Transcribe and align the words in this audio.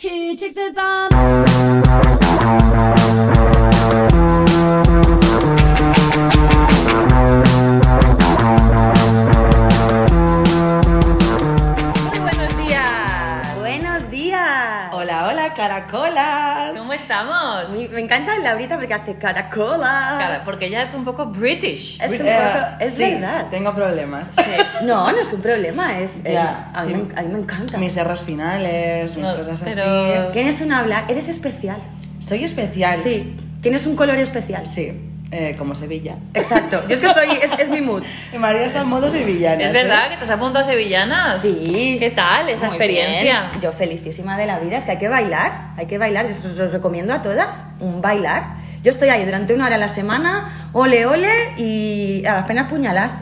Who 0.00 0.36
took 0.36 0.54
the 0.54 0.72
bomb? 0.76 1.47
Estamos? 17.22 17.90
Me, 17.92 18.00
encanta 18.00 18.38
Laurita 18.38 18.76
porque 18.76 18.94
hace 18.94 19.14
caracolas. 19.16 20.18
Cara- 20.18 20.42
porque 20.44 20.66
ella 20.66 20.82
es 20.82 20.94
un 20.94 21.04
poco 21.04 21.26
british. 21.26 22.00
Es, 22.00 22.08
un 22.20 22.26
Eh, 22.26 22.38
poco- 22.38 22.66
es 22.84 22.94
sí, 22.94 23.02
verdad. 23.14 23.46
tengo 23.50 23.74
problemas. 23.74 24.28
No, 24.82 25.10
no 25.10 25.18
es 25.20 25.32
un 25.32 25.42
problema, 25.42 25.98
es. 25.98 26.22
eh, 26.24 26.38
a, 26.38 26.84
mí, 26.84 26.92
sí. 26.94 27.02
me- 27.14 27.18
a 27.20 27.22
mí 27.22 27.28
me 27.32 27.38
encanta. 27.40 27.78
Mis 27.78 27.96
errores 27.96 28.22
finales, 28.22 29.14
mis 29.16 29.24
No, 29.24 29.36
cosas 29.36 29.60
pero- 29.64 29.82
así. 29.84 30.32
Tienes 30.32 30.60
un 30.60 30.72
hablar, 30.72 31.04
eres 31.08 31.28
especial. 31.28 31.78
Soy 32.20 32.44
especial. 32.44 32.96
Sí, 32.96 33.36
tienes 33.62 33.86
un 33.86 33.96
color 33.96 34.16
especial. 34.18 34.66
Sí, 34.66 34.92
eh, 35.30 35.54
como 35.58 35.74
Sevilla. 35.74 36.16
Exacto. 36.34 36.82
Yo 36.88 36.94
es 36.94 37.00
que 37.00 37.06
estoy, 37.06 37.28
es, 37.42 37.52
es 37.58 37.70
mi 37.70 37.80
mood. 37.80 38.02
Y 38.34 38.38
María 38.38 38.64
está 38.66 38.80
en 38.82 38.88
modo 38.88 39.10
sevillana. 39.10 39.64
¿Es 39.64 39.72
verdad 39.72 40.08
que 40.10 40.16
te 40.16 40.24
has 40.24 40.30
apuntado 40.30 40.64
a 40.64 40.68
sevillanas? 40.68 41.38
Sí. 41.42 41.96
¿Qué 41.98 42.10
tal 42.14 42.48
esa 42.48 42.66
Muy 42.66 42.76
experiencia? 42.76 43.48
bien. 43.50 43.60
Yo 43.60 43.72
felicísima 43.72 44.36
de 44.38 44.46
la 44.46 44.58
vida, 44.58 44.76
es 44.78 44.84
que 44.84 44.92
hay 44.92 44.98
que 44.98 45.08
bailar, 45.08 45.70
hay 45.76 45.86
que 45.86 45.98
bailar, 45.98 46.26
yo 46.26 46.32
os 46.32 46.56
lo 46.56 46.68
recomiendo 46.68 47.12
a 47.14 47.22
todas, 47.22 47.64
un 47.80 48.00
bailar. 48.00 48.68
Yo 48.82 48.90
estoy 48.90 49.08
ahí 49.08 49.24
durante 49.24 49.54
una 49.54 49.66
hora 49.66 49.74
a 49.74 49.78
la 49.78 49.88
semana, 49.88 50.70
ole 50.72 51.04
ole 51.06 51.28
y 51.56 52.24
a 52.26 52.34
las 52.34 52.44
penas 52.46 52.70
puñalas. 52.70 53.18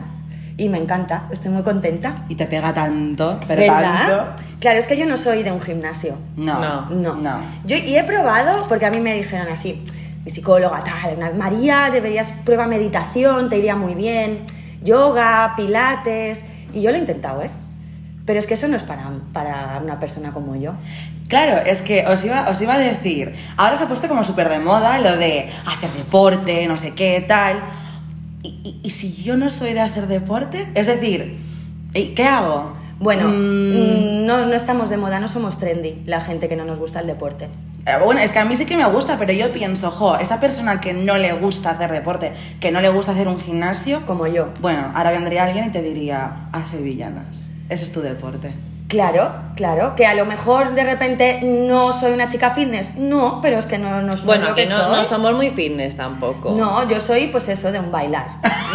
Y 0.58 0.68
me 0.70 0.78
encanta, 0.78 1.24
estoy 1.30 1.50
muy 1.50 1.62
contenta. 1.62 2.24
Y 2.30 2.34
te 2.34 2.46
pega 2.46 2.72
tanto, 2.72 3.38
pero 3.46 3.60
¿Verdad? 3.60 3.82
tanto. 3.82 4.42
Claro, 4.60 4.78
es 4.78 4.86
que 4.86 4.96
yo 4.96 5.04
no 5.04 5.16
soy 5.18 5.42
de 5.42 5.52
un 5.52 5.60
gimnasio. 5.60 6.16
No, 6.36 6.58
No. 6.58 6.86
No. 6.90 7.14
no. 7.16 7.38
Yo, 7.66 7.76
y 7.76 7.96
he 7.96 8.04
probado, 8.04 8.66
porque 8.68 8.86
a 8.86 8.90
mí 8.90 8.98
me 9.00 9.14
dijeron 9.14 9.48
así, 9.52 9.82
mi 10.26 10.30
psicóloga 10.32 10.82
tal, 10.82 11.34
María, 11.36 11.88
deberías 11.92 12.32
prueba 12.44 12.66
meditación, 12.66 13.48
te 13.48 13.56
iría 13.58 13.76
muy 13.76 13.94
bien, 13.94 14.40
yoga, 14.82 15.54
pilates, 15.56 16.44
y 16.74 16.80
yo 16.82 16.90
lo 16.90 16.96
he 16.96 17.00
intentado, 17.00 17.42
¿eh? 17.42 17.50
Pero 18.26 18.40
es 18.40 18.48
que 18.48 18.54
eso 18.54 18.66
no 18.66 18.76
es 18.76 18.82
para, 18.82 19.08
para 19.32 19.80
una 19.82 20.00
persona 20.00 20.32
como 20.32 20.56
yo. 20.56 20.72
Claro, 21.28 21.58
es 21.64 21.80
que 21.80 22.04
os 22.08 22.24
iba, 22.24 22.48
os 22.50 22.60
iba 22.60 22.74
a 22.74 22.78
decir, 22.78 23.36
ahora 23.56 23.76
se 23.76 23.84
ha 23.84 23.88
puesto 23.88 24.08
como 24.08 24.24
súper 24.24 24.48
de 24.48 24.58
moda 24.58 24.98
lo 24.98 25.16
de 25.16 25.48
hacer 25.64 25.90
deporte, 25.90 26.66
no 26.66 26.76
sé 26.76 26.92
qué, 26.92 27.24
tal. 27.26 27.60
Y, 28.42 28.48
y- 28.64 28.80
y 28.82 28.90
si 28.90 29.14
yo 29.22 29.36
no 29.36 29.48
soy 29.50 29.74
de 29.74 29.80
hacer 29.80 30.08
deporte? 30.08 30.66
Es 30.74 30.88
decir, 30.88 31.38
¿y 31.94 32.14
¿qué 32.16 32.24
hago? 32.24 32.74
Bueno, 32.98 33.28
Mm, 33.28 34.22
mm, 34.22 34.26
no, 34.26 34.44
no 34.46 34.54
estamos 34.56 34.90
de 34.90 34.96
moda, 34.96 35.20
no 35.20 35.28
somos 35.28 35.60
trendy, 35.60 36.02
la 36.04 36.20
gente 36.20 36.48
que 36.48 36.56
no 36.56 36.64
nos 36.64 36.78
gusta 36.80 36.98
el 36.98 37.06
deporte. 37.06 37.48
Eh, 37.86 37.92
Bueno, 38.04 38.20
es 38.20 38.32
que 38.32 38.38
a 38.38 38.44
mí 38.44 38.56
sí 38.56 38.66
que 38.66 38.76
me 38.76 38.84
gusta, 38.86 39.16
pero 39.18 39.32
yo 39.32 39.52
pienso, 39.52 39.90
jo, 39.90 40.16
esa 40.16 40.40
persona 40.40 40.80
que 40.80 40.92
no 40.92 41.16
le 41.16 41.32
gusta 41.34 41.70
hacer 41.70 41.90
deporte, 41.92 42.32
que 42.60 42.70
no 42.70 42.80
le 42.80 42.88
gusta 42.88 43.12
hacer 43.12 43.28
un 43.28 43.38
gimnasio, 43.40 44.04
Como 44.06 44.26
yo. 44.26 44.48
bueno, 44.60 44.90
ahora 44.94 45.12
vendría 45.12 45.44
alguien 45.44 45.66
y 45.66 45.70
te 45.70 45.82
diría, 45.82 46.48
a 46.52 46.66
sevillanas, 46.66 47.48
ese 47.68 47.84
es 47.84 47.92
tu 47.92 48.00
deporte. 48.00 48.54
Claro, 48.88 49.32
claro, 49.56 49.96
que 49.96 50.06
a 50.06 50.14
lo 50.14 50.26
mejor 50.26 50.74
de 50.74 50.84
repente 50.84 51.40
no 51.42 51.92
soy 51.92 52.12
una 52.12 52.28
chica 52.28 52.50
fitness, 52.50 52.94
no, 52.94 53.40
pero 53.42 53.58
es 53.58 53.66
que 53.66 53.78
no, 53.78 53.90
no, 54.00 54.02
no 54.02 54.22
Bueno, 54.22 54.54
que 54.54 54.64
no, 54.66 55.02
somos 55.02 55.34
muy 55.34 55.50
fitness 55.50 55.96
tampoco. 55.96 56.52
No, 56.52 56.88
yo 56.88 57.00
soy 57.00 57.26
pues 57.26 57.48
eso 57.48 57.72
de 57.72 57.80
un 57.80 57.90
bailar. 57.90 58.26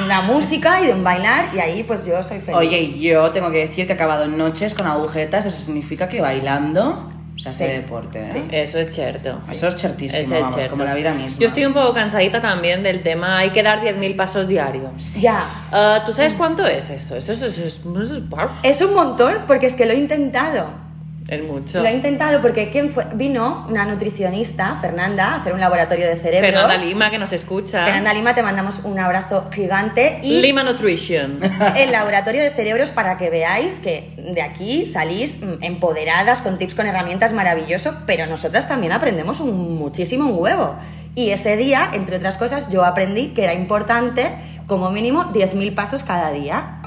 Una 0.04 0.22
música 0.34 0.82
y 0.82 0.88
de 0.88 0.94
un 0.96 1.04
bailar 1.06 1.46
y 1.56 1.60
ahí 1.60 1.84
pues 1.84 2.06
yo 2.06 2.22
soy 2.24 2.40
feliz. 2.40 2.58
Oye, 2.58 2.82
y 2.82 3.00
yo 3.00 3.32
tengo 3.32 3.52
que 3.52 3.60
decir 3.60 3.88
que 3.88 3.94
he 3.94 3.96
acabado 3.96 4.28
noches 4.28 4.74
con 4.74 4.86
agujetas, 4.86 5.46
eso 5.46 5.64
significa 5.64 6.10
que 6.10 6.20
bailando 6.20 7.10
se 7.42 7.50
hace 7.50 7.66
Sí, 7.68 7.72
deporte, 7.74 8.22
¿eh? 8.22 8.26
sí. 8.26 8.44
Eso 8.52 8.78
es 8.80 8.94
cierto. 8.94 9.40
Eso 9.52 9.68
es 9.68 9.76
chertísimo, 9.76 10.22
Eso 10.22 10.34
es 10.36 10.40
vamos, 10.42 10.56
cierto. 10.56 10.72
como 10.72 10.84
la 10.84 10.94
vida 10.94 11.14
misma. 11.14 11.40
Yo 11.40 11.48
estoy 11.48 11.66
un 11.66 11.74
poco 11.74 11.94
cansadita 11.94 12.40
también 12.42 12.84
del 12.84 13.02
tema, 13.02 13.40
hay 13.40 13.50
que 13.52 13.64
dar 13.64 13.82
10.000 13.82 14.16
pasos 14.16 14.48
diarios. 14.48 15.14
Ya. 15.20 15.46
Ah, 15.72 16.04
¿Tú 16.06 16.14
sabes 16.14 16.34
cuánto 16.36 16.66
es 16.68 16.90
eso? 16.90 17.16
Eso 17.16 17.32
es, 17.32 17.46
eso 17.46 17.46
es- 17.48 17.58
eso 17.58 18.16
es- 18.16 18.22
Es 18.64 18.82
un 18.82 18.94
montón 18.94 19.36
porque 19.48 19.66
es 19.66 19.76
que 19.76 19.86
lo 19.86 19.94
he 19.94 19.98
intentado. 19.98 20.91
Mucho. 21.40 21.82
Lo 21.82 21.88
he 21.88 21.94
intentado 21.94 22.42
porque 22.42 22.70
¿quién 22.70 22.90
fue? 22.90 23.06
vino 23.14 23.66
una 23.70 23.86
nutricionista, 23.86 24.78
Fernanda, 24.82 25.30
a 25.30 25.36
hacer 25.38 25.54
un 25.54 25.60
laboratorio 25.62 26.08
de 26.08 26.18
cerebros. 26.18 26.52
Fernanda 26.52 26.78
Lima, 26.78 27.10
que 27.10 27.18
nos 27.18 27.32
escucha. 27.32 27.86
Fernanda 27.86 28.14
Lima, 28.14 28.36
te 28.36 28.44
mandamos 28.44 28.82
un 28.84 29.00
abrazo 29.00 29.48
gigante 29.52 30.20
y 30.24 30.42
Lima 30.42 30.64
Nutrition. 30.64 31.40
el 31.78 31.92
laboratorio 31.92 32.44
de 32.44 32.52
cerebros 32.52 32.92
para 32.92 33.18
que 33.18 33.30
veáis 33.30 33.80
que 33.80 34.14
de 34.18 34.42
aquí 34.42 34.86
salís 34.86 35.40
empoderadas 35.62 36.42
con 36.42 36.58
tips, 36.58 36.76
con 36.76 36.86
herramientas 36.86 37.32
maravilloso, 37.32 37.96
pero 38.06 38.26
nosotras 38.26 38.68
también 38.68 38.92
aprendemos 38.92 39.40
un, 39.40 39.78
muchísimo 39.78 40.30
un 40.30 40.38
huevo. 40.38 40.76
Y 41.16 41.32
ese 41.32 41.58
día, 41.58 41.90
entre 41.94 42.18
otras 42.18 42.38
cosas, 42.38 42.70
yo 42.70 42.86
aprendí 42.86 43.30
que 43.30 43.44
era 43.44 43.54
importante 43.54 44.34
como 44.66 44.92
mínimo 44.92 45.26
10.000 45.34 45.76
pasos 45.76 46.04
cada 46.04 46.32
día. 46.32 46.81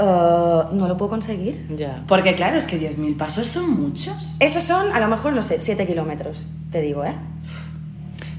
Eh, 0.00 0.62
no 0.72 0.88
lo 0.88 0.96
puedo 0.96 1.10
conseguir. 1.10 1.66
ya. 1.76 2.02
Porque 2.08 2.34
claro, 2.34 2.56
es 2.56 2.66
que 2.66 2.80
10.000 2.80 3.16
pasos 3.18 3.46
son 3.46 3.70
muchos. 3.70 4.36
Esos 4.40 4.62
son, 4.62 4.92
a 4.92 5.00
lo 5.00 5.08
mejor, 5.08 5.34
no 5.34 5.42
sé, 5.42 5.60
7 5.60 5.86
kilómetros, 5.86 6.46
te 6.72 6.80
digo, 6.80 7.04
¿eh? 7.04 7.14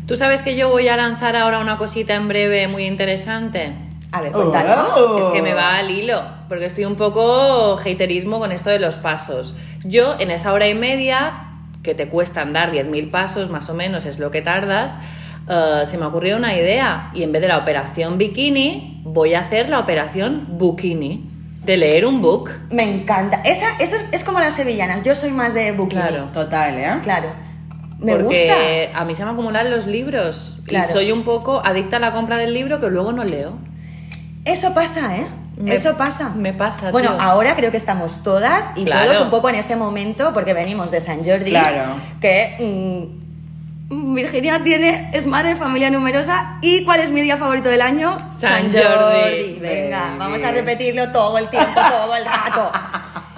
¿Tú 0.07 0.15
sabes 0.17 0.41
que 0.41 0.55
yo 0.55 0.69
voy 0.69 0.87
a 0.87 0.97
lanzar 0.97 1.35
ahora 1.35 1.59
una 1.59 1.77
cosita 1.77 2.15
en 2.15 2.27
breve 2.27 2.67
muy 2.67 2.85
interesante? 2.85 3.73
A 4.11 4.21
ver, 4.21 4.31
cuéntanos. 4.31 4.97
Oh. 4.97 5.19
Es 5.19 5.25
que 5.33 5.41
me 5.43 5.53
va 5.53 5.75
al 5.75 5.91
hilo, 5.91 6.21
porque 6.49 6.65
estoy 6.65 6.85
un 6.85 6.95
poco 6.95 7.77
haterismo 7.77 8.39
con 8.39 8.51
esto 8.51 8.71
de 8.71 8.79
los 8.79 8.97
pasos. 8.97 9.53
Yo, 9.85 10.19
en 10.19 10.31
esa 10.31 10.53
hora 10.53 10.67
y 10.67 10.73
media, 10.73 11.47
que 11.83 11.93
te 11.93 12.09
cuesta 12.09 12.41
andar 12.41 12.71
10.000 12.71 13.11
pasos, 13.11 13.51
más 13.51 13.69
o 13.69 13.75
menos 13.75 14.05
es 14.07 14.17
lo 14.17 14.31
que 14.31 14.41
tardas, 14.41 14.97
eh, 15.47 15.83
se 15.85 15.97
me 15.97 16.05
ha 16.05 16.07
ocurrido 16.07 16.37
una 16.37 16.55
idea. 16.55 17.11
Y 17.13 17.21
en 17.21 17.31
vez 17.31 17.41
de 17.43 17.47
la 17.47 17.59
operación 17.59 18.17
bikini, 18.17 19.01
voy 19.05 19.35
a 19.35 19.41
hacer 19.41 19.69
la 19.69 19.79
operación 19.79 20.47
bukini, 20.57 21.29
de 21.63 21.77
leer 21.77 22.05
un 22.05 22.21
book. 22.21 22.49
Me 22.69 22.83
encanta. 22.83 23.41
Esa, 23.43 23.75
eso 23.79 23.95
es, 23.95 24.05
es 24.11 24.23
como 24.23 24.39
las 24.39 24.55
sevillanas. 24.55 25.03
Yo 25.03 25.13
soy 25.15 25.31
más 25.31 25.53
de 25.53 25.71
booking. 25.71 25.99
Claro. 25.99 26.25
Total, 26.33 26.77
¿eh? 26.77 26.91
Claro. 27.03 27.29
Me 27.99 28.15
porque 28.15 28.87
gusta. 28.89 28.99
a 28.99 29.05
mí 29.05 29.13
se 29.13 29.23
me 29.23 29.31
acumulan 29.31 29.69
los 29.69 29.85
libros 29.85 30.57
Claro. 30.65 30.87
y 30.89 30.91
soy 30.91 31.11
un 31.11 31.23
poco 31.23 31.61
adicta 31.63 31.97
a 31.97 31.99
la 31.99 32.13
compra 32.13 32.37
del 32.37 32.53
libro 32.53 32.79
que 32.79 32.89
luego 32.89 33.11
no 33.13 33.23
leo. 33.23 33.53
Eso 34.43 34.73
pasa, 34.73 35.17
¿eh? 35.17 35.27
Me- 35.57 35.73
Eso 35.73 35.95
pasa. 35.97 36.29
me 36.29 36.53
pasa, 36.53 36.89
Bueno, 36.89 37.11
tío. 37.11 37.21
ahora 37.21 37.55
creo 37.55 37.69
que 37.69 37.77
estamos 37.77 38.23
todas 38.23 38.71
y 38.75 38.85
Claro. 38.85 39.11
todos 39.11 39.21
un 39.21 39.29
poco 39.29 39.49
en 39.49 39.55
ese 39.55 39.75
momento, 39.75 40.33
porque 40.33 40.55
venimos 40.55 40.89
de 40.89 40.99
San 41.01 41.23
Jordi. 41.23 41.51
Claro. 41.51 41.83
Que 42.19 42.55
mm, 42.59 43.20
Virginia 43.91 44.63
tiene, 44.63 45.11
es 45.13 45.25
madre 45.27 45.49
de 45.49 45.55
familia 45.57 45.89
numerosa. 45.89 46.57
¿Y 46.61 46.85
cuál 46.85 47.01
es 47.01 47.11
mi 47.11 47.19
día 47.21 47.35
favorito 47.35 47.67
del 47.67 47.81
año? 47.81 48.15
San 48.31 48.71
Jordi. 48.71 49.59
Venga, 49.59 50.01
Baby. 50.01 50.17
vamos 50.17 50.43
a 50.43 50.51
repetirlo 50.51 51.11
todo 51.11 51.37
el 51.37 51.49
tiempo, 51.49 51.73
todo 51.75 52.15
el 52.15 52.23
rato. 52.25 52.71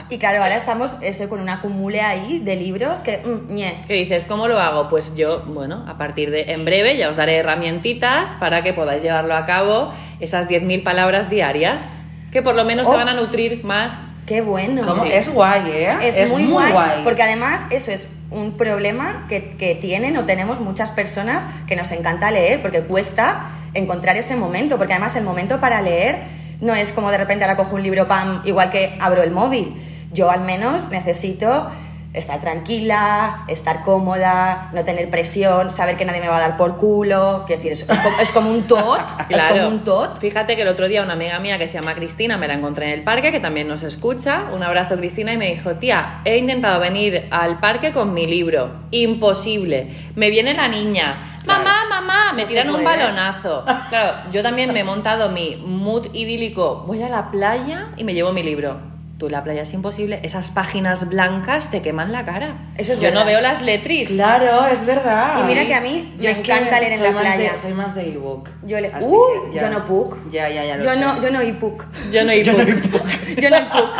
Y 0.09 0.19
claro, 0.19 0.43
ahora 0.43 0.57
estamos 0.57 0.97
eso, 1.01 1.27
con 1.27 1.39
una 1.39 1.53
acumule 1.55 1.99
ahí 2.01 2.37
de 2.37 2.55
libros 2.55 2.99
que. 2.99 3.17
mm, 3.19 3.51
ñe. 3.51 3.83
¿Qué 3.87 3.93
dices? 3.95 4.25
¿Cómo 4.25 4.47
lo 4.47 4.59
hago? 4.59 4.87
Pues 4.87 5.15
yo, 5.15 5.41
bueno, 5.47 5.83
a 5.87 5.97
partir 5.97 6.29
de 6.29 6.51
en 6.51 6.65
breve 6.65 6.97
ya 6.97 7.09
os 7.09 7.15
daré 7.15 7.37
herramientitas 7.37 8.29
para 8.39 8.61
que 8.61 8.73
podáis 8.73 9.01
llevarlo 9.01 9.33
a 9.33 9.45
cabo, 9.45 9.91
esas 10.19 10.47
10.000 10.47 10.83
palabras 10.83 11.31
diarias, 11.31 12.02
que 12.33 12.41
por 12.41 12.55
lo 12.55 12.65
menos 12.65 12.87
te 12.87 12.93
Oh. 12.93 12.97
van 12.97 13.07
a 13.09 13.13
nutrir 13.13 13.63
más. 13.63 14.11
Qué 14.25 14.41
bueno. 14.41 14.81
Es 15.05 15.31
guay, 15.31 15.69
¿eh? 15.69 15.97
Es, 16.01 16.29
muy, 16.29 16.47
guay, 16.47 17.01
porque 17.03 17.21
además 17.21 17.67
eso 17.69 17.91
es 17.91 18.09
un 18.31 18.53
problema 18.57 19.27
que, 19.29 19.51
que 19.51 19.75
tienen 19.75 20.17
o 20.17 20.23
tenemos 20.25 20.59
muchas 20.59 20.89
personas 20.89 21.47
que 21.67 21.75
nos 21.75 21.91
encanta 21.91 22.31
leer, 22.31 22.61
porque 22.63 22.81
cuesta 22.81 23.51
encontrar 23.75 24.17
ese 24.17 24.35
momento, 24.35 24.77
porque 24.77 24.93
además 24.93 25.15
el 25.15 25.23
momento 25.23 25.59
para 25.59 25.81
leer 25.81 26.21
no 26.59 26.73
es 26.73 26.91
como 26.91 27.11
de 27.11 27.17
repente 27.19 27.43
ahora 27.43 27.55
cojo 27.55 27.75
un 27.75 27.83
libro, 27.83 28.07
pam, 28.07 28.41
igual 28.45 28.71
que 28.71 28.97
abro 28.99 29.21
el 29.21 29.29
móvil. 29.31 29.75
Yo 30.11 30.31
al 30.31 30.41
menos 30.41 30.89
necesito 30.89 31.67
estar 32.13 32.39
tranquila, 32.41 33.43
estar 33.47 33.83
cómoda, 33.83 34.69
no 34.71 34.83
tener 34.83 35.09
presión, 35.09 35.71
saber 35.71 35.97
que 35.97 36.05
nadie 36.05 36.21
me 36.21 36.27
va 36.27 36.37
a 36.37 36.41
dar 36.41 36.57
por 36.57 36.77
culo, 36.77 37.43
quiero 37.47 37.61
decir, 37.61 37.71
es, 37.73 37.81
es 37.81 37.99
como, 37.99 38.19
es 38.21 38.31
como 38.31 38.51
un 38.51 38.63
tot, 38.63 39.01
es 39.29 39.41
como 39.43 39.67
un 39.67 39.83
tot. 39.83 40.19
Fíjate 40.19 40.55
que 40.55 40.61
el 40.61 40.67
otro 40.67 40.87
día 40.87 41.01
una 41.03 41.13
amiga 41.13 41.39
mía 41.39 41.57
que 41.57 41.67
se 41.67 41.73
llama 41.73 41.95
Cristina 41.95 42.37
me 42.37 42.47
la 42.47 42.53
encontré 42.53 42.85
en 42.85 42.91
el 42.91 43.03
parque, 43.03 43.31
que 43.31 43.39
también 43.39 43.67
nos 43.67 43.83
escucha. 43.83 44.45
Un 44.53 44.61
abrazo, 44.63 44.95
Cristina, 44.97 45.33
y 45.33 45.37
me 45.37 45.47
dijo: 45.47 45.75
Tía, 45.75 46.21
he 46.25 46.37
intentado 46.37 46.79
venir 46.79 47.27
al 47.31 47.59
parque 47.59 47.91
con 47.91 48.13
mi 48.13 48.27
libro. 48.27 48.69
Imposible. 48.91 49.87
Me 50.15 50.29
viene 50.29 50.53
la 50.53 50.67
niña. 50.67 51.39
Mamá, 51.45 51.85
mamá, 51.89 52.31
me 52.33 52.43
No 52.43 52.47
tiran 52.47 52.69
un 52.69 52.83
puede. 52.83 52.85
balonazo. 52.97 53.65
Claro, 53.89 54.13
yo 54.31 54.41
también 54.43 54.71
me 54.71 54.79
he 54.81 54.83
montado 54.83 55.29
mi 55.29 55.57
mood 55.65 56.07
idílico. 56.13 56.83
Voy 56.87 57.01
a 57.01 57.09
la 57.09 57.31
playa 57.31 57.87
y 57.97 58.03
me 58.03 58.13
llevo 58.13 58.31
mi 58.31 58.43
libro. 58.43 58.92
Tú 59.23 59.29
la 59.29 59.41
playa 59.41 59.61
es 59.61 59.71
imposible. 59.73 60.19
Esas 60.23 60.51
páginas 60.51 61.07
blancas 61.07 61.71
te 61.71 61.81
queman 61.81 62.11
la 62.11 62.25
cara. 62.25 62.57
Eso 62.75 62.91
es 62.91 62.99
yo 62.99 63.09
no 63.11 63.23
veo 63.23 63.39
las 63.39 63.61
letris. 63.61 64.09
Claro, 64.09 64.67
es 64.67 64.85
verdad. 64.85 65.39
Y 65.39 65.43
mira 65.43 65.65
que 65.65 65.73
a 65.73 65.79
mí 65.79 66.13
me 66.19 66.29
es 66.29 66.39
que 66.41 66.51
encanta 66.51 66.81
leer 66.81 66.91
en 66.91 67.03
la 67.03 67.11
más 67.13 67.23
de- 67.23 67.31
playa. 67.45 67.57
soy 67.57 67.73
más 67.73 67.95
de 67.95 68.09
ebook. 68.11 68.49
Yo 68.63 68.81
le- 68.81 68.89
Así 68.89 69.05
Uh, 69.07 69.49
que 69.49 69.55
ya. 69.55 69.61
yo 69.61 69.69
no 69.69 69.85
puc. 69.85 70.17
Ya, 70.29 70.49
ya, 70.49 70.65
ya 70.65 70.75
lo 70.75 70.83
Yo 70.83 70.89
sé. 70.89 70.99
no, 70.99 71.21
yo 71.21 71.31
no 71.31 71.39
ebook. 71.39 71.85
Yo 72.11 72.25
no 72.25 72.33
Yo 72.33 72.51
no 72.51 72.63
ebook. 72.63 73.07
Yo 73.41 73.49
no 73.49 73.55
ebook. 73.55 73.93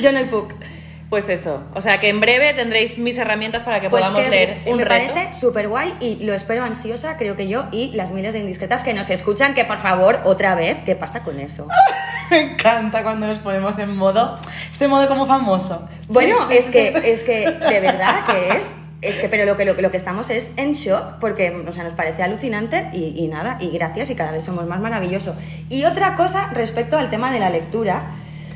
Yo 0.00 0.12
no 0.12 0.18
ebook. 0.20 0.54
Pues 1.10 1.28
eso, 1.28 1.64
o 1.74 1.80
sea 1.82 1.98
que 2.00 2.08
en 2.08 2.20
breve 2.20 2.54
tendréis 2.54 2.96
mis 2.96 3.18
herramientas 3.18 3.64
para 3.64 3.80
que 3.82 3.90
Pues 3.90 4.00
podamos 4.06 4.22
que 4.24 4.30
leer 4.30 4.62
un 4.66 4.78
me 4.78 4.84
reto. 4.84 5.12
parece 5.12 5.38
súper 5.38 5.68
guay 5.68 5.92
y 6.00 6.24
lo 6.24 6.32
espero 6.32 6.64
ansiosa, 6.64 7.18
creo 7.18 7.36
que 7.36 7.48
yo, 7.48 7.66
y 7.70 7.90
las 7.92 8.12
miles 8.12 8.32
de 8.32 8.40
indiscretas 8.40 8.82
que 8.82 8.94
nos 8.94 9.10
escuchan, 9.10 9.52
que 9.54 9.66
por 9.66 9.76
favor, 9.76 10.20
otra 10.24 10.54
vez, 10.54 10.78
¿qué 10.86 10.94
pasa 10.96 11.22
con 11.22 11.38
eso? 11.38 11.66
Me 12.32 12.52
encanta 12.52 13.02
cuando 13.02 13.26
nos 13.26 13.38
ponemos 13.40 13.78
en 13.78 13.96
modo, 13.96 14.38
este 14.70 14.88
modo 14.88 15.06
como 15.08 15.26
famoso. 15.26 15.86
Bueno, 16.08 16.36
Sí. 16.50 16.56
es 16.56 16.70
que, 16.70 16.88
es 17.04 17.22
que 17.24 17.50
de 17.50 17.80
verdad 17.80 18.26
que 18.26 18.56
es. 18.56 18.76
Es 19.02 19.16
que, 19.18 19.28
pero 19.28 19.44
lo 19.44 19.56
que, 19.56 19.64
lo, 19.64 19.74
lo 19.74 19.90
que 19.90 19.96
estamos 19.96 20.30
es 20.30 20.52
en 20.56 20.74
shock 20.74 21.18
porque 21.20 21.50
o 21.68 21.72
sea, 21.72 21.82
nos 21.82 21.92
parece 21.92 22.22
alucinante 22.22 22.88
y, 22.92 23.14
y 23.16 23.26
nada, 23.26 23.58
y 23.60 23.70
gracias 23.70 24.10
y 24.10 24.14
cada 24.14 24.30
vez 24.30 24.44
somos 24.44 24.64
más 24.66 24.80
maravilloso. 24.80 25.34
Y 25.68 25.84
otra 25.84 26.14
cosa 26.14 26.50
respecto 26.52 26.96
al 26.96 27.10
tema 27.10 27.32
de 27.32 27.40
la 27.40 27.50
lectura, 27.50 28.12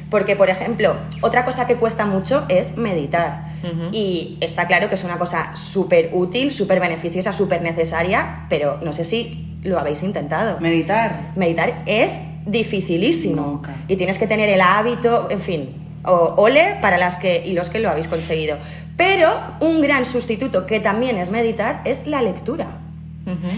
porque 0.09 0.37
por 0.37 0.49
ejemplo, 0.49 0.95
otra 1.21 1.45
cosa 1.45 1.67
que 1.67 1.75
cuesta 1.75 2.07
mucho 2.07 2.45
es 2.49 2.77
meditar. 2.77 3.45
Y 3.91 4.39
está 4.41 4.69
claro 4.69 4.89
que 4.89 4.95
es 4.95 5.03
una 5.03 5.19
cosa 5.19 5.57
súper 5.57 6.11
útil, 6.13 6.53
súper 6.53 6.79
beneficiosa, 6.79 7.33
súper 7.33 7.63
necesaria, 7.63 8.47
pero 8.49 8.79
no 8.83 8.93
sé 8.93 9.05
si 9.05 9.59
lo 9.65 9.81
habéis 9.81 10.05
intentado. 10.05 10.61
Meditar. 10.61 11.33
Meditar 11.35 11.83
es 11.87 12.21
dificilísimo 12.47 13.43
Nunca. 13.43 13.75
y 13.89 13.97
tienes 13.97 14.19
que 14.19 14.27
tener 14.27 14.49
el 14.49 14.61
hábito, 14.61 15.29
en 15.31 15.41
fin, 15.41 15.71
o- 16.05 16.35
ole 16.39 16.77
para 16.81 16.97
las 16.97 17.17
que 17.19 17.45
y 17.47 17.53
los 17.53 17.69
que 17.71 17.79
lo 17.81 17.91
habéis 17.91 18.09
conseguido. 18.09 18.57
Pero 18.97 19.31
un 19.61 19.81
gran 19.83 20.05
sustituto 20.07 20.65
que 20.67 20.81
también 20.81 21.19
es 21.19 21.31
meditar 21.31 21.83
es 21.85 22.07
la 22.07 22.23
lectura. 22.23 22.67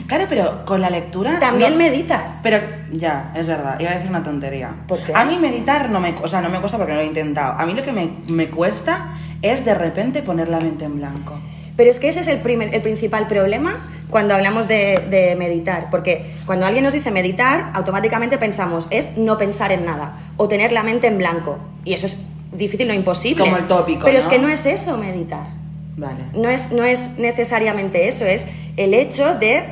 Claro, 0.06 0.24
pero 0.30 0.64
con 0.64 0.80
la 0.80 0.88
lectura... 0.88 1.38
También 1.38 1.72
no- 1.72 1.76
meditas. 1.78 2.40
Pero 2.42 2.58
ya, 2.90 3.32
es 3.36 3.46
verdad, 3.46 3.78
iba 3.78 3.90
a 3.90 3.94
decir 3.96 4.08
una 4.08 4.22
tontería. 4.22 4.70
¿Por 4.86 4.98
qué? 4.98 5.12
A 5.14 5.26
mí 5.26 5.36
meditar 5.36 5.90
no 5.90 6.00
me, 6.00 6.14
o 6.22 6.26
sea, 6.26 6.40
no 6.40 6.48
me 6.48 6.58
cuesta 6.58 6.78
porque 6.78 6.92
no 6.94 6.98
lo 7.00 7.04
he 7.04 7.06
intentado. 7.06 7.52
A 7.60 7.66
mí 7.66 7.74
lo 7.74 7.82
que 7.82 7.92
me, 7.92 8.08
me 8.28 8.48
cuesta 8.48 9.10
es 9.42 9.66
de 9.66 9.74
repente 9.74 10.22
poner 10.22 10.48
la 10.48 10.58
mente 10.58 10.86
en 10.86 10.96
blanco. 10.96 11.38
Pero 11.78 11.90
es 11.90 12.00
que 12.00 12.08
ese 12.08 12.18
es 12.18 12.26
el, 12.26 12.38
primer, 12.38 12.74
el 12.74 12.82
principal 12.82 13.28
problema 13.28 13.88
cuando 14.10 14.34
hablamos 14.34 14.66
de, 14.66 15.06
de 15.08 15.36
meditar, 15.36 15.90
porque 15.92 16.24
cuando 16.44 16.66
alguien 16.66 16.82
nos 16.82 16.92
dice 16.92 17.12
meditar, 17.12 17.70
automáticamente 17.72 18.36
pensamos 18.36 18.88
es 18.90 19.16
no 19.16 19.38
pensar 19.38 19.70
en 19.70 19.84
nada 19.84 20.18
o 20.36 20.48
tener 20.48 20.72
la 20.72 20.82
mente 20.82 21.06
en 21.06 21.18
blanco. 21.18 21.60
Y 21.84 21.92
eso 21.92 22.06
es 22.06 22.20
difícil, 22.52 22.88
no 22.88 22.94
imposible. 22.94 23.44
Como 23.44 23.56
el 23.56 23.68
tópico, 23.68 24.04
Pero 24.04 24.18
es 24.18 24.26
que 24.26 24.40
no 24.40 24.48
es 24.48 24.66
eso 24.66 24.98
meditar. 24.98 25.46
Vale. 25.96 26.24
No 26.34 26.48
es, 26.48 26.72
no 26.72 26.82
es 26.82 27.16
necesariamente 27.20 28.08
eso, 28.08 28.24
es 28.24 28.48
el 28.76 28.92
hecho 28.92 29.36
de, 29.36 29.62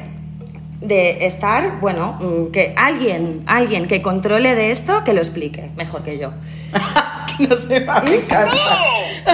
de 0.80 1.26
estar, 1.26 1.80
bueno, 1.80 2.20
mm, 2.20 2.52
que 2.52 2.72
alguien, 2.76 3.42
alguien 3.46 3.88
que 3.88 4.00
controle 4.00 4.54
de 4.54 4.70
esto, 4.70 5.02
que 5.02 5.12
lo 5.12 5.18
explique 5.18 5.70
mejor 5.76 6.04
que 6.04 6.20
yo. 6.20 6.30
no 7.48 7.56
sé, 7.56 7.84
a 7.88 8.00
mí 8.00 8.10
me 8.10 8.16
encanta. 8.16 8.56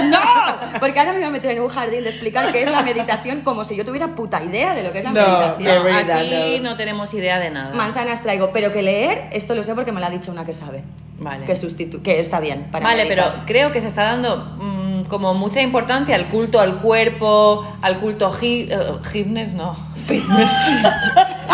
¡No! 0.05 0.81
Porque 0.81 0.99
ahora 0.99 1.13
me 1.13 1.19
voy 1.19 1.29
a 1.29 1.31
meter 1.31 1.51
en 1.53 1.61
un 1.61 1.69
jardín 1.69 2.03
de 2.03 2.09
explicar 2.11 2.51
qué 2.53 2.63
es 2.63 2.71
la 2.71 2.83
meditación 2.83 3.43
como 3.43 3.63
si 3.65 3.77
yo 3.77 3.85
tuviera 3.85 4.15
puta 4.15 4.43
idea 4.43 4.75
de 4.75 4.83
lo 4.83 4.93
que 4.93 4.99
es 5.01 5.05
la 5.05 5.11
No, 5.13 5.39
meditación. 5.39 5.85
verdad, 5.85 6.19
Aquí 6.19 6.61
no. 6.63 6.71
no 6.71 6.77
tenemos 6.77 7.13
idea 7.15 7.39
de 7.39 7.51
nada. 7.51 7.75
Manzanas 7.75 8.23
traigo, 8.23 8.51
pero 8.53 8.73
que 8.73 8.83
leer, 8.83 9.29
esto 9.33 9.55
lo 9.55 9.63
sé 9.63 9.75
porque 9.75 9.93
me 9.93 10.01
lo 10.01 10.07
ha 10.07 10.11
dicho 10.11 10.33
una 10.33 10.45
que 10.47 10.55
sabe. 10.55 10.83
Vale. 11.19 11.45
Que, 11.45 11.55
sustitu 11.55 12.03
que 12.03 12.19
está 12.19 12.41
bien 12.41 12.69
para 12.73 12.87
Vale, 12.87 13.05
pero 13.07 13.25
creo 13.47 13.71
que 13.71 13.81
se 13.81 13.87
está 13.87 14.03
dando 14.05 14.57
mm, 14.59 15.05
como 15.05 15.35
mucha 15.35 15.61
importancia 15.61 16.17
al 16.17 16.29
culto 16.29 16.59
al 16.59 16.79
cuerpo, 16.79 17.65
al 17.83 17.99
culto 17.99 18.31
gi- 18.33 18.69
eh, 18.71 18.79
gimnes, 19.13 19.53
no, 19.53 19.77
fitness. 20.07 20.51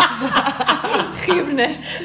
gimnes. 1.25 1.97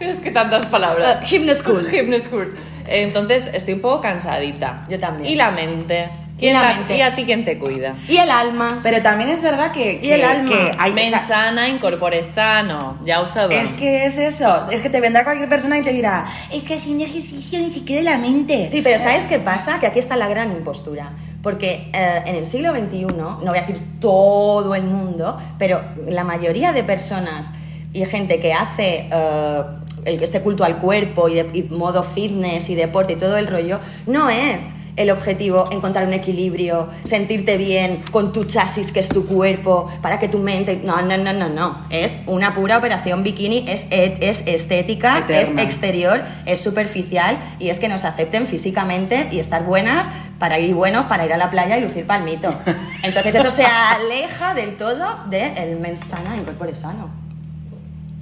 Es 0.00 0.16
que 0.20 0.30
tantas 0.30 0.66
palabras. 0.66 1.22
Eh, 1.22 1.26
gymnast 1.26 1.60
school. 1.60 1.86
Gymnast 1.90 2.26
school. 2.26 2.54
Entonces 2.90 3.50
estoy 3.52 3.74
un 3.74 3.80
poco 3.80 4.00
cansadita. 4.00 4.86
Yo 4.88 4.98
también. 4.98 5.32
¿Y 5.32 5.36
la 5.36 5.50
mente? 5.50 6.08
Y 6.36 6.40
¿Quién 6.42 6.54
la 6.54 6.62
la- 6.62 6.74
mente. 6.74 6.96
¿Y 6.96 7.00
a 7.00 7.16
ti 7.16 7.24
quién 7.24 7.44
te 7.44 7.58
cuida? 7.58 7.94
Y 8.08 8.16
el 8.16 8.30
alma. 8.30 8.78
Pero 8.84 9.02
también 9.02 9.28
es 9.28 9.42
verdad 9.42 9.72
que... 9.72 9.98
Y 10.00 10.10
el 10.12 10.20
que- 10.20 10.24
alma. 10.24 10.48
que 10.48 10.76
hay, 10.78 10.92
o 10.92 10.94
Men 10.94 11.10
sea, 11.10 11.26
sana, 11.26 11.68
incorpore 11.68 12.22
sano. 12.22 12.98
Ya 13.04 13.26
sabemos. 13.26 13.64
es 13.68 13.74
que 13.74 14.06
es 14.06 14.18
eso. 14.18 14.66
Es 14.70 14.80
que 14.80 14.88
te 14.88 15.00
vendrá 15.00 15.24
cualquier 15.24 15.48
persona 15.48 15.78
y 15.78 15.82
te 15.82 15.92
dirá, 15.92 16.26
es 16.52 16.62
que 16.62 16.78
sin 16.78 17.00
ejercicio 17.00 17.58
ni 17.58 17.72
siquiera 17.72 18.12
la 18.12 18.18
mente. 18.18 18.66
Sí, 18.66 18.82
pero 18.82 18.98
¿sabes 18.98 19.26
qué 19.26 19.40
pasa? 19.40 19.80
Que 19.80 19.88
aquí 19.88 19.98
está 19.98 20.16
la 20.16 20.28
gran 20.28 20.52
impostura. 20.52 21.10
Porque 21.42 21.90
eh, 21.92 22.22
en 22.26 22.36
el 22.36 22.46
siglo 22.46 22.70
XXI, 22.72 23.06
no 23.16 23.38
voy 23.44 23.58
a 23.58 23.62
decir 23.62 23.80
todo 24.00 24.76
el 24.76 24.84
mundo, 24.84 25.38
pero 25.58 25.82
la 26.06 26.22
mayoría 26.22 26.72
de 26.72 26.84
personas 26.84 27.52
y 27.92 28.04
gente 28.06 28.38
que 28.38 28.52
hace 28.52 29.08
eh, 29.10 29.62
el- 30.08 30.22
este 30.22 30.40
culto 30.42 30.64
al 30.64 30.78
cuerpo 30.78 31.28
y, 31.28 31.34
de, 31.34 31.50
y 31.52 31.62
modo 31.64 32.02
fitness 32.02 32.68
y 32.70 32.74
deporte 32.74 33.12
y 33.14 33.16
todo 33.16 33.36
el 33.36 33.46
rollo, 33.46 33.78
no 34.06 34.30
es 34.30 34.74
el 34.96 35.10
objetivo 35.12 35.66
encontrar 35.70 36.04
un 36.08 36.12
equilibrio, 36.12 36.88
sentirte 37.04 37.56
bien 37.56 38.00
con 38.10 38.32
tu 38.32 38.46
chasis 38.46 38.90
que 38.90 38.98
es 38.98 39.08
tu 39.08 39.26
cuerpo, 39.28 39.88
para 40.02 40.18
que 40.18 40.26
tu 40.28 40.38
mente... 40.40 40.80
No, 40.82 41.00
no, 41.02 41.16
no, 41.16 41.32
no, 41.32 41.48
no. 41.48 41.78
Es 41.88 42.18
una 42.26 42.52
pura 42.52 42.78
operación 42.78 43.22
bikini, 43.22 43.64
es, 43.68 43.86
es 43.90 44.44
estética, 44.48 45.18
Eterna. 45.20 45.62
es 45.62 45.66
exterior, 45.68 46.22
es 46.46 46.58
superficial 46.58 47.38
y 47.60 47.68
es 47.68 47.78
que 47.78 47.86
nos 47.88 48.04
acepten 48.04 48.48
físicamente 48.48 49.28
y 49.30 49.38
estar 49.38 49.62
buenas 49.64 50.10
para 50.40 50.58
ir 50.58 50.74
buenos, 50.74 51.06
para 51.06 51.24
ir 51.26 51.32
a 51.32 51.36
la 51.36 51.48
playa 51.48 51.78
y 51.78 51.82
lucir 51.82 52.04
palmito. 52.04 52.52
Entonces 53.04 53.36
eso 53.36 53.50
se 53.50 53.64
aleja 53.66 54.54
del 54.54 54.76
todo 54.76 55.04
del 55.30 55.78
mens 55.78 56.00
sana 56.00 56.36
y 56.36 56.44
corpore 56.44 56.74
sano. 56.74 57.08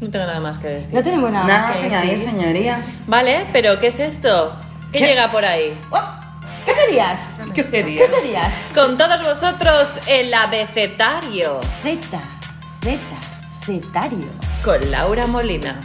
No 0.01 0.11
tengo 0.11 0.27
nada 0.27 0.41
más 0.41 0.59
que 0.59 0.69
decir. 0.69 0.95
No 0.95 1.03
tenemos 1.03 1.31
nada, 1.31 1.47
Nada 1.47 1.69
más 1.69 1.79
que 1.79 1.87
añadir, 1.87 2.11
decir. 2.19 2.29
señoría. 2.31 2.83
Vale, 3.07 3.47
pero 3.53 3.79
¿qué 3.81 3.87
es 3.87 3.99
esto? 4.01 4.55
¿Qué, 4.93 4.99
¿Qué? 4.99 5.07
llega 5.07 5.31
por 5.31 5.45
ahí? 5.45 5.79
Oh, 5.91 5.99
¿Qué 6.67 6.75
serías? 6.75 7.21
¿Qué 7.55 7.63
sería? 7.65 8.03
¿Qué 8.07 8.13
serías? 8.13 8.53
Con 8.75 8.99
todos 8.99 9.23
vosotros, 9.23 9.89
el 10.07 10.33
abecetario. 10.35 11.61
Zeta, 11.83 12.21
zeta, 12.83 13.17
zetario. 13.65 14.29
Con 14.63 14.91
Laura 14.91 15.27
Molina. 15.27 15.77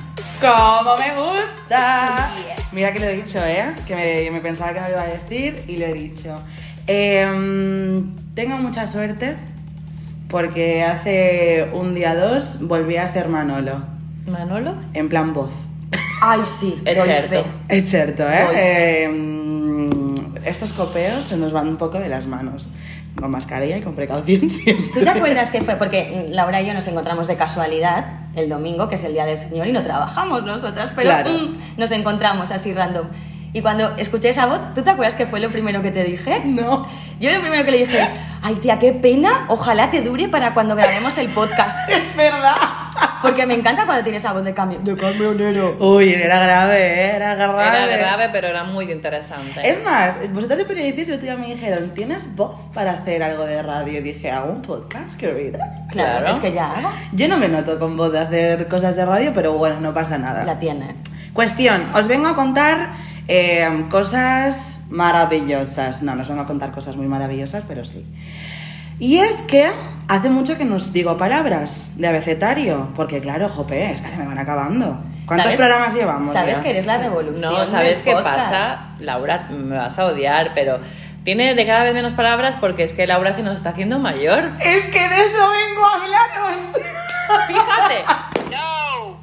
¡Como 0.42 0.98
me 0.98 1.14
gusta! 1.16 2.32
Mira 2.72 2.92
que 2.92 3.00
lo 3.00 3.06
he 3.06 3.14
dicho, 3.18 3.40
¿eh? 3.46 3.74
Que 3.88 3.96
me, 3.96 4.32
me 4.32 4.42
pensaba 4.42 4.74
que 4.74 4.80
no 4.82 4.88
lo 4.88 4.94
iba 4.94 5.02
a 5.04 5.08
decir 5.08 5.64
y 5.68 5.78
lo 5.78 5.86
he 5.86 5.94
dicho. 5.94 6.38
Em, 6.88 8.16
tengo 8.34 8.58
mucha 8.58 8.88
suerte 8.88 9.38
porque 10.30 10.84
hace 10.84 11.70
un 11.74 11.94
día 11.96 12.16
dos 12.16 12.58
volví 12.60 12.98
a 12.98 13.08
ser 13.08 13.28
Manolo, 13.28 13.84
¿Manolo? 14.26 14.76
en 14.94 15.10
plan 15.10 15.34
voz. 15.34 15.52
Ay, 16.24 16.42
sí, 16.46 16.80
Es 16.86 17.04
cierto. 17.04 17.46
Es 17.68 17.90
cierto. 17.90 18.24
¿eh? 18.30 19.04
Em, 19.06 20.12
estos 20.46 20.72
copeos 20.74 21.26
se 21.26 21.38
nos 21.38 21.52
van 21.52 21.68
un 21.68 21.78
poco 21.78 22.00
de 22.00 22.10
las 22.10 22.26
manos. 22.28 22.70
Con 23.20 23.30
mascarilla 23.32 23.78
y 23.78 23.82
con 23.82 23.94
precaución 23.96 24.50
siempre. 24.52 24.88
¿Tú 24.94 25.02
te 25.02 25.10
acuerdas 25.10 25.52
que 25.52 25.62
fue? 25.62 25.76
Porque 25.76 26.28
Laura 26.30 26.62
y 26.62 26.68
yo 26.68 26.74
nos 26.74 26.88
encontramos 26.88 27.28
de 27.28 27.36
casualidad 27.36 28.06
el 28.36 28.48
domingo, 28.50 28.88
que 28.88 28.96
es 28.96 29.04
el 29.04 29.14
Día 29.14 29.26
del 29.26 29.38
Señor, 29.38 29.68
y 29.68 29.74
no 29.74 29.84
trabajamos 29.84 30.44
nosotras, 30.46 30.92
pero 30.96 31.10
Claro. 31.10 31.32
mm, 31.32 31.58
nos 31.78 31.92
encontramos 31.92 32.52
así 32.52 32.72
random. 32.74 33.08
Y 33.54 33.62
cuando 33.62 33.98
escuché 33.98 34.30
esa 34.30 34.46
voz, 34.46 34.60
¿tú 34.76 34.82
te 34.82 34.92
acuerdas 34.92 35.16
que 35.16 35.26
fue 35.26 35.42
lo 35.42 35.50
primero 35.50 35.82
que 35.82 35.92
te 35.92 36.06
dije? 36.06 36.42
No. 36.46 36.88
Yo 37.20 37.32
lo 37.34 37.42
primero 37.42 37.66
que 37.66 37.72
le 37.72 37.80
dije 37.80 38.02
es, 38.02 38.12
ay 38.42 38.56
tía, 38.56 38.80
qué 38.80 38.94
pena, 38.94 39.46
ojalá 39.50 39.92
te 39.92 40.02
dure 40.02 40.30
para 40.30 40.54
cuando 40.54 40.76
grabemos 40.78 41.18
el 41.18 41.28
podcast. 41.30 41.78
Es 41.90 42.16
verdad. 42.16 42.56
Porque 43.22 43.46
me 43.46 43.54
encanta 43.54 43.86
cuando 43.86 44.04
tienes 44.04 44.24
esa 44.24 44.34
voz 44.34 44.44
de 44.44 44.54
cambio. 44.54 44.80
De 44.84 44.96
camionero. 44.96 45.78
Uy, 45.80 46.14
era 46.14 46.40
grave, 46.44 46.78
¿eh? 47.06 47.16
Era 47.16 47.36
grave. 47.36 47.64
Era 47.68 47.98
grave, 47.98 48.30
pero 48.32 48.48
era 48.48 48.64
muy 48.64 48.92
interesante. 48.92 49.68
Es 49.70 49.84
más, 49.84 50.16
vosotros 50.34 50.58
siempre 50.58 50.84
decís 50.84 51.08
y 51.08 51.12
el 51.12 51.18
otro 51.18 51.26
día 51.26 51.36
me 51.38 51.48
dijeron, 51.48 51.92
¿tienes 51.94 52.36
voz 52.36 52.60
para 52.74 52.92
hacer 52.92 53.22
algo 53.24 53.46
de 53.46 53.62
radio? 53.62 54.00
Y 54.00 54.02
dije, 54.02 54.32
¿hago 54.32 54.52
un 54.52 54.62
podcast, 54.62 55.20
querida? 55.20 55.60
Claro, 55.90 56.20
Claro. 56.20 56.28
es 56.28 56.40
que 56.40 56.52
ya 56.54 56.72
hago. 56.72 56.92
Yo 57.14 57.28
no 57.28 57.38
me 57.38 57.48
noto 57.48 57.78
con 57.80 57.96
voz 57.98 58.12
de 58.12 58.20
hacer 58.20 58.68
cosas 58.68 58.96
de 58.96 59.06
radio, 59.06 59.32
pero 59.34 59.54
bueno, 59.54 59.80
no 59.80 59.94
pasa 59.94 60.18
nada. 60.18 60.44
La 60.44 60.60
tienes. 60.60 61.04
Cuestión, 61.34 61.90
os 61.94 62.08
vengo 62.08 62.28
a 62.28 62.36
contar 62.36 62.92
eh, 63.28 63.86
cosas 63.90 64.80
maravillosas. 64.90 66.02
No, 66.04 66.16
no 66.16 66.22
os 66.24 66.28
vengo 66.28 66.42
a 66.42 66.46
contar 66.48 66.72
cosas 66.72 66.96
muy 66.96 67.08
maravillosas, 67.08 67.64
pero 67.68 67.86
sí. 67.86 68.06
Y 69.02 69.18
es 69.18 69.38
que 69.38 69.68
hace 70.08 70.30
mucho 70.30 70.60
que 70.60 70.64
nos 70.64 70.94
digo 70.94 71.18
palabras 71.18 71.92
de 71.96 72.08
abecetario, 72.08 72.90
porque 72.96 73.20
claro, 73.20 73.50
jope, 73.50 73.92
es 73.92 74.04
que 74.04 74.12
se 74.12 74.16
me 74.18 74.28
van 74.28 74.38
acabando. 74.38 75.02
¿Cuántos 75.26 75.46
¿Sabes- 75.46 75.60
programas 75.60 75.94
llevamos? 75.96 76.32
Sabes 76.32 76.58
ya? 76.58 76.64
que 76.64 76.70
eres 76.70 76.86
la 76.86 77.00
revolución. 77.00 77.42
No, 77.42 77.66
¿sabes 77.66 77.96
del 77.96 78.04
qué 78.04 78.12
podcast. 78.14 78.52
pasa? 78.52 78.90
Laura, 79.00 79.48
me 79.50 79.76
vas 79.76 79.98
a 79.98 80.06
odiar, 80.06 80.52
pero 80.54 80.80
tiene 81.24 81.56
de 81.56 81.66
cada 81.66 81.84
vez 81.84 81.96
menos 81.96 82.14
palabras 82.14 82.56
porque 82.62 82.84
es 82.84 82.94
que 82.94 83.08
Laura 83.08 83.34
se 83.34 83.42
nos 83.42 83.58
está 83.58 83.70
haciendo 83.70 83.98
mayor. 83.98 84.52
Es 84.64 84.86
que 84.86 85.00
de 85.10 85.22
eso 85.26 85.50
vengo 85.50 85.84
a 85.84 85.96
hablaros. 85.96 86.62
Fíjate. 87.48 88.04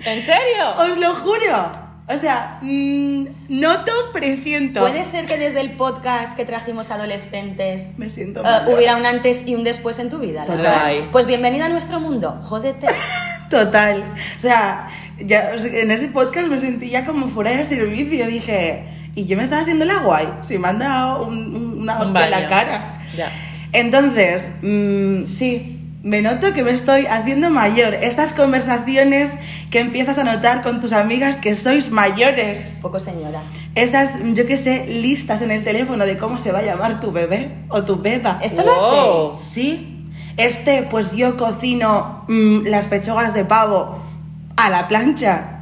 ¿En 0.10 0.22
serio? 0.22 0.70
Os 0.76 0.98
lo 0.98 1.14
juro. 1.14 1.87
O 2.10 2.16
sea, 2.16 2.58
mm, 2.62 3.24
noto, 3.50 3.92
presiento. 4.14 4.80
¿Puede 4.80 5.04
ser 5.04 5.26
que 5.26 5.36
desde 5.36 5.60
el 5.60 5.72
podcast 5.72 6.34
que 6.36 6.46
trajimos 6.46 6.90
adolescentes 6.90 7.98
Me 7.98 8.08
siento 8.08 8.42
eh, 8.42 8.74
hubiera 8.74 8.96
un 8.96 9.04
antes 9.04 9.46
y 9.46 9.54
un 9.54 9.62
después 9.62 9.98
en 9.98 10.08
tu 10.08 10.18
vida? 10.18 10.46
Total. 10.46 11.08
Pues 11.12 11.26
bienvenida 11.26 11.66
a 11.66 11.68
nuestro 11.68 12.00
mundo. 12.00 12.40
Jódete. 12.44 12.86
Total. 13.50 14.04
O 14.38 14.40
sea, 14.40 14.88
ya, 15.18 15.52
en 15.54 15.90
ese 15.90 16.08
podcast 16.08 16.48
me 16.48 16.58
sentí 16.58 16.88
ya 16.90 17.04
como 17.04 17.28
fuera 17.28 17.50
de 17.50 17.64
servicio. 17.64 18.26
Dije, 18.26 18.84
Y 19.14 19.26
yo 19.26 19.36
me 19.36 19.42
estaba 19.44 19.62
haciendo 19.62 19.84
la 19.84 19.98
guay. 19.98 20.28
Si 20.42 20.58
me 20.58 20.68
han 20.68 20.78
dado 20.78 21.26
un- 21.26 21.54
un- 21.56 21.82
una 21.82 21.96
Un 21.96 22.02
hostia 22.06 22.24
en 22.24 22.30
la 22.30 22.48
cara. 22.48 23.02
Ya. 23.16 23.30
Entonces, 23.72 24.48
mm, 24.62 25.26
sí, 25.26 25.77
me 26.02 26.22
noto 26.22 26.52
que 26.52 26.62
me 26.62 26.70
estoy 26.72 27.06
haciendo 27.06 27.50
mayor. 27.50 27.94
Estas 27.94 28.32
conversaciones 28.32 29.32
que 29.70 29.80
empiezas 29.80 30.16
a 30.18 30.24
notar 30.24 30.62
con 30.62 30.80
tus 30.80 30.92
amigas 30.92 31.36
que 31.36 31.54
sois 31.56 31.90
mayores. 31.90 32.78
Poco 32.80 32.98
señoras. 32.98 33.42
Esas, 33.74 34.12
yo 34.34 34.46
qué 34.46 34.56
sé, 34.56 34.86
listas 34.86 35.42
en 35.42 35.50
el 35.50 35.64
teléfono 35.64 36.06
de 36.06 36.16
cómo 36.16 36.38
se 36.38 36.52
va 36.52 36.60
a 36.60 36.62
llamar 36.62 37.00
tu 37.00 37.10
bebé 37.12 37.50
o 37.68 37.82
tu 37.84 38.00
beba. 38.00 38.38
¿Esto 38.42 38.62
Wow. 38.62 38.66
lo 38.72 39.26
hacéis? 39.34 39.42
Sí. 39.50 39.94
Este, 40.36 40.82
pues 40.84 41.12
yo 41.12 41.36
cocino 41.36 42.24
mm, 42.28 42.66
las 42.66 42.86
pechugas 42.86 43.34
de 43.34 43.44
pavo 43.44 43.98
a 44.56 44.70
la 44.70 44.86
plancha. 44.88 45.57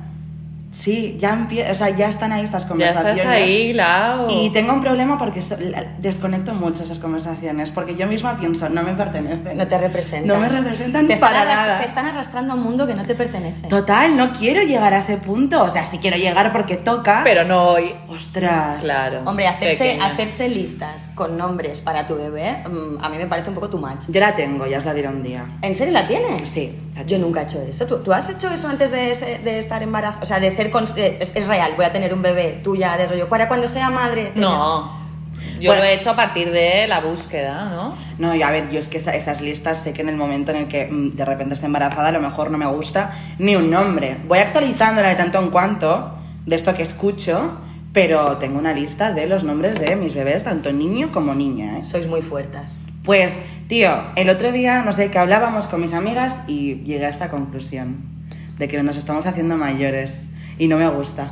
Sí, 0.77 1.17
ya 1.19 1.33
empie- 1.35 1.69
o 1.71 1.75
sea, 1.75 1.89
ya 1.89 2.07
están 2.07 2.33
ahí 2.33 2.45
estas 2.45 2.65
Ya 2.65 2.69
conversaciones. 2.69 3.17
estás 3.19 3.33
ahí, 3.33 3.73
Lau. 3.73 4.27
Y 4.29 4.51
tengo 4.51 4.75
un 4.75 4.83
problema 4.83 5.17
porque 5.17 5.41
so- 5.41 5.57
desconecto 5.99 6.53
mucho 6.53 6.85
esas 6.85 6.99
conversaciones, 6.99 7.71
porque 7.71 7.97
yo 7.97 8.07
misma 8.07 8.39
pienso, 8.39 8.69
no 8.69 8.83
me 8.83 8.93
pertenecen. 8.93 9.57
No 9.57 9.67
te 9.67 9.79
representan. 9.79 10.29
No 10.29 10.39
me 10.39 10.49
representan 10.51 11.09
te 11.09 11.17
para 11.17 11.47
nada. 11.47 11.79
Te 11.79 11.87
están 11.87 12.05
arrastrando 12.05 12.53
a 12.53 12.57
un 12.57 12.63
mundo 12.63 12.87
que 12.87 12.95
no 12.95 13.07
te 13.07 13.15
pertenece. 13.15 13.69
Total, 13.69 14.15
no 14.19 14.33
quiero 14.33 14.61
llegar 14.63 14.93
a 14.93 14.99
ese 14.99 15.17
punto. 15.17 15.63
O 15.63 15.71
sea, 15.71 15.87
sí 15.87 15.97
quiero 15.99 16.19
llegar 16.19 16.53
porque 16.53 16.77
toca. 16.77 17.23
Pero 17.25 17.45
no 17.45 17.69
hoy. 17.71 17.95
Ostras. 18.09 18.83
Claro. 18.85 19.23
Hombre, 19.25 19.49
hacerse, 19.49 19.79
Pequeña. 19.79 20.07
hacerse 20.07 20.49
listas 20.51 21.11
con 21.15 21.39
nombres 21.39 21.81
para 21.81 22.07
tu 22.07 22.17
bebé, 22.17 22.59
mm, 22.69 23.03
a 23.03 23.09
mí 23.09 23.17
me 23.17 23.27
parece 23.27 23.49
un 23.49 23.55
poco 23.55 23.71
too 23.71 23.79
much. 23.79 24.03
Yo 24.09 24.21
la 24.21 24.35
tengo, 24.35 24.67
ya 24.67 24.77
os 24.79 24.85
la 24.85 24.93
diré 24.93 25.09
un 25.09 25.23
día. 25.23 25.47
¿En 25.63 25.75
serio 25.75 25.95
la 25.95 26.07
tienes? 26.07 26.51
Sí, 26.51 26.71
la 26.95 27.03
Yo 27.05 27.19
nunca 27.19 27.41
he 27.41 27.45
hecho 27.45 27.63
eso. 27.63 27.87
¿Tú, 27.87 27.99
tú 28.03 28.13
has 28.13 28.29
hecho 28.29 28.51
eso 28.53 28.69
antes 28.69 28.91
de, 28.91 29.11
ese- 29.11 29.39
de 29.43 29.59
estar 29.59 29.83
embarazada? 29.83 30.23
O 30.23 30.27
sea, 30.27 30.39
de 30.39 30.51
ser... 30.51 30.66
cons- 30.73 30.95
de- 30.95 31.19
es, 31.21 31.35
es 31.37 31.47
real, 31.47 31.73
voy 31.77 31.85
a 31.85 31.93
tener 31.93 32.13
un 32.15 32.23
bebé 32.23 32.61
tuya 32.63 32.97
de 32.97 33.07
rollo. 33.07 33.29
Para 33.29 33.49
cuando 33.49 33.67
sea 33.69 33.91
madre... 33.91 34.33
No. 34.35 35.05
Yo 35.61 35.71
Bueno. 35.71 35.83
lo 35.85 35.89
he 35.89 35.95
hecho 35.95 36.11
a 36.11 36.17
partir 36.17 36.51
de 36.51 36.87
la 36.87 37.01
búsqueda, 37.01 37.71
¿no? 37.71 37.95
No, 38.19 38.35
y 38.35 38.43
a 38.43 38.51
ver, 38.51 38.69
yo 38.71 38.79
es 38.79 38.89
que 38.89 38.99
esa- 38.99 39.15
esas 39.15 39.41
listas 39.41 39.79
sé 39.83 39.93
que 39.93 40.03
en 40.03 40.09
el 40.11 40.17
momento 40.17 40.51
en 40.51 40.59
el 40.59 40.69
que 40.69 40.87
mm, 40.87 41.17
de 41.17 41.25
repente 41.25 41.55
esté 41.55 41.67
embarazada 41.67 42.09
a 42.09 42.13
lo 42.13 42.21
mejor 42.21 42.51
no 42.51 42.59
me 42.59 42.67
gusta 42.67 43.13
ni 43.39 43.57
un 43.57 43.71
nombre. 43.71 44.17
Voy 44.29 44.39
actualizándola 44.39 45.09
de 45.09 45.15
tanto 45.15 45.39
en 45.41 45.51
cuanto 45.51 46.13
de 46.45 46.57
esto 46.57 46.75
que 46.75 46.83
escucho, 46.83 47.59
pero 47.93 48.37
tengo 48.39 48.59
una 48.59 48.73
lista 48.73 49.13
de 49.13 49.27
los 49.27 49.45
nombres 49.45 49.79
de 49.81 49.97
mis 49.97 50.15
bebés, 50.15 50.45
tanto 50.45 50.73
niño 50.73 51.11
como 51.13 51.35
niña. 51.35 51.79
¿eh? 51.79 51.85
Sois 51.85 52.07
muy 52.07 52.21
fuertes. 52.23 52.75
Pues, 53.03 53.39
tío, 53.69 53.93
el 54.17 54.29
otro 54.29 54.53
día, 54.53 54.83
no 54.83 54.93
sé, 54.93 55.11
que 55.11 55.19
hablábamos 55.19 55.67
con 55.69 55.81
mis 55.81 55.93
amigas 55.95 56.37
y 56.49 56.83
llegué 56.83 57.07
a 57.07 57.09
esta 57.09 57.31
conclusión 57.31 57.99
de 58.59 58.69
que 58.69 58.83
nos 58.83 58.97
estamos 58.97 59.27
haciendo 59.27 59.57
mayores 59.57 60.27
y 60.59 60.69
no 60.69 60.77
me 60.77 60.89
gusta. 60.89 61.31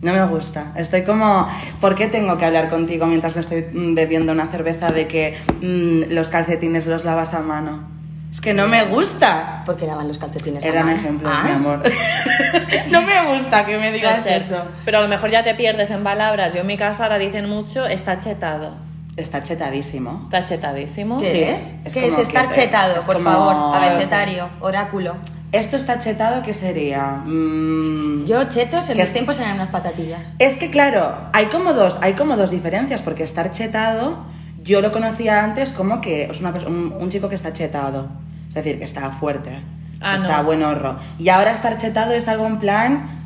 No 0.00 0.12
me 0.12 0.24
gusta. 0.26 0.72
Estoy 0.76 1.02
como, 1.02 1.48
¿por 1.80 1.94
qué 1.96 2.06
tengo 2.06 2.38
que 2.38 2.44
hablar 2.44 2.68
contigo 2.70 3.06
mientras 3.06 3.34
me 3.34 3.40
estoy 3.40 3.66
mm, 3.72 3.94
bebiendo 3.94 4.30
una 4.32 4.46
cerveza 4.46 4.92
de 4.92 5.08
que 5.08 5.36
mm, 5.60 6.12
los 6.14 6.28
calcetines 6.30 6.86
los 6.86 7.04
lavas 7.04 7.34
a 7.34 7.40
mano? 7.40 7.88
Es 8.30 8.40
que 8.40 8.54
no 8.54 8.68
me 8.68 8.84
gusta. 8.84 9.62
¿Por 9.66 9.76
qué 9.76 9.86
lavan 9.86 10.06
los 10.06 10.18
calcetines 10.18 10.64
a 10.64 10.68
Era 10.68 10.80
un 10.82 10.86
mano? 10.86 10.98
ejemplo, 10.98 11.28
Ah. 11.32 11.42
mi 11.44 11.50
amor. 11.50 11.82
no 12.92 13.02
me 13.02 13.34
gusta 13.34 13.64
que 13.66 13.76
me 13.78 13.90
digas 13.90 14.24
eso. 14.26 14.62
Pero 14.84 14.98
a 14.98 15.00
lo 15.00 15.08
mejor 15.08 15.30
ya 15.30 15.42
te 15.42 15.54
pierdes 15.54 15.90
en 15.90 16.04
palabras. 16.04 16.54
Yo 16.54 16.60
en 16.60 16.66
mi 16.66 16.76
casa 16.76 17.04
ahora 17.04 17.18
dicen 17.18 17.48
mucho, 17.48 17.86
está 17.86 18.18
chetado. 18.20 18.74
Está 19.16 19.42
chetadísimo. 19.42 20.20
Está 20.24 20.44
chetadísimo. 20.44 21.18
¿Qué 21.18 21.26
Sí, 21.30 21.40
es? 21.42 21.76
es 21.86 21.94
¿Qué 21.94 22.02
como 22.02 22.12
es 22.20 22.28
estar 22.28 22.44
es- 22.44 22.52
chetado, 22.52 22.98
es 23.00 23.04
por 23.04 23.16
como- 23.16 23.30
favor? 23.30 23.74
Abecetario, 23.82 24.48
oráculo. 24.60 25.16
Esto 25.52 25.76
está 25.76 25.98
chetado, 25.98 26.42
¿qué 26.42 26.52
sería? 26.52 27.22
Mm, 27.24 28.26
Yo, 28.26 28.44
chetos, 28.50 28.82
en 28.90 28.96
¿Qué 28.96 29.02
mis 29.02 29.04
es? 29.08 29.12
tiempos 29.14 29.38
eran 29.40 29.54
unas 29.54 29.70
patatillas. 29.70 30.34
Es 30.38 30.56
que 30.56 30.70
claro, 30.70 31.14
hay 31.32 31.46
como 31.46 31.72
dos, 31.72 31.98
hay 32.02 32.12
como 32.14 32.36
dos 32.36 32.50
diferencias, 32.50 33.00
porque 33.00 33.22
estar 33.22 33.50
chetado, 33.50 34.18
yo 34.62 34.82
lo 34.82 34.92
conocía 34.92 35.42
antes 35.42 35.72
como 35.72 36.02
que 36.02 36.24
es 36.24 36.40
una 36.40 36.50
un, 36.66 36.94
un 36.98 37.08
chico 37.08 37.30
que 37.30 37.34
está 37.36 37.52
chetado. 37.54 38.08
Es 38.48 38.54
decir, 38.54 38.78
que 38.78 38.84
está 38.84 39.10
fuerte, 39.10 39.62
Ah, 40.00 40.16
que 40.16 40.22
está 40.22 40.38
no. 40.38 40.44
buen 40.44 40.62
horro. 40.62 40.96
Y 41.18 41.28
ahora 41.30 41.52
estar 41.54 41.78
chetado 41.78 42.12
es 42.12 42.28
algo 42.28 42.46
en 42.46 42.58
plan, 42.58 43.17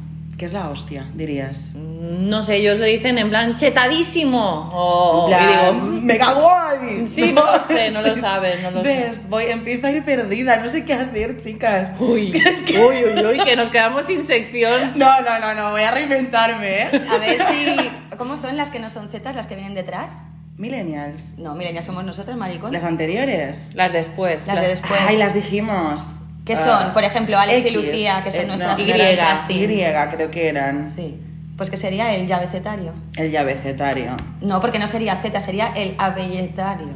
que 0.42 0.46
es 0.46 0.52
la 0.52 0.70
hostia, 0.70 1.06
dirías. 1.14 1.72
No 1.76 2.42
sé, 2.42 2.56
ellos 2.56 2.76
lo 2.76 2.84
dicen 2.84 3.16
en 3.16 3.28
plan 3.30 3.54
chetadísimo. 3.54 4.70
O, 4.74 5.28
plan, 5.28 5.40
y 5.44 5.46
digo, 5.46 6.00
mega 6.02 6.32
guay. 6.32 7.06
Sí, 7.06 7.32
no 7.32 7.44
lo 7.46 7.62
sé, 7.62 7.92
no 7.92 8.02
lo 8.02 8.16
sabes, 8.20 8.60
no 8.60 8.72
lo 8.72 8.82
sé. 8.82 8.88
¿Ves? 8.88 9.28
Voy, 9.28 9.44
empiezo 9.44 9.86
a 9.86 9.92
ir 9.92 10.04
perdida, 10.04 10.56
no 10.56 10.68
sé 10.68 10.84
qué 10.84 10.94
hacer, 10.94 11.40
chicas. 11.40 11.92
uy, 12.00 12.32
Es 12.44 12.64
que- 12.64 12.76
uy, 12.76 13.04
uy, 13.04 13.24
uy, 13.24 13.38
que 13.44 13.54
nos 13.54 13.68
quedamos 13.68 14.06
sin 14.08 14.24
sección. 14.24 14.94
No, 14.96 15.20
no, 15.20 15.38
no, 15.38 15.54
no, 15.54 15.70
voy 15.70 15.82
a 15.82 15.92
reinventarme, 15.92 16.82
¿eh? 16.86 17.02
A 17.08 17.18
ver 17.18 17.38
si... 17.38 18.16
¿Cómo 18.18 18.36
son 18.36 18.56
las 18.56 18.70
que 18.72 18.80
no 18.80 18.90
son 18.90 19.10
zetas, 19.10 19.36
las 19.36 19.46
que 19.46 19.54
vienen 19.54 19.74
detrás? 19.74 20.26
Millennials. 20.56 21.38
No, 21.38 21.56
ya 21.60 21.82
somos 21.82 22.04
nosotros, 22.04 22.36
maricón. 22.36 22.72
Las 22.72 22.82
anteriores. 22.82 23.76
Las 23.76 23.92
después. 23.92 24.44
Las 24.48 24.60
de 24.60 24.66
después. 24.66 25.00
Ay, 25.06 25.18
las 25.18 25.34
dijimos. 25.34 26.02
¿Qué 26.44 26.54
Ah, 26.54 26.56
son? 26.56 26.92
Por 26.92 27.04
ejemplo, 27.04 27.38
Alex 27.38 27.64
y 27.64 27.68
X, 27.68 27.76
Lucía, 27.76 28.20
que 28.24 28.30
son 28.30 28.42
eh, 28.42 28.46
nuestras 28.48 28.78
no, 28.78 28.84
Y. 28.84 28.88
team. 28.88 29.70
Y, 29.70 30.16
creo 30.16 30.30
que 30.30 30.48
eran. 30.48 30.88
Sí. 30.88 31.20
Pues 31.56 31.70
que 31.70 31.76
sería 31.76 32.14
el 32.14 32.26
llavecetario. 32.26 32.92
El 33.16 33.30
llavecetario. 33.30 34.16
No, 34.40 34.60
porque 34.60 34.78
no 34.78 34.86
sería 34.86 35.16
Z, 35.16 35.38
sería 35.40 35.72
el 35.76 35.94
abelletario. 35.98 36.88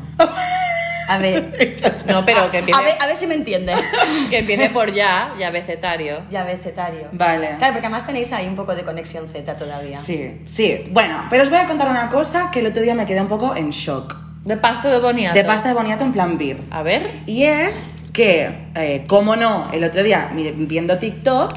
A 1.09 1.19
ver, 1.21 1.77
No, 2.09 2.25
pero 2.25 2.51
que 2.51 2.59
empiece, 2.59 2.81
a 2.81 2.83
ver, 2.83 2.95
a 3.01 3.07
ver 3.07 3.17
si 3.17 3.27
me 3.29 3.35
entiende. 3.35 3.75
que 4.31 4.39
empiece 4.39 4.71
por 4.71 4.93
ya, 4.93 5.35
ya 5.39 5.51
becetario. 5.51 6.23
Llavecetario. 6.31 7.09
Vale. 7.13 7.55
Claro, 7.59 7.75
porque 7.75 7.87
además 7.87 8.07
tenéis 8.07 8.33
ahí 8.33 8.49
un 8.49 8.57
poco 8.57 8.75
de 8.75 8.83
conexión 8.83 9.29
Z 9.29 9.57
todavía. 9.57 9.99
Sí, 9.99 10.41
sí. 10.47 10.85
Bueno, 10.91 11.27
pero 11.31 11.45
os 11.45 11.51
voy 11.51 11.59
a 11.59 11.67
contar 11.67 11.89
una 11.89 12.09
cosa 12.09 12.51
que 12.51 12.61
el 12.61 12.67
otro 12.67 12.83
día 12.83 12.95
me 12.95 13.07
quedé 13.07 13.21
un 13.21 13.29
poco 13.29 13.55
en 13.55 13.71
shock. 13.71 14.17
De 14.43 14.57
pasto 14.57 14.89
de 14.89 15.01
boniato. 15.01 15.37
De 15.37 15.45
pasta 15.45 15.69
de 15.69 15.75
boniato 15.75 16.05
en 16.05 16.13
plan 16.13 16.39
beer. 16.39 16.59
A 16.71 16.83
ver. 16.83 17.21
Y 17.27 17.43
es 17.45 17.96
que, 18.17 18.49
eh, 18.75 19.05
como 19.07 19.37
no, 19.37 19.71
el 19.73 19.85
otro 19.85 20.03
día 20.03 20.31
viendo 20.57 20.97
TikTok, 20.99 21.53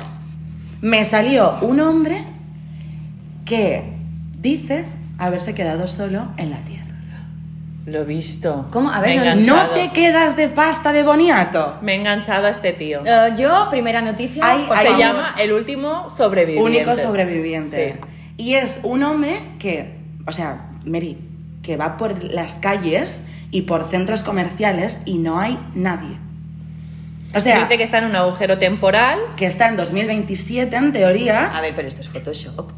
me 0.82 1.06
salió 1.06 1.58
un 1.62 1.80
hombre 1.80 2.18
que 3.46 3.84
dice 4.38 4.84
haberse 5.18 5.54
quedado 5.56 5.88
solo 5.88 6.28
en 6.36 6.50
la 6.50 6.58
tierra. 6.58 6.86
Lo 7.86 8.00
he 8.02 8.04
visto. 8.04 8.68
¿Cómo? 8.72 8.92
A 8.92 9.00
ver, 9.00 9.16
no- 9.16 9.22
enganchado. 9.24 9.68
¿No 9.68 9.70
te 9.74 9.90
quedas 9.92 10.36
de 10.36 10.50
pasta 10.50 10.92
de 10.92 11.04
boniato? 11.04 11.78
Me 11.82 11.94
he 11.94 11.96
enganchado 11.96 12.48
a 12.48 12.50
este 12.50 12.74
tío. 12.74 13.00
Eh, 13.06 13.34
yo, 13.38 13.68
primera 13.72 14.02
noticia. 14.02 14.44
Ay, 14.46 14.66
por 14.68 14.76
ay, 14.76 14.86
Se 14.88 14.92
favor. 14.92 15.00
llama 15.06 15.36
El 15.40 15.54
último 15.54 16.10
sobreviviente. 16.10 16.70
Único 16.72 16.98
sobreviviente. 16.98 17.94
Sí. 17.94 18.44
Y 18.44 18.56
es 18.56 18.80
un 18.84 19.02
hombre 19.04 19.40
que, 19.60 19.96
o 20.28 20.32
sea, 20.34 20.72
Mary, 20.86 21.18
que 21.64 21.78
va 21.78 21.96
por 21.96 22.22
las 22.24 22.56
calles 22.56 23.24
y 23.50 23.62
por 23.62 23.90
centros 23.90 24.24
comerciales 24.24 25.00
y 25.06 25.18
no 25.20 25.40
hay 25.40 25.58
nadie. 25.74 26.18
O 27.36 27.40
sea, 27.40 27.60
Dice 27.60 27.78
que 27.78 27.84
está 27.84 28.00
en 28.00 28.06
un 28.06 28.16
agujero 28.16 28.58
temporal, 28.58 29.20
que 29.36 29.46
está 29.46 29.68
en 29.68 29.78
2027 29.78 30.76
en 30.76 30.92
teoría. 30.92 31.56
A 31.56 31.62
ver, 31.62 31.76
pero 31.76 31.88
esto 31.88 32.02
es 32.02 32.10
Photoshop. 32.10 32.72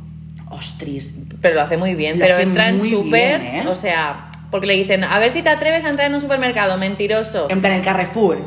Ostras, 0.49 1.13
pero 1.41 1.55
lo 1.55 1.61
hace 1.61 1.77
muy 1.77 1.95
bien. 1.95 2.19
Lo 2.19 2.25
pero 2.25 2.37
entra 2.37 2.69
en 2.69 2.77
muy 2.77 2.89
super, 2.89 3.39
bien, 3.39 3.65
¿eh? 3.65 3.67
o 3.67 3.75
sea, 3.75 4.29
porque 4.51 4.67
le 4.67 4.73
dicen, 4.73 5.05
a 5.05 5.17
ver 5.19 5.31
si 5.31 5.41
te 5.41 5.49
atreves 5.49 5.85
a 5.85 5.89
entrar 5.89 6.07
en 6.07 6.15
un 6.15 6.21
supermercado, 6.21 6.77
mentiroso. 6.77 7.49
en 7.49 7.61
plan 7.61 7.73
el 7.73 7.81
Carrefour. 7.81 8.39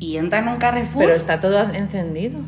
Y 0.00 0.16
entra 0.16 0.40
en 0.40 0.48
un 0.48 0.56
Carrefour. 0.56 1.04
Pero 1.04 1.14
está 1.14 1.38
todo 1.38 1.72
encendido. 1.72 2.40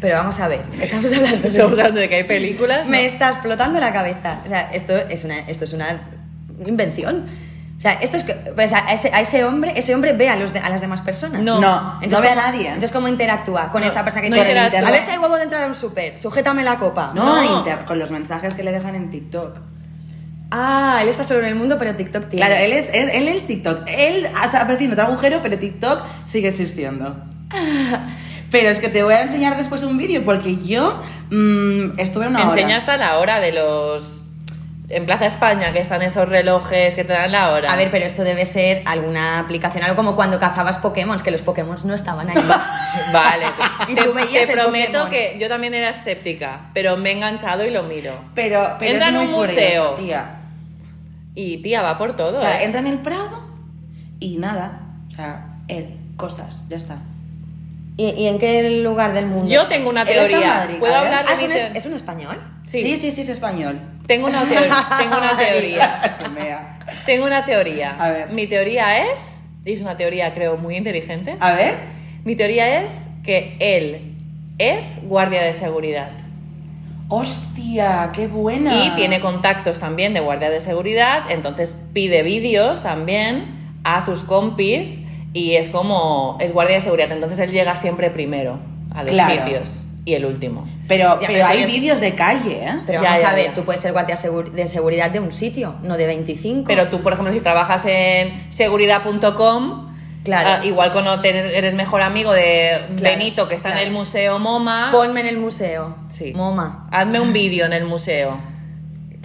Pero 0.00 0.16
vamos 0.16 0.38
a 0.38 0.46
ver, 0.46 0.62
estamos 0.80 1.12
hablando 1.16 1.40
de... 1.40 1.48
Estamos 1.48 1.78
hablando 1.78 2.00
de 2.00 2.08
que 2.08 2.14
hay 2.16 2.24
películas. 2.24 2.84
¿no? 2.84 2.90
Me 2.92 3.04
está 3.04 3.30
explotando 3.30 3.80
la 3.80 3.92
cabeza. 3.92 4.40
O 4.44 4.48
sea, 4.48 4.70
esto 4.72 4.96
es 4.96 5.24
una, 5.24 5.40
esto 5.40 5.64
es 5.64 5.72
una 5.72 6.00
invención. 6.64 7.26
O 7.76 7.80
sea, 7.80 7.92
esto 7.94 8.16
es 8.16 8.24
que, 8.24 8.32
pues 8.32 8.72
a, 8.72 8.90
ese, 8.92 9.10
a 9.12 9.20
ese 9.20 9.44
hombre, 9.44 9.74
ese 9.76 9.94
hombre 9.94 10.14
ve 10.14 10.30
a, 10.30 10.36
los 10.36 10.52
de- 10.54 10.60
a 10.60 10.70
las 10.70 10.80
demás 10.80 11.02
personas. 11.02 11.42
No. 11.42 11.60
No, 11.60 12.00
no 12.00 12.20
ve 12.22 12.28
a 12.28 12.34
¿cómo- 12.34 12.42
nadie. 12.46 12.66
Entonces, 12.68 12.90
¿cómo 12.90 13.06
interactúa 13.08 13.70
con 13.70 13.82
No, 13.82 13.86
esa 13.88 14.02
persona 14.02 14.22
que 14.22 14.30
no 14.30 14.36
tiene 14.36 14.50
interactúa. 14.52 14.88
A 14.88 14.92
ver 14.92 15.02
si 15.02 15.10
hay 15.10 15.18
huevo 15.18 15.36
de 15.36 15.42
entrar 15.42 15.62
a 15.62 15.66
un 15.66 15.74
súper. 15.74 16.20
Sujétame 16.20 16.64
la 16.64 16.78
copa. 16.78 17.12
No, 17.14 17.42
No. 17.42 17.58
inter- 17.58 17.84
con 17.84 17.98
los 17.98 18.10
mensajes 18.10 18.54
que 18.54 18.62
le 18.62 18.72
dejan 18.72 18.94
en 18.94 19.10
TikTok. 19.10 19.58
Ah, 20.50 21.00
él 21.02 21.08
está 21.08 21.24
solo 21.24 21.40
en 21.40 21.46
el 21.46 21.54
mundo, 21.56 21.76
pero 21.78 21.94
TikTok 21.96 22.26
tiene. 22.30 22.46
Claro, 22.46 22.54
él 22.64 22.72
es 22.72 22.88
él, 22.94 23.10
él 23.10 23.28
el 23.28 23.46
TikTok. 23.46 23.80
Él 23.88 24.26
ha 24.34 24.44
aparecido 24.60 24.92
en 24.94 24.98
otro 24.98 25.06
agujero, 25.12 25.40
pero 25.42 25.58
TikTok 25.58 26.02
sigue 26.26 26.48
existiendo. 26.48 27.16
Pero 28.50 28.68
es 28.68 28.78
que 28.78 28.88
te 28.88 29.02
voy 29.02 29.14
a 29.14 29.22
enseñar 29.22 29.56
después 29.56 29.82
un 29.82 29.98
vídeo 29.98 30.24
porque 30.24 30.56
yo 30.58 31.02
mm, 31.30 31.98
estuve 31.98 32.28
una 32.28 32.42
hora. 32.42 32.50
Enseña 32.52 32.76
hasta 32.76 32.96
la 32.96 33.18
hora 33.18 33.40
de 33.40 33.50
los... 33.50 34.20
En 34.88 35.04
Plaza 35.04 35.26
España, 35.26 35.72
que 35.72 35.80
están 35.80 36.00
esos 36.02 36.28
relojes 36.28 36.94
que 36.94 37.02
te 37.02 37.12
dan 37.12 37.32
la 37.32 37.50
hora. 37.52 37.72
A 37.72 37.76
ver, 37.76 37.90
pero 37.90 38.06
esto 38.06 38.22
debe 38.22 38.46
ser 38.46 38.82
alguna 38.86 39.40
aplicación, 39.40 39.82
algo 39.82 39.96
como 39.96 40.14
cuando 40.14 40.38
cazabas 40.38 40.78
Pokémon, 40.78 41.18
que 41.18 41.32
los 41.32 41.40
Pokémon 41.40 41.76
no 41.84 41.92
estaban 41.94 42.30
ahí. 42.30 42.36
Vale, 43.12 43.46
Y 43.88 43.94
te, 43.96 44.02
te 44.02 44.52
prometo 44.52 44.92
Pokémon. 44.92 45.10
que 45.10 45.36
yo 45.40 45.48
también 45.48 45.74
era 45.74 45.90
escéptica, 45.90 46.70
pero 46.72 46.96
me 46.96 47.10
he 47.10 47.12
enganchado 47.14 47.64
y 47.64 47.70
lo 47.70 47.82
miro. 47.82 48.12
Pero, 48.36 48.76
pero 48.78 48.92
Entra 48.92 49.08
en 49.08 49.16
un 49.16 49.26
curioso, 49.32 49.52
museo. 49.52 49.90
tía. 49.94 50.30
Y 51.34 51.58
tía, 51.62 51.82
va 51.82 51.98
por 51.98 52.14
todo. 52.14 52.38
O 52.38 52.40
sea, 52.40 52.60
¿eh? 52.62 52.64
entra 52.64 52.80
en 52.80 52.86
el 52.86 52.98
Prado 52.98 53.40
y 54.20 54.38
nada. 54.38 54.82
O 55.08 55.16
sea, 55.16 55.56
él, 55.66 55.96
cosas, 56.16 56.60
ya 56.68 56.76
está. 56.76 56.98
¿Y, 57.98 58.10
y 58.10 58.26
en 58.28 58.38
qué 58.38 58.70
lugar 58.80 59.14
del 59.14 59.26
mundo? 59.26 59.50
Yo 59.50 59.66
tengo 59.68 59.88
una 59.88 60.04
teoría. 60.04 60.68
¿Puedo 60.78 60.92
ver. 60.92 61.04
hablar 61.04 61.24
Ah, 61.26 61.28
de 61.28 61.34
¿es 61.34 61.40
mi 61.40 61.46
un, 61.46 61.76
es, 61.76 61.86
un 61.86 61.94
español? 61.94 62.38
Sí. 62.66 62.82
Sí, 62.82 62.96
sí, 62.96 63.10
sí, 63.12 63.22
es 63.22 63.28
español. 63.30 63.80
Tengo 64.06 64.26
una, 64.26 64.42
teor- 64.44 64.98
tengo 64.98 65.16
una 65.16 65.36
teoría. 65.36 66.16
Tengo 67.06 67.26
una 67.26 67.44
teoría. 67.44 67.96
A 67.98 68.10
ver. 68.10 68.30
Mi 68.32 68.46
teoría 68.46 69.10
es, 69.10 69.40
y 69.64 69.72
es 69.72 69.80
una 69.80 69.96
teoría 69.96 70.34
creo 70.34 70.56
muy 70.58 70.76
inteligente, 70.76 71.36
A 71.40 71.52
ver. 71.52 71.74
mi 72.24 72.36
teoría 72.36 72.82
es 72.82 73.06
que 73.24 73.56
él 73.60 74.12
es 74.58 75.02
guardia 75.08 75.42
de 75.42 75.54
seguridad. 75.54 76.10
Hostia, 77.08 78.10
qué 78.12 78.26
buena. 78.26 78.84
Y 78.84 78.90
tiene 78.96 79.20
contactos 79.20 79.78
también 79.78 80.12
de 80.12 80.20
guardia 80.20 80.50
de 80.50 80.60
seguridad, 80.60 81.30
entonces 81.30 81.78
pide 81.92 82.22
vídeos 82.22 82.82
también 82.82 83.76
a 83.84 84.04
sus 84.04 84.22
compis 84.22 85.00
y 85.36 85.56
es 85.56 85.68
como, 85.68 86.38
es 86.40 86.52
guardia 86.52 86.76
de 86.76 86.80
seguridad, 86.80 87.10
entonces 87.12 87.38
él 87.40 87.50
llega 87.50 87.76
siempre 87.76 88.10
primero 88.10 88.58
a 88.94 89.02
los 89.02 89.12
Claro. 89.12 89.44
sitios 89.44 89.84
y 90.04 90.14
el 90.14 90.24
último. 90.24 90.66
Pero, 90.88 91.04
Ya, 91.04 91.18
pero 91.18 91.32
pero 91.32 91.46
hay 91.46 91.66
vídeos 91.66 92.00
de 92.00 92.14
calle, 92.14 92.64
¿eh? 92.64 92.74
Pero 92.86 93.02
Ya, 93.02 93.08
vamos 93.08 93.20
ya, 93.22 93.30
a 93.30 93.34
ver, 93.34 93.46
ya. 93.46 93.54
tú 93.54 93.64
puedes 93.64 93.80
ser 93.82 93.92
guardia 93.92 94.14
de 94.54 94.66
seguridad 94.68 95.10
de 95.10 95.20
un 95.20 95.32
sitio, 95.32 95.74
no 95.82 95.96
de 95.96 96.06
25. 96.06 96.64
Pero 96.68 96.88
tú, 96.88 97.02
por 97.02 97.12
ejemplo, 97.12 97.34
si 97.34 97.40
trabajas 97.40 97.84
en 97.86 98.32
seguridad.com, 98.50 99.86
Claro. 100.24 100.48
ah, 100.62 100.66
igual 100.66 100.90
cuando 100.90 101.20
te- 101.20 101.56
eres 101.58 101.74
mejor 101.74 102.02
amigo 102.02 102.32
de 102.32 102.70
Benito 103.00 103.46
que 103.46 103.54
está 103.54 103.68
claro. 103.70 103.82
en 103.82 103.88
el 103.88 103.92
museo 103.92 104.38
MoMA, 104.40 104.90
Ponme 104.92 105.20
en 105.20 105.26
el 105.26 105.36
museo. 105.38 105.96
Sí. 106.08 106.32
MoMA. 106.34 106.88
hazme 106.90 107.20
un 107.20 107.32
vídeo 107.32 107.64
en 107.66 107.72
el 107.72 107.84
museo. 107.84 108.36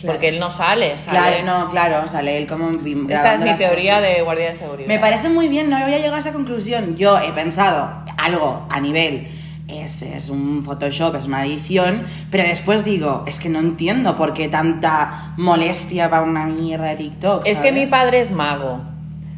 Claro. 0.01 0.13
Porque 0.15 0.27
él 0.29 0.39
no 0.39 0.49
sale, 0.49 0.97
sale. 0.97 1.17
Claro, 1.19 1.45
no, 1.45 1.69
claro, 1.69 2.07
sale 2.07 2.37
él 2.37 2.47
como 2.47 2.69
Esta 2.71 3.33
es 3.35 3.41
mi 3.41 3.55
teoría 3.55 3.97
cosas. 3.99 4.13
de 4.15 4.21
guardia 4.21 4.49
de 4.49 4.55
seguridad. 4.55 4.87
Me 4.87 4.99
parece 4.99 5.29
muy 5.29 5.47
bien, 5.47 5.69
no 5.69 5.77
había 5.77 5.97
llegado 5.97 6.15
a 6.15 6.19
esa 6.19 6.33
conclusión. 6.33 6.95
Yo 6.97 7.17
he 7.19 7.31
pensado 7.31 8.03
algo 8.17 8.65
a 8.69 8.79
nivel. 8.79 9.27
Es, 9.67 10.01
es 10.01 10.27
un 10.29 10.63
Photoshop, 10.63 11.15
es 11.15 11.25
una 11.25 11.45
edición, 11.45 12.03
pero 12.29 12.43
después 12.43 12.83
digo, 12.83 13.23
es 13.25 13.39
que 13.39 13.47
no 13.47 13.59
entiendo 13.59 14.17
por 14.17 14.33
qué 14.33 14.49
tanta 14.49 15.33
molestia 15.37 16.09
para 16.09 16.23
una 16.23 16.45
mierda 16.45 16.87
de 16.87 16.95
TikTok. 16.97 17.43
Es 17.47 17.57
que 17.59 17.71
mi 17.71 17.85
padre 17.87 18.19
es 18.19 18.31
mago. 18.31 18.81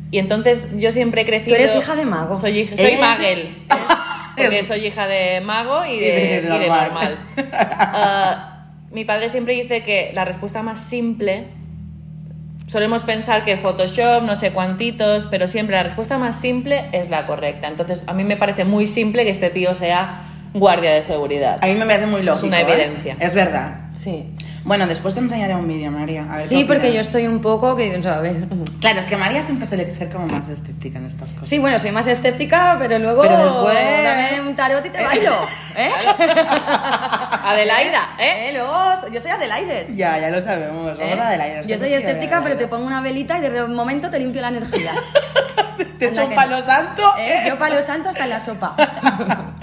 Y 0.09 0.17
entonces 0.19 0.69
yo 0.77 0.89
siempre 0.91 1.21
he 1.21 1.25
crecido. 1.25 1.49
¿Tú 1.55 1.61
eres 1.61 1.75
hija 1.75 1.95
de 1.95 2.05
mago? 2.05 2.35
Soy, 2.35 2.57
hija- 2.59 2.75
soy 2.75 2.85
¿Eres? 2.85 2.99
magel. 2.99 3.57
Porque 4.37 4.63
soy 4.63 4.87
hija 4.87 5.05
de 5.05 5.41
mago 5.41 5.85
y 5.85 5.99
de, 5.99 6.07
Y 6.07 6.11
de 6.11 6.37
y 6.37 6.41
de 6.41 6.49
normal. 6.67 7.17
normal. 7.35 8.49
Mi 8.93 9.05
padre 9.05 9.27
siempre 9.27 9.55
dice 9.55 9.83
que 9.83 10.11
la 10.13 10.23
respuesta 10.23 10.61
más 10.61 10.79
simple. 10.79 11.45
Solemos 12.67 13.01
pensar 13.01 13.43
que 13.43 13.57
Photoshop, 13.57 14.23
no 14.23 14.35
sé 14.35 14.51
cuantitos, 14.51 15.27
pero 15.29 15.47
siempre 15.47 15.75
la 15.75 15.83
respuesta 15.83 16.19
más 16.19 16.39
simple 16.39 16.85
es 16.91 17.09
la 17.09 17.25
correcta. 17.25 17.67
Entonces, 17.67 18.03
a 18.05 18.13
mí 18.13 18.23
me 18.23 18.37
parece 18.37 18.65
muy 18.65 18.85
simple 18.85 19.25
que 19.25 19.31
este 19.31 19.49
tío 19.49 19.73
sea 19.73 20.21
guardia 20.53 20.93
de 20.93 21.01
seguridad. 21.01 21.57
A 21.61 21.65
mí 21.65 21.73
me 21.73 21.85
parece 21.85 22.05
muy 22.05 22.21
lógico. 22.21 22.47
una 22.47 22.61
¿eh? 22.61 22.65
evidencia. 22.69 23.17
Es 23.19 23.33
verdad. 23.33 23.89
Sí. 23.95 24.27
Bueno, 24.65 24.87
después 24.87 25.13
te 25.13 25.19
enseñaré 25.19 25.55
un 25.55 25.67
vídeo, 25.67 25.91
María. 25.91 26.23
a 26.23 26.37
ver 26.37 26.47
Sí, 26.47 26.63
porque 26.63 26.93
yo 26.93 27.01
estoy 27.01 27.27
un 27.27 27.41
poco 27.41 27.75
que, 27.75 28.01
a 28.07 28.19
ver. 28.19 28.47
Claro, 28.79 29.01
es 29.01 29.07
que 29.07 29.17
María 29.17 29.43
siempre 29.43 29.65
suele 29.67 29.93
ser 29.93 30.09
como 30.09 30.25
más 30.27 30.47
escéptica 30.47 30.99
en 30.99 31.05
estas 31.05 31.33
cosas. 31.33 31.49
Sí, 31.49 31.59
bueno, 31.59 31.79
soy 31.79 31.91
más 31.91 32.07
escéptica, 32.07 32.77
pero 32.79 32.97
luego 32.97 33.23
Pero 33.23 33.37
después- 33.37 34.03
dame 34.03 34.41
un 34.41 34.55
tarot 34.55 34.85
y 34.85 34.89
te 34.89 35.03
bailo, 35.03 35.31
¿eh? 35.77 35.89
Adelaida, 37.43 38.09
¿eh? 38.17 38.49
Eh, 38.49 38.53
luego 38.53 38.93
yo 39.11 39.19
soy 39.19 39.31
Adelaide. 39.31 39.87
Ya, 39.95 40.17
ya 40.17 40.29
lo 40.29 40.41
sabemos. 40.41 40.97
¿eh? 40.97 41.07
Vamos 41.09 41.19
a 41.25 41.27
Adelaide, 41.29 41.67
Yo 41.67 41.77
soy 41.77 41.93
escéptica, 41.93 42.39
pero 42.41 42.55
te 42.55 42.67
pongo 42.67 42.85
una 42.85 43.01
velita 43.01 43.37
y 43.37 43.41
de 43.41 43.63
momento 43.67 44.09
te 44.09 44.19
limpio 44.19 44.41
la 44.41 44.47
energía. 44.49 44.91
Te 45.99 46.09
echo 46.09 46.25
un 46.25 46.35
palo 46.35 46.57
no. 46.57 46.61
santo. 46.61 47.13
¿Eh? 47.17 47.45
Yo 47.47 47.57
palo 47.57 47.81
santo 47.81 48.09
hasta 48.09 48.25
en 48.25 48.29
la 48.29 48.39
sopa. 48.39 48.75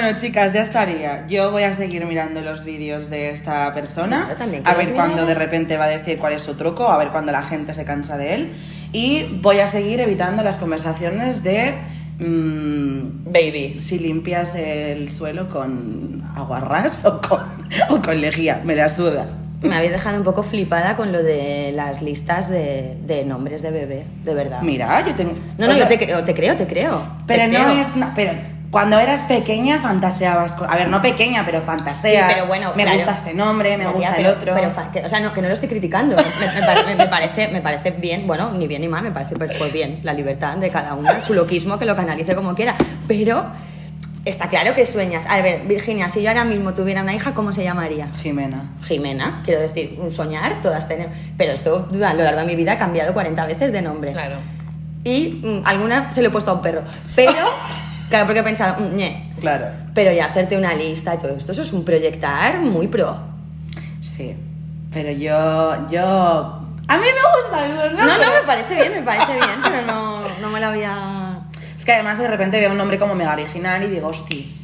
Bueno, 0.00 0.16
chicas, 0.18 0.52
ya 0.52 0.62
estaría. 0.62 1.26
Yo 1.26 1.50
voy 1.50 1.64
a 1.64 1.74
seguir 1.74 2.04
mirando 2.06 2.40
los 2.40 2.64
vídeos 2.64 3.10
de 3.10 3.30
esta 3.30 3.74
persona. 3.74 4.26
Yo 4.30 4.36
también 4.36 4.62
a 4.66 4.74
ver 4.74 4.92
cuándo 4.94 5.26
de 5.26 5.34
repente 5.34 5.76
va 5.76 5.84
a 5.86 5.88
decir 5.88 6.18
cuál 6.18 6.34
es 6.34 6.42
su 6.42 6.54
truco, 6.54 6.88
a 6.88 6.96
ver 6.98 7.08
cuándo 7.08 7.32
la 7.32 7.42
gente 7.42 7.74
se 7.74 7.84
cansa 7.84 8.16
de 8.16 8.34
él. 8.34 8.52
Y 8.92 9.24
voy 9.42 9.58
a 9.58 9.66
seguir 9.68 10.00
evitando 10.00 10.42
las 10.42 10.56
conversaciones 10.56 11.42
de. 11.42 11.74
mm, 12.20 13.24
Baby. 13.32 13.80
Si 13.80 13.98
limpias 13.98 14.54
el 14.54 15.10
suelo 15.12 15.48
con 15.48 16.22
aguarrás 16.36 17.04
o 17.04 17.20
con, 17.20 17.40
o 17.90 18.00
con 18.00 18.20
lejía. 18.20 18.60
Me 18.64 18.76
la 18.76 18.88
suda. 18.90 19.26
Me 19.62 19.74
habéis 19.76 19.90
dejado 19.92 20.16
un 20.16 20.22
poco 20.24 20.44
flipada 20.44 20.94
con 20.96 21.10
lo 21.10 21.22
de 21.24 21.72
las 21.74 22.00
listas 22.02 22.48
de, 22.48 22.96
de 23.04 23.24
nombres 23.24 23.60
de 23.62 23.72
bebé, 23.72 24.04
de 24.24 24.32
verdad. 24.34 24.62
Mira, 24.62 25.04
yo 25.04 25.12
tengo. 25.16 25.32
No, 25.58 25.66
no, 25.66 25.72
o 25.72 25.76
yo 25.76 25.78
sea, 25.80 25.88
te 25.88 25.98
creo, 25.98 26.22
te 26.24 26.32
creo, 26.34 26.54
te 26.56 26.66
creo. 26.68 27.02
Pero 27.26 27.42
te 27.42 27.48
no 27.48 27.64
creo. 27.64 27.80
es. 27.82 27.96
na- 27.96 28.12
Pero 28.14 28.32
cuando 28.70 28.98
eras 28.98 29.24
pequeña 29.24 29.80
fantaseabas. 29.80 30.54
con- 30.54 30.70
A 30.70 30.76
ver, 30.76 30.88
no 30.88 31.00
pequeña, 31.00 31.42
pero 31.46 31.62
fantaseas. 31.62 32.26
Sí, 32.28 32.32
pero 32.34 32.46
bueno, 32.46 32.72
Me 32.76 32.82
claro. 32.82 32.98
gusta 32.98 33.14
este 33.14 33.32
nombre, 33.34 33.76
me 33.78 33.84
María, 33.84 33.92
gusta 34.10 34.12
pero- 34.16 34.28
el 34.28 34.34
otro. 34.36 34.54
pero 34.54 34.90
que- 34.92 35.04
o 35.04 35.08
sea, 35.08 35.20
no, 35.20 35.32
que 35.32 35.40
no 35.40 35.48
lo 35.48 35.54
estoy 35.54 35.68
criticando. 35.68 36.16
Me, 36.16 36.60
me 36.60 36.66
pare- 36.66 36.84
me- 36.84 36.94
me 36.96 37.06
parece, 37.06 37.48
me 37.48 37.60
parece 37.62 37.90
bien, 37.92 38.26
bueno, 38.26 38.52
ni 38.52 38.66
bien 38.66 38.82
ni 38.82 38.88
mal, 38.88 39.02
me 39.02 39.10
parece 39.10 39.36
pues, 39.36 39.56
pues 39.56 39.72
bien 39.72 40.00
la 40.02 40.12
libertad 40.12 40.56
de 40.58 40.68
cada 40.70 40.94
una, 40.94 41.20
su 41.20 41.32
loquismo, 41.34 41.78
que 41.78 41.84
lo 41.86 41.96
canalice 41.96 42.34
como 42.34 42.54
quiera. 42.54 42.74
Pero 43.06 43.46
está 44.24 44.48
claro 44.50 44.74
que 44.74 44.84
sueñas. 44.84 45.24
A 45.26 45.40
ver, 45.40 45.62
Virginia, 45.62 46.10
si 46.10 46.20
yo 46.22 46.28
ahora 46.28 46.44
mismo 46.44 46.74
tuviera 46.74 47.00
una 47.00 47.14
hija, 47.14 47.32
¿cómo 47.32 47.54
se 47.54 47.64
llamaría? 47.64 48.08
Jimena. 48.20 48.72
Jimena, 48.84 49.40
quiero 49.46 49.62
decir, 49.62 49.96
un 49.98 50.12
soñar, 50.12 50.60
todas 50.60 50.86
tenemos. 50.86 51.16
Pero 51.38 51.52
esto 51.52 51.88
a 52.04 52.12
lo 52.12 52.22
largo 52.22 52.40
de 52.40 52.46
mi 52.46 52.54
vida 52.54 52.72
ha 52.72 52.78
cambiado 52.78 53.14
40 53.14 53.46
veces 53.46 53.72
de 53.72 53.80
nombre. 53.80 54.12
Claro. 54.12 54.36
Y 55.04 55.40
mm, 55.42 55.62
alguna 55.66 56.10
se 56.12 56.20
lo 56.20 56.28
he 56.28 56.30
puesto 56.30 56.50
a 56.50 56.54
un 56.54 56.60
perro. 56.62 56.82
Pero, 57.16 57.32
claro, 58.08 58.26
porque 58.26 58.40
he 58.40 58.44
pensado, 58.44 58.80
mm, 58.80 58.94
ñe. 58.96 59.32
Claro. 59.40 59.66
Pero 59.94 60.12
ya 60.12 60.26
hacerte 60.26 60.56
una 60.56 60.74
lista 60.74 61.14
y 61.14 61.18
todo 61.18 61.36
esto, 61.36 61.52
eso 61.52 61.62
es 61.62 61.72
un 61.72 61.84
proyectar 61.84 62.58
muy 62.60 62.88
pro. 62.88 63.16
Sí. 64.00 64.36
Pero 64.92 65.10
yo. 65.12 65.88
Yo. 65.90 66.00
A 66.88 66.96
mí 66.96 67.04
me 67.04 67.42
gusta 67.42 67.66
eso, 67.66 67.96
¿no? 67.96 68.06
No, 68.06 68.18
no, 68.18 68.32
me 68.32 68.46
parece 68.46 68.74
bien, 68.74 68.92
me 68.94 69.02
parece 69.02 69.34
bien, 69.34 69.60
pero 69.62 69.86
no, 69.86 70.28
no 70.40 70.50
me 70.50 70.60
lo 70.60 70.66
había. 70.66 71.40
Es 71.76 71.84
que 71.84 71.92
además 71.92 72.18
de 72.18 72.28
repente 72.28 72.58
veo 72.58 72.70
un 72.70 72.78
nombre 72.78 72.98
como 72.98 73.14
mega 73.14 73.32
original 73.32 73.82
y 73.82 73.88
digo, 73.88 74.08
hosti. 74.08 74.54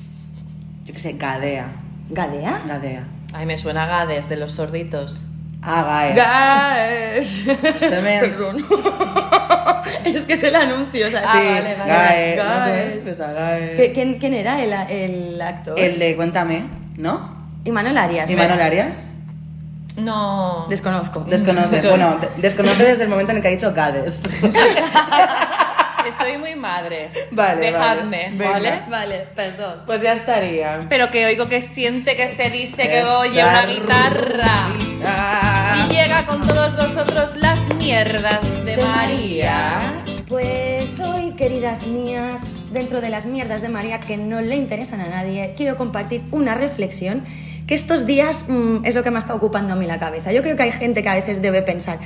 Yo 0.85 0.93
qué 0.93 0.99
sé, 0.99 1.13
Gadea. 1.15 1.73
¿Gadea? 2.11 2.63
Gadea. 2.67 3.05
Ay, 3.35 3.47
me 3.47 3.59
suena 3.59 3.87
Gades 3.87 4.29
de 4.29 4.37
los 4.37 4.53
sorditos. 4.53 5.23
Ah, 5.67 6.07
Gaes. 6.15 7.47
Gaes. 7.47 7.81
También. 7.81 8.21
Perdón. 8.21 8.67
es 10.05 10.23
que 10.23 10.33
es 10.35 10.43
el 10.43 10.55
anuncio, 10.57 11.07
o 11.07 11.11
sea, 11.11 11.23
Ah, 11.25 11.33
sí, 11.33 11.39
vale, 11.49 11.75
vale. 11.75 11.91
Gaes. 11.93 12.37
¿no? 12.37 12.45
Gaes. 12.45 12.97
Pues 13.05 13.21
a 13.21 13.33
Gaes. 13.33 13.77
¿Qué- 13.77 13.93
¿Quién, 13.93 14.19
quién 14.19 14.35
era 14.35 14.63
el, 14.63 14.73
el 14.91 15.41
actor? 15.41 15.79
El 15.79 15.99
de 15.99 16.17
Cuéntame, 16.17 16.65
¿no? 16.97 17.33
Imanol 17.65 17.97
Arias. 17.97 18.31
¿Y 18.31 18.37
Manuel 18.37 18.61
Arias? 18.61 18.97
No. 19.97 20.67
Desconozco. 20.69 21.21
Desconoce. 21.21 21.81
bueno, 21.89 22.17
de- 22.19 22.43
desconoce 22.43 22.85
desde 22.85 23.05
el 23.05 23.09
momento 23.09 23.31
en 23.33 23.37
el 23.39 23.43
que 23.43 23.49
ha 23.49 23.53
dicho 23.53 23.73
Gades. 23.73 24.23
Estoy 26.07 26.37
muy 26.37 26.55
madre. 26.55 27.09
Vale, 27.31 27.61
Dejadme, 27.73 28.33
vale. 28.37 28.51
¿vale? 28.51 28.83
Vale, 28.91 29.29
perdón. 29.35 29.81
pues 29.87 30.03
ya 30.03 30.13
estaría. 30.13 30.81
Pero 30.89 31.11
que 31.11 31.25
oigo 31.25 31.47
que 31.49 31.63
siente 31.63 32.15
que 32.15 32.29
se 32.29 32.51
dice 32.51 32.89
que 32.91 33.03
oye 33.05 33.43
una 33.43 33.65
guitarra. 33.67 34.67
Y 35.05 35.93
llega 35.93 36.25
con 36.25 36.41
todos 36.41 36.75
vosotros 36.77 37.37
las 37.37 37.61
mierdas 37.77 38.65
de 38.65 38.77
María. 38.79 39.79
Pues 40.29 40.99
hoy, 40.99 41.33
queridas 41.33 41.87
mías, 41.87 42.73
dentro 42.73 43.03
de 43.03 43.11
las 43.11 43.27
mierdas 43.27 43.61
de 43.61 43.69
María 43.69 44.01
que 44.01 44.17
no 44.17 44.41
le 44.41 44.57
interesan 44.57 45.03
a 45.03 45.09
nadie, 45.09 45.53
quiero 45.57 45.77
compartir 45.77 46.23
una 46.31 46.55
reflexión 46.55 47.23
que 47.67 47.75
estos 47.75 48.07
días 48.07 48.47
mm, 48.49 48.85
es 48.85 48.95
lo 48.95 49.03
que 49.03 49.11
me 49.11 49.19
está 49.19 49.35
ocupando 49.35 49.75
a 49.75 49.77
mí 49.77 49.87
la 49.87 49.99
cabeza. 49.99 50.33
Yo 50.33 50.43
creo 50.43 50.57
que 50.57 50.63
hay 50.63 50.73
gente 50.73 51.03
que 51.03 51.09
a 51.11 51.15
veces 51.15 51.43
debe 51.43 51.61
pensar, 51.61 51.99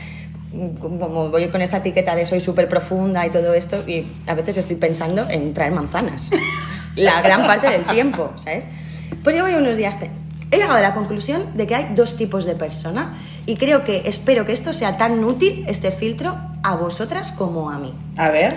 mm, 0.52 0.80
como 0.80 1.28
voy 1.28 1.48
con 1.50 1.62
esta 1.62 1.76
etiqueta 1.76 2.16
de 2.16 2.24
soy 2.24 2.40
súper 2.40 2.68
profunda 2.68 3.24
y 3.26 3.30
todo 3.30 3.54
esto, 3.54 3.84
y 3.87 4.06
a 4.26 4.34
veces 4.34 4.56
estoy 4.56 4.76
pensando 4.76 5.28
en 5.30 5.54
traer 5.54 5.70
manzanas. 5.70 6.30
la 6.96 7.22
gran 7.22 7.46
parte 7.46 7.70
del 7.70 7.84
tiempo, 7.84 8.32
¿sabes? 8.37 8.64
Pues 9.22 9.37
yo 9.37 9.44
voy 9.44 9.54
unos 9.54 9.76
días... 9.76 9.96
He 10.50 10.56
llegado 10.56 10.78
a 10.78 10.80
la 10.80 10.94
conclusión 10.94 11.56
de 11.56 11.66
que 11.66 11.74
hay 11.74 11.94
dos 11.94 12.16
tipos 12.16 12.46
de 12.46 12.54
persona 12.54 13.14
y 13.44 13.56
creo 13.56 13.84
que 13.84 14.02
espero 14.06 14.46
que 14.46 14.52
esto 14.52 14.72
sea 14.72 14.96
tan 14.96 15.22
útil, 15.22 15.64
este 15.68 15.90
filtro, 15.90 16.38
a 16.62 16.74
vosotras 16.74 17.32
como 17.32 17.70
a 17.70 17.78
mí. 17.78 17.92
A 18.16 18.30
ver. 18.30 18.56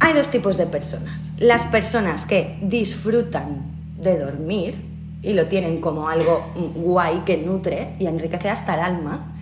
Hay 0.00 0.12
dos 0.12 0.28
tipos 0.28 0.56
de 0.56 0.66
personas. 0.66 1.32
Las 1.38 1.64
personas 1.64 2.26
que 2.26 2.58
disfrutan 2.62 3.62
de 3.98 4.18
dormir 4.18 4.76
y 5.22 5.32
lo 5.32 5.46
tienen 5.46 5.80
como 5.80 6.08
algo 6.08 6.52
mm, 6.54 6.80
guay 6.80 7.20
que 7.20 7.36
nutre 7.38 7.94
y 7.98 8.06
enriquece 8.06 8.50
hasta 8.50 8.74
el 8.74 8.80
alma. 8.80 9.34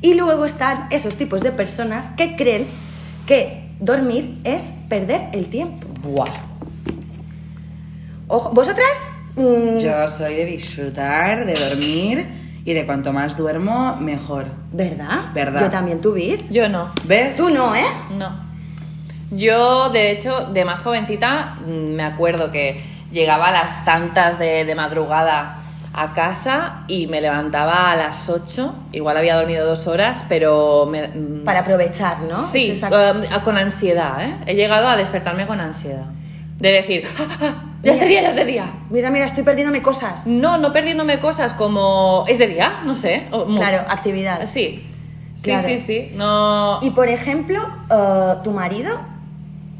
Y 0.00 0.14
luego 0.14 0.44
están 0.44 0.88
esos 0.90 1.16
tipos 1.16 1.42
de 1.42 1.52
personas 1.52 2.08
que 2.16 2.36
creen 2.36 2.66
que 3.26 3.68
dormir 3.80 4.34
es 4.44 4.74
perder 4.88 5.28
el 5.32 5.46
tiempo. 5.46 5.88
Buah. 6.02 6.42
Ojo, 8.28 8.50
¿Vosotras? 8.50 9.21
Mm, 9.36 9.78
Yo 9.78 10.08
soy 10.08 10.34
de 10.34 10.44
disfrutar, 10.46 11.44
de 11.46 11.54
dormir 11.54 12.26
y 12.64 12.74
de 12.74 12.84
cuanto 12.86 13.12
más 13.12 13.36
duermo, 13.36 13.96
mejor. 13.96 14.46
¿Verdad? 14.72 15.32
Verdad. 15.34 15.60
Yo 15.62 15.70
también, 15.70 16.00
tú, 16.00 16.12
Vir. 16.12 16.38
Yo 16.50 16.68
no. 16.68 16.90
¿Ves? 17.04 17.36
Tú 17.36 17.48
no, 17.50 17.74
¿eh? 17.74 17.84
No. 18.16 18.30
Yo, 19.30 19.88
de 19.90 20.10
hecho, 20.10 20.46
de 20.52 20.64
más 20.64 20.82
jovencita, 20.82 21.56
mm, 21.66 21.70
me 21.94 22.04
acuerdo 22.04 22.50
que 22.50 22.82
llegaba 23.10 23.48
a 23.48 23.52
las 23.52 23.84
tantas 23.84 24.38
de, 24.38 24.64
de 24.64 24.74
madrugada 24.74 25.56
a 25.94 26.12
casa 26.14 26.84
y 26.88 27.06
me 27.06 27.20
levantaba 27.20 27.90
a 27.90 27.96
las 27.96 28.28
8. 28.30 28.74
Igual 28.92 29.16
había 29.16 29.36
dormido 29.36 29.66
dos 29.66 29.86
horas, 29.86 30.24
pero 30.28 30.86
me, 30.86 31.08
mm, 31.08 31.44
Para 31.44 31.60
aprovechar, 31.60 32.20
¿no? 32.20 32.36
Sí, 32.50 32.70
Es 32.72 32.82
esa- 32.82 33.42
con 33.42 33.56
ansiedad, 33.58 34.22
¿eh? 34.24 34.36
He 34.46 34.54
llegado 34.54 34.86
a 34.88 34.96
despertarme 34.96 35.46
con 35.46 35.60
ansiedad. 35.60 36.04
De 36.58 36.70
decir, 36.70 37.04
"Ah, 37.18 37.26
ah, 37.40 37.54
ya 37.82 37.92
es 37.94 38.00
de 38.00 38.06
Mira. 38.06 38.20
día, 38.20 38.22
ya 38.22 38.28
es 38.30 38.36
de 38.36 38.44
día. 38.44 38.72
Mira, 38.90 39.10
mira, 39.10 39.24
estoy 39.24 39.42
perdiéndome 39.44 39.82
cosas. 39.82 40.26
No, 40.26 40.58
no 40.58 40.72
perdiéndome 40.72 41.18
cosas 41.18 41.52
como, 41.54 42.24
es 42.28 42.38
de 42.38 42.48
día, 42.48 42.80
no 42.84 42.94
sé. 42.96 43.26
o 43.30 43.44
mucho. 43.46 43.62
Claro, 43.62 43.84
actividad. 43.88 44.46
Sí, 44.46 44.82
sí, 45.34 45.42
Claro. 45.44 45.66
sí, 45.68 45.78
sí. 45.78 46.10
No... 46.14 46.78
Y 46.82 46.90
por 46.90 47.08
ejemplo, 47.08 47.60
eh, 47.90 48.34
¿tu 48.44 48.50
marido 48.52 48.98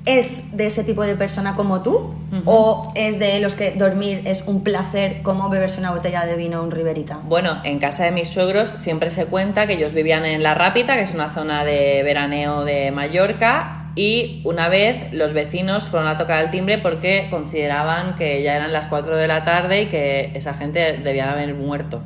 es 0.04 0.56
de 0.56 0.66
ese 0.66 0.82
tipo 0.82 1.02
de 1.04 1.14
persona 1.14 1.54
como 1.54 1.82
tú? 1.82 2.14
¿O 2.46 2.92
es 2.96 3.18
de 3.18 3.38
los 3.40 3.54
que 3.56 3.72
dormir 3.72 4.22
es 4.24 4.44
un 4.46 4.64
placer 4.64 5.20
como 5.22 5.50
beberse 5.50 5.78
una 5.78 5.90
botella 5.92 6.24
de 6.24 6.34
vino 6.34 6.60
o 6.60 6.64
un 6.64 6.70
riverita? 6.70 7.18
Bueno, 7.24 7.60
en 7.62 7.78
casa 7.78 8.04
de 8.04 8.10
mis 8.10 8.28
suegros 8.28 8.68
siempre 8.70 9.10
se 9.10 9.26
cuenta 9.26 9.66
que 9.66 9.74
ellos 9.74 9.92
vivían 9.92 10.24
en 10.24 10.42
La 10.42 10.54
Rápita, 10.54 10.94
que 10.96 11.02
es 11.02 11.12
una 11.14 11.28
zona 11.28 11.62
de 11.62 12.02
veraneo 12.02 12.64
de 12.64 12.90
Mallorca, 12.90 13.81
y 13.94 14.40
una 14.44 14.68
vez 14.68 15.12
los 15.12 15.32
vecinos 15.32 15.88
fueron 15.88 16.08
a 16.08 16.16
tocar 16.16 16.44
el 16.44 16.50
timbre 16.50 16.78
porque 16.78 17.28
consideraban 17.30 18.14
que 18.14 18.42
ya 18.42 18.56
eran 18.56 18.72
las 18.72 18.88
4 18.88 19.16
de 19.16 19.28
la 19.28 19.44
tarde 19.44 19.82
y 19.82 19.86
que 19.86 20.30
esa 20.34 20.54
gente 20.54 20.98
debía 20.98 21.30
haber 21.30 21.54
muerto. 21.54 22.02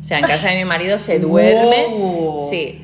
O 0.00 0.04
sea, 0.04 0.18
en 0.18 0.24
casa 0.24 0.50
de 0.50 0.56
mi 0.56 0.64
marido 0.64 0.98
se 0.98 1.18
duerme. 1.20 1.86
Wow. 1.90 2.48
Sí, 2.48 2.82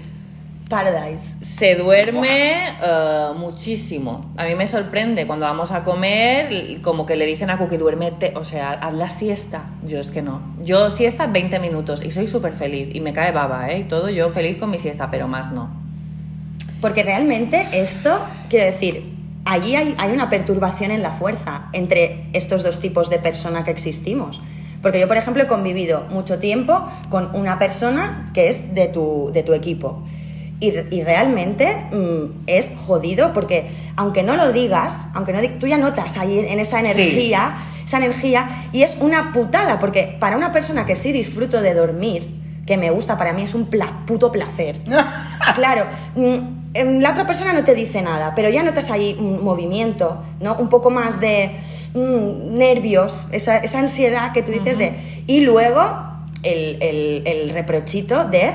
Paradise. 0.68 1.44
se 1.44 1.76
duerme 1.76 2.68
eh, 2.82 3.28
muchísimo. 3.36 4.32
A 4.36 4.44
mí 4.44 4.54
me 4.54 4.66
sorprende 4.66 5.26
cuando 5.26 5.46
vamos 5.46 5.70
a 5.72 5.82
comer, 5.82 6.80
como 6.82 7.06
que 7.06 7.16
le 7.16 7.24
dicen 7.26 7.48
a 7.48 7.58
Cookie, 7.58 7.78
duérmete, 7.78 8.32
o 8.36 8.44
sea, 8.44 8.72
haz 8.72 8.92
la 8.92 9.08
siesta. 9.08 9.64
Yo 9.86 9.98
es 9.98 10.10
que 10.10 10.20
no. 10.20 10.42
Yo 10.62 10.90
siesta 10.90 11.26
20 11.26 11.58
minutos 11.58 12.04
y 12.04 12.10
soy 12.10 12.28
súper 12.28 12.52
feliz 12.52 12.94
y 12.94 13.00
me 13.00 13.12
cae 13.12 13.32
baba, 13.32 13.70
¿eh? 13.70 13.80
Y 13.80 13.84
todo, 13.84 14.10
yo 14.10 14.30
feliz 14.30 14.58
con 14.58 14.70
mi 14.70 14.78
siesta, 14.78 15.10
pero 15.10 15.26
más 15.26 15.52
no. 15.52 15.81
Porque 16.82 17.02
realmente 17.02 17.66
esto, 17.72 18.20
quiero 18.50 18.66
decir, 18.66 19.14
allí 19.46 19.74
hay, 19.76 19.94
hay 19.96 20.12
una 20.12 20.28
perturbación 20.28 20.90
en 20.90 21.00
la 21.00 21.12
fuerza 21.12 21.68
entre 21.72 22.26
estos 22.34 22.62
dos 22.62 22.80
tipos 22.80 23.08
de 23.08 23.18
persona 23.18 23.64
que 23.64 23.70
existimos. 23.70 24.42
Porque 24.82 24.98
yo, 25.00 25.08
por 25.08 25.16
ejemplo, 25.16 25.44
he 25.44 25.46
convivido 25.46 26.04
mucho 26.10 26.38
tiempo 26.40 26.86
con 27.08 27.34
una 27.34 27.58
persona 27.58 28.30
que 28.34 28.48
es 28.48 28.74
de 28.74 28.88
tu, 28.88 29.30
de 29.32 29.42
tu 29.44 29.54
equipo. 29.54 30.02
Y, 30.58 30.68
y 30.90 31.02
realmente 31.02 31.72
mm, 31.92 32.42
es 32.48 32.72
jodido 32.84 33.32
porque, 33.32 33.70
aunque 33.96 34.22
no 34.22 34.36
lo 34.36 34.52
digas, 34.52 35.08
aunque 35.14 35.32
no 35.32 35.40
tú 35.58 35.66
ya 35.68 35.78
notas 35.78 36.18
ahí 36.18 36.38
en 36.48 36.58
esa 36.60 36.80
energía, 36.80 37.54
esa 37.84 37.98
energía, 37.98 38.48
y 38.72 38.82
es 38.82 38.96
una 39.00 39.32
putada, 39.32 39.78
porque 39.80 40.16
para 40.20 40.36
una 40.36 40.50
persona 40.52 40.84
que 40.86 40.94
sí 40.96 41.12
disfruto 41.12 41.60
de 41.62 41.74
dormir, 41.74 42.28
que 42.66 42.76
me 42.76 42.90
gusta, 42.90 43.18
para 43.18 43.32
mí 43.32 43.42
es 43.42 43.54
un 43.54 43.66
pla- 43.66 44.02
puto 44.06 44.30
placer. 44.32 44.80
Claro, 45.56 45.86
mm, 46.14 46.61
la 46.74 47.10
otra 47.10 47.26
persona 47.26 47.52
no 47.52 47.64
te 47.64 47.74
dice 47.74 48.00
nada, 48.02 48.32
pero 48.34 48.48
ya 48.48 48.62
notas 48.62 48.90
ahí 48.90 49.16
un 49.18 49.44
movimiento, 49.44 50.22
¿no? 50.40 50.54
Un 50.56 50.68
poco 50.68 50.90
más 50.90 51.20
de 51.20 51.50
mm, 51.94 52.56
nervios, 52.56 53.26
esa, 53.32 53.58
esa 53.58 53.78
ansiedad 53.80 54.32
que 54.32 54.42
tú 54.42 54.52
dices 54.52 54.78
de... 54.78 54.94
Y 55.26 55.40
luego 55.40 55.82
el, 56.42 56.78
el- 56.82 57.22
el 57.26 57.50
reprochito 57.50 58.24
de... 58.24 58.52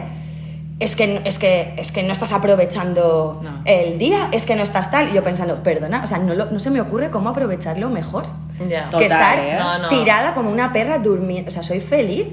Es 0.79 0.95
que, 0.95 1.21
es, 1.25 1.39
que, 1.39 1.73
es 1.77 1.91
que 1.91 2.03
no 2.03 2.13
estás 2.13 2.33
aprovechando 2.33 3.39
No. 3.43 3.61
el 3.65 3.97
día, 3.97 4.29
es 4.31 4.45
que 4.45 4.55
no 4.55 4.61
estás 4.61 4.91
tal. 4.91 5.09
Y 5.09 5.13
yo 5.13 5.23
pensando, 5.23 5.63
perdona, 5.63 6.03
o 6.03 6.07
sea, 6.07 6.19
no, 6.19 6.35
lo- 6.35 6.51
no 6.51 6.59
se 6.59 6.69
me 6.69 6.79
ocurre 6.81 7.09
cómo 7.09 7.29
aprovecharlo 7.29 7.89
mejor. 7.89 8.25
Ya. 8.69 8.85
que 8.85 8.91
Total, 8.91 9.03
estar 9.05 9.39
¿eh? 9.39 9.55
No, 9.57 9.79
no. 9.79 9.89
tirada 9.89 10.33
como 10.35 10.51
una 10.51 10.71
perra 10.73 10.99
durmiendo. 10.99 11.49
O 11.49 11.51
sea, 11.51 11.63
soy 11.63 11.79
feliz. 11.79 12.27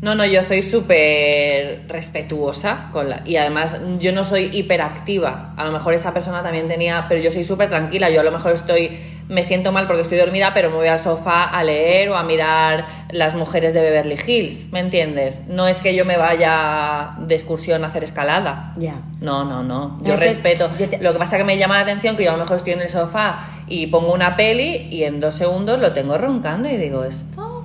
No, 0.00 0.14
no, 0.14 0.24
yo 0.24 0.42
soy 0.42 0.62
súper 0.62 1.82
respetuosa 1.88 2.88
con 2.92 3.10
la, 3.10 3.22
y 3.24 3.34
además 3.36 3.80
yo 3.98 4.12
no 4.12 4.22
soy 4.22 4.48
hiperactiva. 4.52 5.54
A 5.56 5.64
lo 5.64 5.72
mejor 5.72 5.92
esa 5.94 6.12
persona 6.14 6.42
también 6.42 6.68
tenía, 6.68 7.06
pero 7.08 7.20
yo 7.20 7.30
soy 7.32 7.44
súper 7.44 7.68
tranquila. 7.68 8.08
Yo 8.08 8.20
a 8.20 8.22
lo 8.24 8.30
mejor 8.30 8.52
estoy, 8.52 8.96
me 9.28 9.42
siento 9.42 9.72
mal 9.72 9.86
porque 9.88 10.02
estoy 10.02 10.18
dormida, 10.18 10.52
pero 10.54 10.70
me 10.70 10.76
voy 10.76 10.86
al 10.86 11.00
sofá 11.00 11.44
a 11.44 11.64
leer 11.64 12.10
o 12.10 12.16
a 12.16 12.22
mirar 12.22 12.86
las 13.10 13.34
mujeres 13.34 13.74
de 13.74 13.80
Beverly 13.80 14.16
Hills, 14.24 14.72
¿me 14.72 14.78
entiendes? 14.80 15.42
No 15.48 15.66
es 15.66 15.78
que 15.78 15.94
yo 15.96 16.04
me 16.04 16.16
vaya 16.16 17.16
de 17.18 17.34
excursión 17.34 17.82
a 17.84 17.88
hacer 17.88 18.04
escalada. 18.04 18.74
Ya. 18.76 19.00
No, 19.20 19.44
no, 19.44 19.64
no. 19.64 19.98
No, 20.00 20.04
Yo 20.04 20.14
respeto. 20.14 20.70
yo 20.78 20.88
te- 20.88 20.98
Lo 21.02 21.12
que 21.12 21.18
pasa 21.18 21.36
es 21.36 21.40
que 21.42 21.46
me 21.46 21.58
llama 21.58 21.74
la 21.74 21.82
atención 21.82 22.16
que 22.16 22.22
yo 22.24 22.30
a 22.30 22.34
lo 22.34 22.40
mejor 22.42 22.58
estoy 22.58 22.74
en 22.74 22.82
el 22.82 22.88
sofá 22.88 23.40
y 23.66 23.88
pongo 23.88 24.12
una 24.14 24.36
peli 24.36 24.88
y 24.92 25.02
en 25.02 25.18
dos 25.18 25.34
segundos 25.34 25.80
lo 25.80 25.92
tengo 25.92 26.16
roncando 26.18 26.68
y 26.68 26.76
digo, 26.76 27.02
¿esto? 27.04 27.57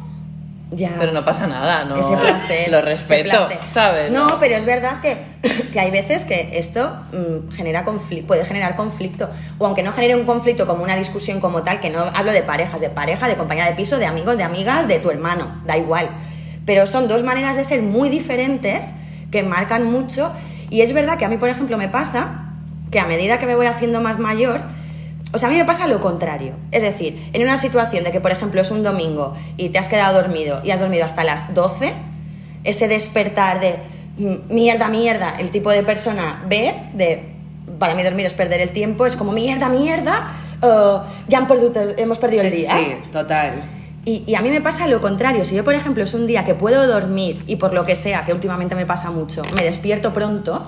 Ya. 0.75 0.95
Pero 0.99 1.11
no 1.11 1.23
pasa 1.23 1.47
nada, 1.47 1.85
¿no? 1.85 1.95
Ese 1.95 2.15
placer. 2.15 2.71
Lo 2.71 2.81
respeto. 2.81 3.49
¿sabes? 3.67 4.11
No, 4.11 4.39
pero 4.39 4.55
es 4.55 4.65
verdad 4.65 5.01
que, 5.01 5.17
que 5.71 5.79
hay 5.79 5.91
veces 5.91 6.25
que 6.25 6.57
esto 6.57 6.97
mm, 7.11 7.51
genera 7.51 7.85
puede 8.27 8.45
generar 8.45 8.75
conflicto. 8.75 9.29
O 9.59 9.65
aunque 9.65 9.83
no 9.83 9.91
genere 9.91 10.15
un 10.15 10.25
conflicto 10.25 10.65
como 10.65 10.83
una 10.83 10.95
discusión 10.95 11.39
como 11.39 11.63
tal, 11.63 11.79
que 11.79 11.89
no 11.89 12.01
hablo 12.13 12.31
de 12.31 12.41
parejas, 12.41 12.81
de 12.81 12.89
pareja, 12.89 13.27
de 13.27 13.35
compañera 13.35 13.67
de 13.67 13.75
piso, 13.75 13.97
de 13.97 14.05
amigos, 14.05 14.37
de 14.37 14.43
amigas, 14.43 14.87
de 14.87 14.99
tu 14.99 15.09
hermano, 15.09 15.61
da 15.65 15.77
igual. 15.77 16.09
Pero 16.65 16.87
son 16.87 17.07
dos 17.07 17.23
maneras 17.23 17.57
de 17.57 17.63
ser 17.63 17.81
muy 17.81 18.09
diferentes 18.09 18.93
que 19.31 19.43
marcan 19.43 19.83
mucho. 19.83 20.31
Y 20.69 20.81
es 20.81 20.93
verdad 20.93 21.17
que 21.17 21.25
a 21.25 21.29
mí, 21.29 21.37
por 21.37 21.49
ejemplo, 21.49 21.77
me 21.77 21.89
pasa 21.89 22.43
que 22.89 22.99
a 22.99 23.05
medida 23.05 23.39
que 23.39 23.45
me 23.45 23.55
voy 23.55 23.65
haciendo 23.65 24.01
más 24.01 24.19
mayor, 24.19 24.61
o 25.33 25.37
sea, 25.37 25.49
a 25.49 25.51
mí 25.51 25.57
me 25.57 25.65
pasa 25.65 25.87
lo 25.87 25.99
contrario. 25.99 26.53
Es 26.71 26.83
decir, 26.83 27.29
en 27.33 27.41
una 27.41 27.57
situación 27.57 28.03
de 28.03 28.11
que, 28.11 28.21
por 28.21 28.31
ejemplo, 28.31 28.61
es 28.61 28.71
un 28.71 28.83
domingo 28.83 29.33
y 29.57 29.69
te 29.69 29.79
has 29.79 29.89
quedado 29.89 30.21
dormido 30.21 30.61
y 30.63 30.71
has 30.71 30.79
dormido 30.79 31.03
hasta 31.05 31.23
las 31.23 31.53
12, 31.53 31.91
ese 32.63 32.87
despertar 32.87 33.59
de 33.59 33.75
mierda, 34.17 34.87
mierda, 34.89 35.35
el 35.39 35.49
tipo 35.49 35.71
de 35.71 35.83
persona 35.83 36.43
B, 36.47 36.73
de 36.93 37.29
para 37.79 37.95
mí 37.95 38.03
dormir 38.03 38.25
es 38.27 38.33
perder 38.33 38.61
el 38.61 38.69
tiempo, 38.69 39.05
es 39.05 39.15
como 39.15 39.31
mierda, 39.31 39.67
mierda, 39.69 40.31
eh, 40.61 40.97
ya 41.27 41.39
han 41.39 41.47
perdido- 41.47 41.93
hemos 41.97 42.19
perdido 42.19 42.43
el 42.43 42.51
día. 42.51 42.69
Sí, 42.77 43.09
total. 43.11 43.51
Y, 44.05 44.23
y 44.27 44.35
a 44.35 44.41
mí 44.41 44.49
me 44.49 44.61
pasa 44.61 44.85
lo 44.87 45.01
contrario. 45.01 45.43
Si 45.45 45.55
yo, 45.55 45.63
por 45.63 45.73
ejemplo, 45.73 46.03
es 46.03 46.13
un 46.13 46.27
día 46.27 46.43
que 46.45 46.53
puedo 46.53 46.85
dormir 46.87 47.41
y 47.47 47.55
por 47.55 47.73
lo 47.73 47.85
que 47.85 47.95
sea, 47.95 48.25
que 48.25 48.33
últimamente 48.33 48.75
me 48.75 48.85
pasa 48.85 49.09
mucho, 49.11 49.41
me 49.55 49.63
despierto 49.63 50.13
pronto, 50.13 50.61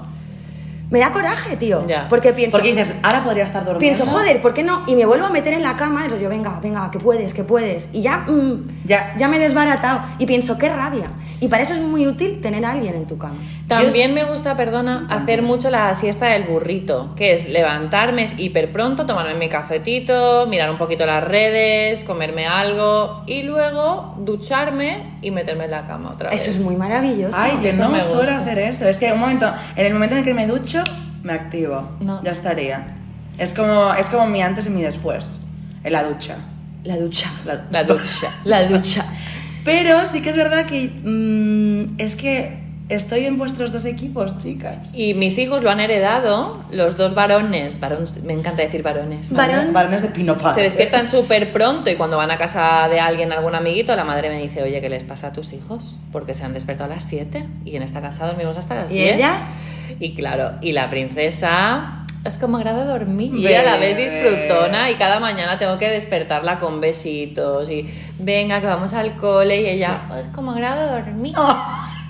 me 0.90 1.00
da 1.00 1.12
coraje, 1.12 1.58
tío. 1.58 1.86
Ya. 1.88 2.08
Porque 2.10 2.34
pienso. 2.34 2.58
Porque 2.58 2.74
dices, 2.74 2.94
ahora 3.04 3.24
podría 3.24 3.44
estar 3.44 3.64
durmiendo. 3.66 3.80
Pienso, 3.80 4.06
joder, 4.06 4.42
¿por 4.42 4.54
qué 4.54 4.64
no? 4.64 4.84
Y 4.88 4.96
me 4.96 5.06
vuelvo 5.06 5.26
a 5.26 5.30
meter 5.30 5.54
en 5.54 5.64
la 5.64 5.76
cama 5.78 6.06
y 6.08 6.22
yo, 6.22 6.30
venga, 6.30 6.60
venga, 6.62 6.90
que 6.92 7.00
puedes, 7.00 7.34
que 7.34 7.44
puedes. 7.44 7.90
Y 7.94 8.02
ya, 8.02 8.18
mm, 8.28 8.68
Ya. 8.86 9.14
ya 9.18 9.28
me 9.28 9.38
he 9.38 9.40
desbaratado. 9.40 10.02
Y 10.20 10.26
pienso, 10.26 10.58
qué 10.58 10.70
rabia. 10.70 11.08
Y 11.42 11.48
para 11.48 11.64
eso 11.64 11.74
es 11.74 11.82
muy 11.82 12.08
útil 12.08 12.40
tener 12.42 12.64
a 12.66 12.72
alguien 12.72 12.96
en 12.96 13.06
tu 13.08 13.18
cama. 13.18 13.36
También 13.68 14.14
me 14.14 14.24
gusta, 14.24 14.56
perdona, 14.56 15.08
hacer 15.10 15.42
mucho 15.42 15.70
la 15.70 15.94
siesta 15.96 16.28
del 16.28 16.44
burrito, 16.44 17.14
que 17.16 17.34
es 17.34 17.50
levantarme 17.50 18.28
hiper 18.38 18.72
pronto, 18.72 19.06
tomarme 19.06 19.34
mi 19.36 19.50
cafetito, 19.50 20.46
mirar 20.48 20.70
un 20.70 20.78
poquito 20.78 21.06
las 21.06 21.24
redes, 21.24 22.04
comerme 22.04 22.46
algo 22.46 23.24
y 23.26 23.44
luego 23.44 24.16
ducharme 24.20 25.18
y 25.22 25.32
meterme 25.32 25.66
en 25.66 25.72
la 25.72 25.88
cama 25.88 26.12
otra 26.12 26.30
vez. 26.30 26.42
Eso 26.42 26.52
es 26.52 26.60
muy 26.60 26.76
maravilloso. 26.76 27.38
Ay, 27.40 27.60
Eso 27.64 27.84
no 27.84 27.90
me 27.90 28.02
suelo 28.02 28.32
hacer 28.32 28.60
eso. 28.60 28.88
Es 28.88 28.98
que 29.00 29.12
un 29.12 29.20
momento, 29.20 29.52
en 29.76 29.86
el 29.88 29.94
momento 29.94 30.14
en 30.16 30.20
el 30.20 30.26
que 30.26 30.34
me 30.34 30.46
ducho, 30.48 30.84
me 31.26 31.34
activo. 31.34 31.90
No. 32.00 32.24
Ya 32.24 32.32
estaría. 32.32 32.96
Es 33.38 33.52
como, 33.52 33.94
es 33.94 34.08
como 34.08 34.28
mi 34.28 34.42
antes 34.42 34.68
y 34.68 34.70
mi 34.70 34.82
después. 34.82 35.40
En 35.84 35.92
la 35.92 36.04
ducha. 36.04 36.38
La 36.84 36.98
ducha. 36.98 37.30
La- 37.46 37.66
La 37.72 37.84
ducha. 37.84 38.30
La 38.46 38.66
ducha. 38.66 39.06
Pero 39.66 40.06
sí 40.08 40.22
que 40.22 40.30
es 40.30 40.38
verdad 40.38 40.66
que 40.68 40.90
mm, 41.04 42.00
es 42.00 42.16
que 42.16 42.64
estoy 42.88 43.26
en 43.26 43.38
vuestros 43.40 43.72
dos 43.72 43.84
equipos, 43.86 44.38
chicas. 44.38 44.94
Y 44.94 45.16
mis 45.16 45.36
hijos 45.40 45.64
lo 45.64 45.72
han 45.72 45.80
heredado, 45.80 46.64
los 46.70 46.96
dos 46.98 47.16
varones, 47.16 47.80
varones 47.80 48.24
me 48.24 48.34
encanta 48.34 48.62
decir 48.62 48.84
varones. 48.84 49.34
Varón. 49.34 49.74
Varones 49.74 50.04
de 50.04 50.10
pino 50.10 50.36
Se 50.36 50.40
padre. 50.40 50.64
despiertan 50.64 51.08
súper 51.08 51.52
pronto 51.52 51.90
y 51.90 51.96
cuando 51.96 52.18
van 52.18 52.30
a 52.30 52.38
casa 52.38 52.88
de 52.88 53.00
alguien, 53.00 53.32
algún 53.34 53.56
amiguito, 53.56 53.96
la 53.96 54.04
madre 54.04 54.30
me 54.30 54.40
dice, 54.40 54.62
oye, 54.62 54.80
¿qué 54.82 54.90
les 54.90 55.04
pasa 55.04 55.28
a 55.30 55.34
tus 55.34 55.52
hijos? 55.54 55.98
Porque 56.12 56.36
se 56.36 56.46
han 56.46 56.54
despertado 56.54 56.92
a 56.92 56.96
las 56.96 57.04
7 57.06 57.44
y 57.66 57.76
en 57.76 57.82
esta 57.82 58.02
casa 58.02 58.28
dormimos 58.28 58.56
hasta 58.58 58.76
las 58.76 58.92
¿Y 58.92 58.96
10. 58.96 59.16
ella? 59.16 59.38
Y 60.00 60.14
claro, 60.16 60.54
y 60.62 60.72
la 60.72 60.90
princesa 60.90 62.06
es 62.26 62.38
como 62.40 62.58
agrada 62.58 62.86
dormir 62.86 63.36
y 63.36 63.54
a 63.54 63.62
la 63.62 63.78
vez 63.78 63.96
disfrutona 63.98 64.90
y 64.90 64.96
cada 64.96 65.20
mañana 65.20 65.60
tengo 65.60 65.78
que 65.78 65.90
despertarla 65.90 66.60
con 66.60 66.82
besitos 66.82 67.70
y 67.70 67.88
venga 68.18 68.60
que 68.62 68.68
vamos 68.68 68.94
al 68.94 69.16
cole 69.18 69.62
y 69.62 69.68
ella 69.68 70.02
es 70.20 70.28
como 70.30 70.52
agrada 70.52 71.00
dormir. 71.00 71.36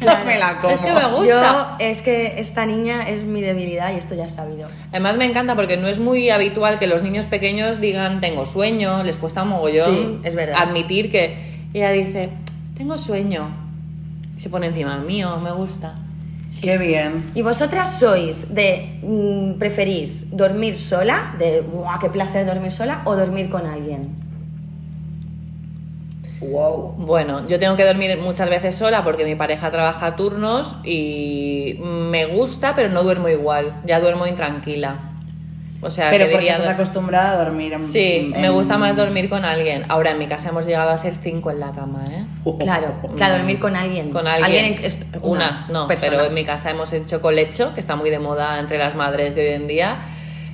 No 0.02 0.26
me 0.26 0.38
la 0.38 0.60
como. 0.60 0.76
Es 0.76 0.82
que 0.82 0.92
me 0.92 1.08
gusta. 1.10 1.78
Yo, 1.80 1.86
es 1.86 2.02
que 2.02 2.38
esta 2.38 2.66
niña 2.66 3.08
es 3.08 3.24
mi 3.24 3.40
debilidad 3.40 3.94
y 3.94 3.98
esto 3.98 4.14
ya 4.14 4.26
es 4.26 4.36
sabido. 4.36 4.68
Además 4.92 5.16
me 5.16 5.24
encanta 5.24 5.56
porque 5.56 5.78
no 5.78 5.88
es 5.88 6.00
muy 6.00 6.30
habitual 6.30 6.80
que 6.80 6.86
los 6.86 7.02
niños 7.02 7.28
pequeños 7.28 7.80
digan 7.80 8.20
tengo 8.20 8.46
sueño, 8.46 9.04
les 9.04 9.16
cuesta 9.16 9.44
un 9.44 9.50
mogollón 9.50 9.96
Sí, 9.96 10.20
es 10.26 10.36
verdad. 10.36 10.58
admitir 10.60 11.10
que 11.10 11.38
ella 11.74 11.92
dice 11.92 12.30
tengo 12.76 12.98
sueño 12.98 13.48
y 14.38 14.40
se 14.42 14.50
pone 14.50 14.68
encima 14.68 14.98
mío, 14.98 15.38
me 15.38 15.54
gusta. 15.54 15.96
Qué 16.62 16.78
bien. 16.78 17.32
¿Y 17.36 17.42
vosotras 17.42 18.00
sois 18.00 18.54
de, 18.54 19.00
mm, 19.04 19.60
preferís 19.60 20.36
dormir 20.36 20.78
sola, 20.80 21.36
de, 21.38 21.62
¡buah, 21.62 22.00
qué 22.00 22.10
placer 22.10 22.46
dormir 22.46 22.72
sola, 22.72 23.02
o 23.06 23.16
dormir 23.16 23.50
con 23.50 23.66
alguien? 23.66 24.16
Wow. 26.40 26.96
Bueno, 26.98 27.48
yo 27.48 27.60
tengo 27.60 27.76
que 27.76 27.86
dormir 27.86 28.18
muchas 28.20 28.50
veces 28.50 28.76
sola 28.76 29.04
porque 29.04 29.26
mi 29.26 29.36
pareja 29.36 29.72
trabaja 29.72 30.08
a 30.08 30.16
turnos 30.16 30.78
y 30.84 31.78
me 31.82 32.26
gusta, 32.28 32.76
pero 32.76 32.90
no 32.90 33.04
duermo 33.04 33.30
igual. 33.30 33.82
Ya 33.86 34.00
duermo 34.00 34.28
intranquila. 34.28 35.15
O 35.86 35.90
sea, 35.92 36.10
Pero 36.10 36.26
que 36.26 36.32
porque 36.32 36.50
estás 36.50 36.68
acostumbrada 36.68 37.34
a 37.40 37.44
dormir 37.46 37.74
en 37.74 37.84
Sí, 37.84 38.32
en- 38.34 38.42
me 38.42 38.50
gusta 38.50 38.78
más 38.78 38.96
dormir 38.96 39.30
con 39.30 39.46
alguien. 39.46 39.84
Ahora 39.88 40.12
en 40.12 40.18
mi 40.18 40.26
casa 40.28 40.50
hemos 40.50 40.66
llegado 40.66 40.90
a 40.90 40.98
ser 40.98 41.14
cinco 41.22 41.52
en 41.52 41.60
la 41.60 41.72
cama, 41.74 42.04
¿eh? 42.12 42.24
Claro, 42.60 42.96
claro, 43.16 43.38
dormir 43.38 43.60
con 43.60 43.76
alguien. 43.76 44.10
Con 44.12 44.26
alguien. 44.28 44.80
es 44.84 45.06
una, 45.22 45.68
no, 45.70 45.88
persona. 45.88 46.12
pero 46.12 46.26
en 46.26 46.34
mi 46.34 46.44
casa 46.44 46.72
hemos 46.72 46.92
hecho 46.92 47.22
colecho, 47.22 47.74
que 47.76 47.80
está 47.80 47.96
muy 47.96 48.10
de 48.10 48.18
moda 48.20 48.60
entre 48.60 48.78
las 48.80 48.96
madres 48.96 49.36
de 49.36 49.48
hoy 49.50 49.54
en 49.56 49.68
día. 49.68 49.98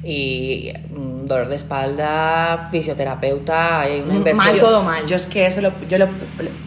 Y 0.03 0.73
mm, 0.89 1.25
dolor 1.27 1.47
de 1.47 1.55
espalda, 1.55 2.67
fisioterapeuta, 2.71 3.81
hay 3.81 4.01
una 4.01 4.13
Mm, 4.13 4.17
inversión. 4.17 4.47
mal, 4.47 4.59
todo 4.59 4.81
mal. 4.83 5.05
Yo 5.05 5.15
es 5.15 5.27
que 5.27 5.45
eso 5.45 5.61
lo, 5.61 5.71
yo 5.89 5.97
lo, 5.97 6.07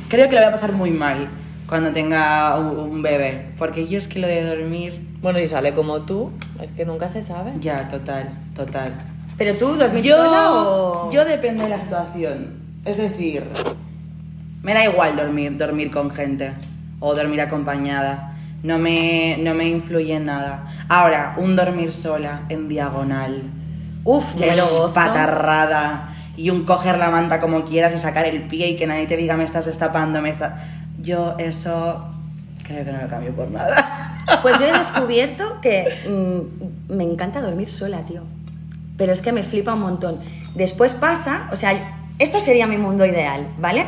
creo 0.08 0.28
que 0.28 0.34
lo 0.36 0.40
voy 0.40 0.48
a 0.48 0.52
pasar 0.52 0.72
muy 0.72 0.90
mal 0.90 1.28
cuando 1.68 1.90
tenga 1.92 2.56
un, 2.56 2.78
un 2.78 3.02
bebé. 3.02 3.46
Porque 3.58 3.86
yo 3.88 3.98
es 3.98 4.08
que 4.08 4.18
lo 4.20 4.26
de 4.28 4.42
dormir. 4.44 5.00
Bueno, 5.24 5.38
si 5.38 5.46
sale 5.46 5.72
como 5.72 6.02
tú, 6.02 6.32
es 6.60 6.70
que 6.72 6.84
nunca 6.84 7.08
se 7.08 7.22
sabe. 7.22 7.54
Ya, 7.58 7.88
total, 7.88 8.28
total. 8.54 8.92
Pero 9.38 9.54
tú 9.54 9.74
dormir 9.74 10.04
Yo, 10.04 10.16
sola 10.16 10.52
o. 10.52 11.10
yo 11.10 11.24
depende 11.24 11.62
de 11.62 11.70
la 11.70 11.78
situación. 11.78 12.58
Es 12.84 12.98
decir, 12.98 13.42
me 14.62 14.74
da 14.74 14.84
igual 14.84 15.16
dormir, 15.16 15.56
dormir 15.56 15.90
con 15.90 16.10
gente 16.10 16.52
o 17.00 17.14
dormir 17.14 17.40
acompañada. 17.40 18.34
No 18.62 18.78
me, 18.78 19.38
no 19.40 19.54
me 19.54 19.66
influye 19.66 20.12
en 20.12 20.26
nada. 20.26 20.66
Ahora, 20.90 21.36
un 21.38 21.56
dormir 21.56 21.90
sola 21.90 22.42
en 22.50 22.68
diagonal. 22.68 23.44
Uf, 24.04 24.34
me 24.34 24.54
lo 24.54 24.62
gozo. 24.66 24.92
patarrada 24.92 26.14
y 26.36 26.50
un 26.50 26.66
coger 26.66 26.98
la 26.98 27.08
manta 27.08 27.40
como 27.40 27.64
quieras 27.64 27.94
y 27.96 27.98
sacar 27.98 28.26
el 28.26 28.42
pie 28.42 28.68
y 28.68 28.76
que 28.76 28.86
nadie 28.86 29.06
te 29.06 29.16
diga 29.16 29.38
me 29.38 29.44
estás 29.44 29.64
destapando, 29.64 30.20
me 30.20 30.28
está... 30.28 30.58
Yo 31.00 31.36
eso 31.38 32.13
creo 32.64 32.84
que 32.84 32.92
no 32.92 33.02
lo 33.02 33.08
cambio 33.08 33.32
por 33.32 33.50
nada. 33.50 34.10
Pues 34.40 34.58
yo 34.58 34.64
he 34.64 34.72
descubierto 34.72 35.60
que 35.60 35.84
mm, 36.08 36.94
me 36.94 37.04
encanta 37.04 37.42
dormir 37.42 37.68
sola, 37.68 37.98
tío. 38.06 38.22
Pero 38.96 39.12
es 39.12 39.20
que 39.20 39.32
me 39.32 39.42
flipa 39.42 39.74
un 39.74 39.80
montón. 39.80 40.20
Después 40.54 40.94
pasa, 40.94 41.50
o 41.52 41.56
sea, 41.56 42.00
esto 42.18 42.40
sería 42.40 42.66
mi 42.66 42.78
mundo 42.78 43.04
ideal, 43.04 43.46
¿vale? 43.58 43.84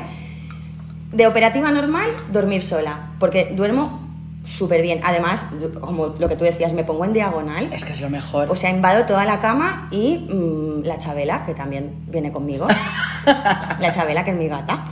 De 1.11 1.27
operativa 1.27 1.71
normal, 1.71 2.11
dormir 2.31 2.63
sola, 2.63 3.13
porque 3.19 3.55
duermo 3.57 4.07
súper 4.45 4.83
bien. 4.83 5.01
Además, 5.05 5.47
como 5.81 6.15
lo 6.19 6.29
que 6.29 6.37
tú 6.37 6.45
decías, 6.45 6.73
me 6.73 6.85
pongo 6.85 7.05
en 7.05 7.13
diagonal. 7.13 7.73
Es 7.73 7.85
que 7.85 7.93
es 7.93 8.01
lo 8.01 8.11
mejor. 8.11 8.51
O 8.51 8.57
sea, 8.57 8.71
invado 8.71 9.05
toda 9.05 9.25
la 9.25 9.41
cama 9.41 9.89
y 9.91 10.29
mm, 10.31 10.85
la 10.85 10.99
Chabela, 10.99 11.45
que 11.45 11.55
también 11.55 12.05
viene 12.09 12.33
conmigo. 12.33 12.67
la 13.27 13.93
Chabela, 13.93 14.25
que 14.25 14.31
es 14.31 14.37
mi 14.37 14.49
gata. 14.49 14.85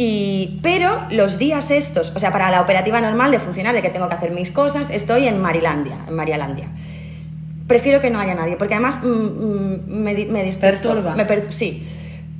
Y, 0.00 0.60
pero 0.62 1.00
los 1.10 1.38
días 1.38 1.72
estos, 1.72 2.12
o 2.14 2.20
sea, 2.20 2.30
para 2.30 2.52
la 2.52 2.60
operativa 2.60 3.00
normal 3.00 3.32
de 3.32 3.40
funcionar, 3.40 3.74
de 3.74 3.82
que 3.82 3.90
tengo 3.90 4.08
que 4.08 4.14
hacer 4.14 4.30
mis 4.30 4.52
cosas, 4.52 4.90
estoy 4.90 5.26
en 5.26 5.40
Marilandia, 5.42 5.96
en 6.06 6.14
Marialandia. 6.14 6.68
Prefiero 7.66 8.00
que 8.00 8.08
no 8.08 8.20
haya 8.20 8.36
nadie, 8.36 8.54
porque 8.54 8.74
además 8.74 9.02
mm, 9.02 9.08
mm, 9.08 9.80
me, 9.88 10.14
me. 10.26 10.52
Perturba. 10.52 11.16
Me 11.16 11.24
per- 11.24 11.52
sí. 11.52 11.84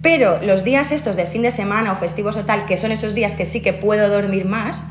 Pero 0.03 0.39
los 0.41 0.63
días 0.63 0.93
estos 0.93 1.17
de 1.17 1.25
fin 1.25 1.43
de 1.43 1.51
semana 1.51 1.91
o 1.91 1.97
festivos 1.97 2.37
o 2.37 2.45
tal, 2.45 2.65
que 2.65 2.77
son 2.77 2.93
esos 2.93 3.13
días 3.13 3.35
que 3.35 3.45
sí 3.45 3.61
que 3.61 3.73
puedo 3.73 4.09
dormir 4.09 4.45
más, 4.45 4.85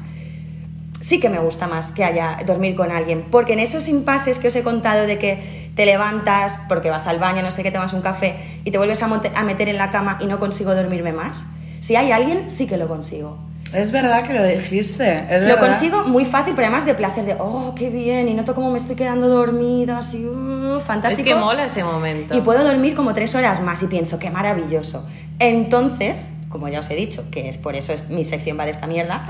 sí 0.99 1.21
que 1.21 1.29
me 1.29 1.39
gusta 1.39 1.67
más 1.67 1.93
que 1.93 2.03
haya 2.03 2.39
dormir 2.45 2.75
con 2.75 2.91
alguien, 2.91 3.23
porque 3.31 3.53
en 3.53 3.59
esos 3.59 3.87
impases 3.87 4.39
que 4.39 4.49
os 4.49 4.55
he 4.57 4.63
contado 4.63 5.07
de 5.07 5.17
que 5.19 5.69
te 5.77 5.85
levantas 5.85 6.59
porque 6.67 6.89
vas 6.89 7.07
al 7.07 7.17
baño, 7.19 7.41
no 7.43 7.49
sé 7.51 7.63
qué, 7.63 7.71
tomas 7.71 7.93
un 7.93 8.01
café 8.01 8.35
y 8.65 8.71
te 8.71 8.77
vuelves 8.77 9.01
a 9.01 9.43
meter 9.45 9.69
en 9.69 9.77
la 9.77 9.89
cama 9.89 10.17
y 10.19 10.25
no 10.25 10.37
consigo 10.37 10.75
dormirme 10.75 11.13
más, 11.13 11.45
si 11.87 11.95
hay 11.95 12.11
alguien, 12.11 12.49
sí 12.49 12.67
que 12.67 12.75
lo 12.75 12.89
consigo. 12.89 13.37
Es 13.73 13.93
verdad 13.93 14.27
que 14.27 14.33
lo 14.33 14.43
dijiste. 14.43 15.15
es 15.15 15.41
Lo 15.41 15.47
verdad. 15.55 15.69
consigo 15.69 16.03
muy 16.03 16.25
fácil, 16.25 16.53
pero 16.53 16.67
además 16.67 16.85
de 16.85 16.95
placer, 16.95 17.23
de, 17.23 17.37
oh, 17.39 17.73
qué 17.77 17.89
bien, 17.89 18.27
y 18.27 18.33
noto 18.33 18.53
cómo 18.53 18.69
me 18.71 18.77
estoy 18.77 18.97
quedando 18.97 19.29
dormida, 19.29 19.99
así, 19.99 20.25
uh, 20.25 20.79
Es 20.79 20.83
fantástico. 20.83 21.29
que 21.29 21.35
mola 21.35 21.63
ese 21.63 21.85
momento. 21.85 22.35
Y 22.35 22.41
puedo 22.41 22.61
dormir 22.65 22.93
como 22.93 23.13
tres 23.13 23.35
horas 23.35 23.61
más 23.61 23.81
y 23.83 23.87
pienso, 23.87 24.19
qué 24.19 24.29
maravilloso. 24.29 25.07
Entonces, 25.39 26.27
como 26.49 26.67
ya 26.67 26.81
os 26.81 26.89
he 26.89 26.95
dicho, 26.95 27.23
que 27.31 27.47
es 27.47 27.57
por 27.57 27.77
eso 27.77 27.93
es, 27.93 28.09
mi 28.09 28.25
sección 28.25 28.59
va 28.59 28.65
de 28.65 28.71
esta 28.71 28.85
mierda, 28.87 29.23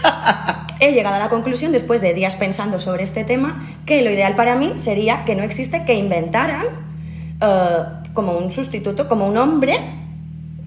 he 0.80 0.92
llegado 0.92 1.16
a 1.16 1.18
la 1.18 1.28
conclusión, 1.28 1.70
después 1.70 2.00
de 2.00 2.14
días 2.14 2.34
pensando 2.36 2.80
sobre 2.80 3.02
este 3.02 3.24
tema, 3.24 3.68
que 3.84 4.00
lo 4.00 4.10
ideal 4.10 4.36
para 4.36 4.56
mí 4.56 4.72
sería 4.76 5.26
que 5.26 5.34
no 5.34 5.42
existe 5.42 5.84
que 5.84 5.92
inventaran 5.92 6.64
eh, 7.42 7.76
como 8.14 8.38
un 8.38 8.50
sustituto, 8.50 9.06
como 9.06 9.26
un 9.26 9.36
hombre, 9.36 9.74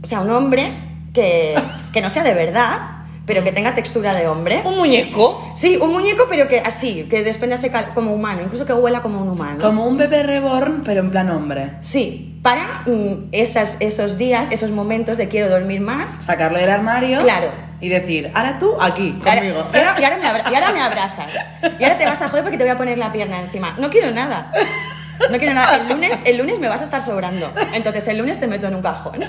o 0.03 0.05
sea, 0.05 0.21
un 0.21 0.29
hombre 0.29 0.82
que, 1.13 1.55
que 1.93 2.01
no 2.01 2.09
sea 2.09 2.23
de 2.23 2.33
verdad, 2.33 2.79
pero 3.25 3.43
que 3.43 3.51
tenga 3.53 3.73
textura 3.73 4.13
de 4.13 4.27
hombre. 4.27 4.61
Un 4.65 4.75
muñeco. 4.75 5.53
Sí, 5.55 5.77
un 5.77 5.93
muñeco, 5.93 6.25
pero 6.29 6.47
que 6.49 6.59
así, 6.59 7.07
que 7.09 7.23
desprendase 7.23 7.71
cal- 7.71 7.93
como 7.93 8.13
humano, 8.13 8.41
incluso 8.43 8.65
que 8.65 8.73
huela 8.73 9.01
como 9.01 9.21
un 9.21 9.29
humano. 9.29 9.59
Como 9.61 9.85
un 9.85 9.95
bebé 9.97 10.23
reborn, 10.23 10.81
pero 10.83 10.99
en 11.01 11.09
plan 11.11 11.29
hombre. 11.29 11.73
Sí, 11.81 12.37
para 12.43 12.81
mm, 12.85 13.29
esas, 13.31 13.77
esos 13.79 14.17
días, 14.17 14.47
esos 14.51 14.71
momentos 14.71 15.17
de 15.17 15.29
quiero 15.29 15.49
dormir 15.49 15.79
más. 15.79 16.11
Sacarlo 16.25 16.57
del 16.59 16.69
armario. 16.69 17.21
Claro. 17.21 17.51
Y 17.79 17.87
decir, 17.89 18.29
ahora 18.33 18.59
tú 18.59 18.73
aquí, 18.81 19.11
conmigo. 19.23 19.67
y 19.73 19.77
ahora- 19.77 19.95
y 19.99 20.03
ahora 20.03 20.17
me 20.17 20.27
abra- 20.27 20.51
y 20.51 20.55
ahora 20.55 20.71
me 20.73 20.81
abrazas. 20.81 21.31
Y 21.79 21.83
ahora 21.83 21.97
te 21.97 22.05
vas 22.05 22.21
a 22.21 22.27
joder 22.29 22.43
porque 22.43 22.57
te 22.57 22.63
voy 22.63 22.71
a 22.71 22.77
poner 22.77 22.97
la 22.97 23.11
pierna 23.13 23.39
encima. 23.41 23.75
No 23.77 23.89
quiero 23.89 24.11
nada. 24.11 24.51
No 25.31 25.37
quiero 25.37 25.53
nada. 25.53 25.77
El 25.77 25.87
lunes, 25.87 26.19
el 26.25 26.37
lunes 26.37 26.59
me 26.59 26.67
vas 26.67 26.81
a 26.81 26.85
estar 26.85 27.01
sobrando. 27.01 27.53
Entonces 27.73 28.05
el 28.09 28.17
lunes 28.17 28.39
te 28.39 28.47
meto 28.47 28.67
en 28.67 28.75
un 28.75 28.81
cajón. 28.81 29.23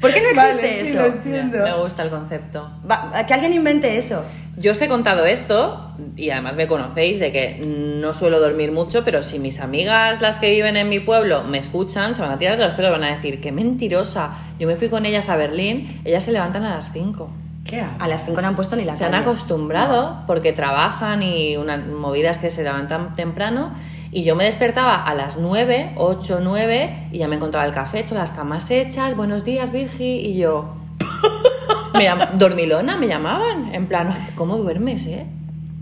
¿Por 0.00 0.12
qué 0.12 0.20
no 0.22 0.28
existe 0.30 0.56
Vale, 0.66 0.84
sí, 0.84 0.90
eso? 0.92 1.00
lo 1.00 1.06
entiendo. 1.06 1.58
Me 1.64 1.72
gusta 1.82 2.02
el 2.02 2.10
concepto. 2.10 2.70
Va- 2.90 3.24
que 3.26 3.34
alguien 3.34 3.52
invente 3.54 3.96
eso. 3.98 4.24
Yo 4.56 4.72
os 4.72 4.82
he 4.82 4.88
contado 4.88 5.24
esto 5.26 5.88
y 6.16 6.30
además 6.30 6.56
me 6.56 6.66
conocéis 6.68 7.18
de 7.18 7.32
que 7.32 7.62
no 7.64 8.12
suelo 8.12 8.40
dormir 8.40 8.72
mucho, 8.72 9.04
pero 9.04 9.22
si 9.22 9.38
mis 9.38 9.60
amigas, 9.60 10.20
las 10.20 10.38
que 10.38 10.50
viven 10.50 10.76
en 10.76 10.88
mi 10.88 11.00
pueblo, 11.00 11.44
me 11.44 11.58
escuchan, 11.58 12.14
se 12.14 12.20
van 12.22 12.30
a 12.32 12.38
tirar 12.38 12.58
de 12.58 12.64
los 12.64 12.74
pelos, 12.74 12.90
van 12.90 13.04
a 13.04 13.14
decir, 13.14 13.40
qué 13.40 13.52
mentirosa. 13.52 14.32
Yo 14.58 14.66
me 14.66 14.76
fui 14.76 14.88
con 14.88 15.06
ellas 15.06 15.28
a 15.28 15.36
Berlín, 15.36 16.00
ellas 16.04 16.24
se 16.24 16.32
levantan 16.32 16.64
a 16.64 16.74
las 16.74 16.92
5. 16.92 17.30
¿Qué? 17.64 17.80
A 17.98 18.08
las 18.08 18.24
5 18.26 18.40
no 18.40 18.48
han 18.48 18.56
puesto 18.56 18.74
ni 18.76 18.84
la 18.84 18.96
Se 18.96 19.04
han 19.04 19.14
acostumbrado 19.14 20.22
porque 20.26 20.52
trabajan 20.52 21.22
y 21.22 21.56
unas 21.56 21.86
movidas 21.86 22.38
que 22.38 22.50
se 22.50 22.62
levantan 22.62 23.12
temprano. 23.14 23.72
Y 24.12 24.24
yo 24.24 24.34
me 24.34 24.44
despertaba 24.44 24.96
a 25.04 25.14
las 25.14 25.36
9, 25.36 25.92
8, 25.96 26.40
9 26.42 27.08
y 27.12 27.18
ya 27.18 27.28
me 27.28 27.36
encontraba 27.36 27.64
el 27.66 27.72
café 27.72 28.00
hecho, 28.00 28.14
las 28.16 28.32
camas 28.32 28.68
hechas, 28.70 29.14
buenos 29.16 29.44
días, 29.44 29.70
Virgi. 29.70 30.16
Y 30.18 30.36
yo, 30.36 30.74
me 31.94 32.00
llam- 32.08 32.30
dormilona, 32.32 32.96
me 32.96 33.06
llamaban. 33.06 33.72
En 33.72 33.86
plan, 33.86 34.08
"Ay, 34.08 34.32
¿cómo 34.34 34.56
duermes, 34.56 35.06
eh? 35.06 35.26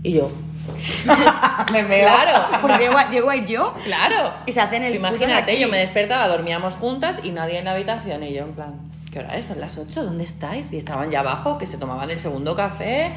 Y 0.03 0.11
yo, 0.13 0.31
Me 1.73 1.83
veo. 1.83 2.07
claro, 2.07 2.45
Pues 2.61 2.77
llego 2.77 2.97
a, 2.97 3.09
llego 3.09 3.29
a 3.31 3.35
ir 3.35 3.47
yo. 3.47 3.73
claro. 3.83 4.31
Y 4.45 4.51
se 4.53 4.61
hacen 4.61 4.83
el 4.83 4.95
Imagínate, 4.95 5.59
yo 5.59 5.67
me 5.67 5.77
despertaba, 5.77 6.27
dormíamos 6.27 6.75
juntas 6.75 7.21
y 7.23 7.31
nadie 7.31 7.57
en 7.57 7.65
la 7.65 7.71
habitación. 7.71 8.23
Y 8.23 8.33
yo, 8.33 8.43
en 8.43 8.53
plan, 8.53 8.73
¿qué 9.11 9.19
hora 9.19 9.35
es? 9.37 9.45
Son 9.45 9.59
las 9.59 9.77
8, 9.79 10.03
¿dónde 10.03 10.23
estáis? 10.23 10.71
Y 10.71 10.77
estaban 10.77 11.09
ya 11.09 11.21
abajo, 11.21 11.57
que 11.57 11.65
se 11.65 11.77
tomaban 11.77 12.11
el 12.11 12.19
segundo 12.19 12.55
café. 12.55 13.11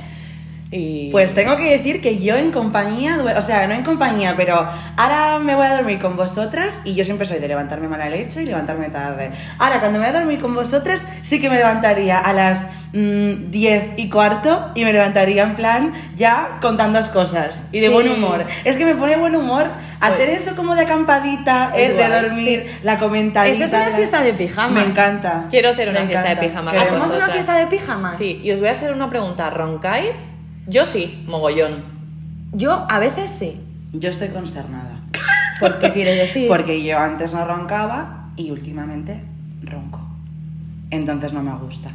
Y... 0.75 1.11
Pues 1.11 1.35
tengo 1.35 1.55
que 1.59 1.71
decir 1.71 2.01
que 2.01 2.19
yo 2.19 2.35
en 2.35 2.51
compañía, 2.51 3.19
o 3.37 3.43
sea, 3.43 3.67
no 3.67 3.75
en 3.75 3.85
compañía, 3.85 4.35
pero 4.35 4.67
ahora 4.97 5.39
me 5.39 5.55
voy 5.55 5.67
a 5.67 5.77
dormir 5.77 5.99
con 5.99 6.17
vosotras 6.17 6.81
y 6.85 6.95
yo 6.95 7.05
siempre 7.05 7.27
soy 7.27 7.41
de 7.41 7.49
levantarme 7.49 7.89
mala 7.89 8.09
leche 8.09 8.43
y 8.43 8.47
levantarme 8.47 8.89
tarde. 8.89 9.31
Ahora, 9.59 9.81
cuando 9.81 9.99
me 9.99 10.07
voy 10.07 10.17
a 10.17 10.19
dormir 10.21 10.41
con 10.41 10.55
vosotras, 10.55 11.07
sí 11.21 11.43
que 11.43 11.51
me 11.51 11.57
levantaría 11.57 12.19
a 12.19 12.33
las 12.33 12.65
mm, 12.95 13.51
10 13.51 13.85
y 13.99 14.09
cuarto 14.09 14.71
y 14.75 14.85
me 14.87 14.95
levantaría 14.95 15.43
en 15.43 15.57
plan 15.57 15.93
ya 16.17 16.59
contando 16.63 16.99
las 17.01 17.11
cosas 17.11 17.63
y 17.71 17.81
de 17.81 17.89
Sí. 17.89 17.93
buen 17.93 18.09
humor. 18.11 18.47
Es 18.65 18.77
que 18.77 18.87
me 18.87 18.95
pone 18.95 19.17
buen 19.17 19.37
humor 19.37 19.67
hacer 20.01 20.31
eso 20.31 20.57
como 20.57 20.75
de 20.75 20.83
acampadita, 20.85 21.73
Es 21.77 21.91
eh, 21.91 21.93
de 21.93 22.09
dormir, 22.09 22.81
la 22.83 22.99
comentadita. 22.99 23.55
Eso 23.55 23.77
es 23.77 23.87
una 23.89 23.95
fiesta 23.95 24.23
de 24.23 24.33
pijamas. 24.33 24.73
Me 24.73 24.91
encanta. 24.91 25.49
Quiero 25.51 25.69
hacer 25.69 25.91
una 25.91 26.01
Me 26.01 26.07
fiesta 26.07 26.35
de 26.35 26.37
pijamas. 26.37 26.75
¿Hacemos 26.75 27.13
una 27.13 27.29
fiesta 27.29 27.57
de 27.57 27.67
pijamas? 27.67 28.17
Sí, 28.17 28.41
y 28.43 28.51
os 28.53 28.61
voy 28.61 28.71
a 28.71 28.73
hacer 28.73 28.91
una 28.91 29.11
pregunta. 29.11 29.51
¿Roncáis? 29.51 30.33
Yo 30.67 30.85
sí, 30.85 31.25
mogollón. 31.27 31.85
Yo 32.53 32.87
a 32.89 32.99
veces 32.99 33.31
sí. 33.31 33.61
Yo 33.93 34.11
estoy 34.11 34.29
consternada. 34.29 35.01
¿Por 35.61 35.79
qué 35.79 35.93
quiere 35.93 36.15
decir? 36.15 36.49
Porque 36.49 36.83
yo 36.83 36.99
antes 36.99 37.33
no 37.35 37.45
roncaba 37.45 38.31
y 38.37 38.51
últimamente 38.51 39.23
ronco. 39.63 40.01
Entonces 40.91 41.33
no 41.33 41.43
me 41.43 41.55
gusta. 41.57 41.91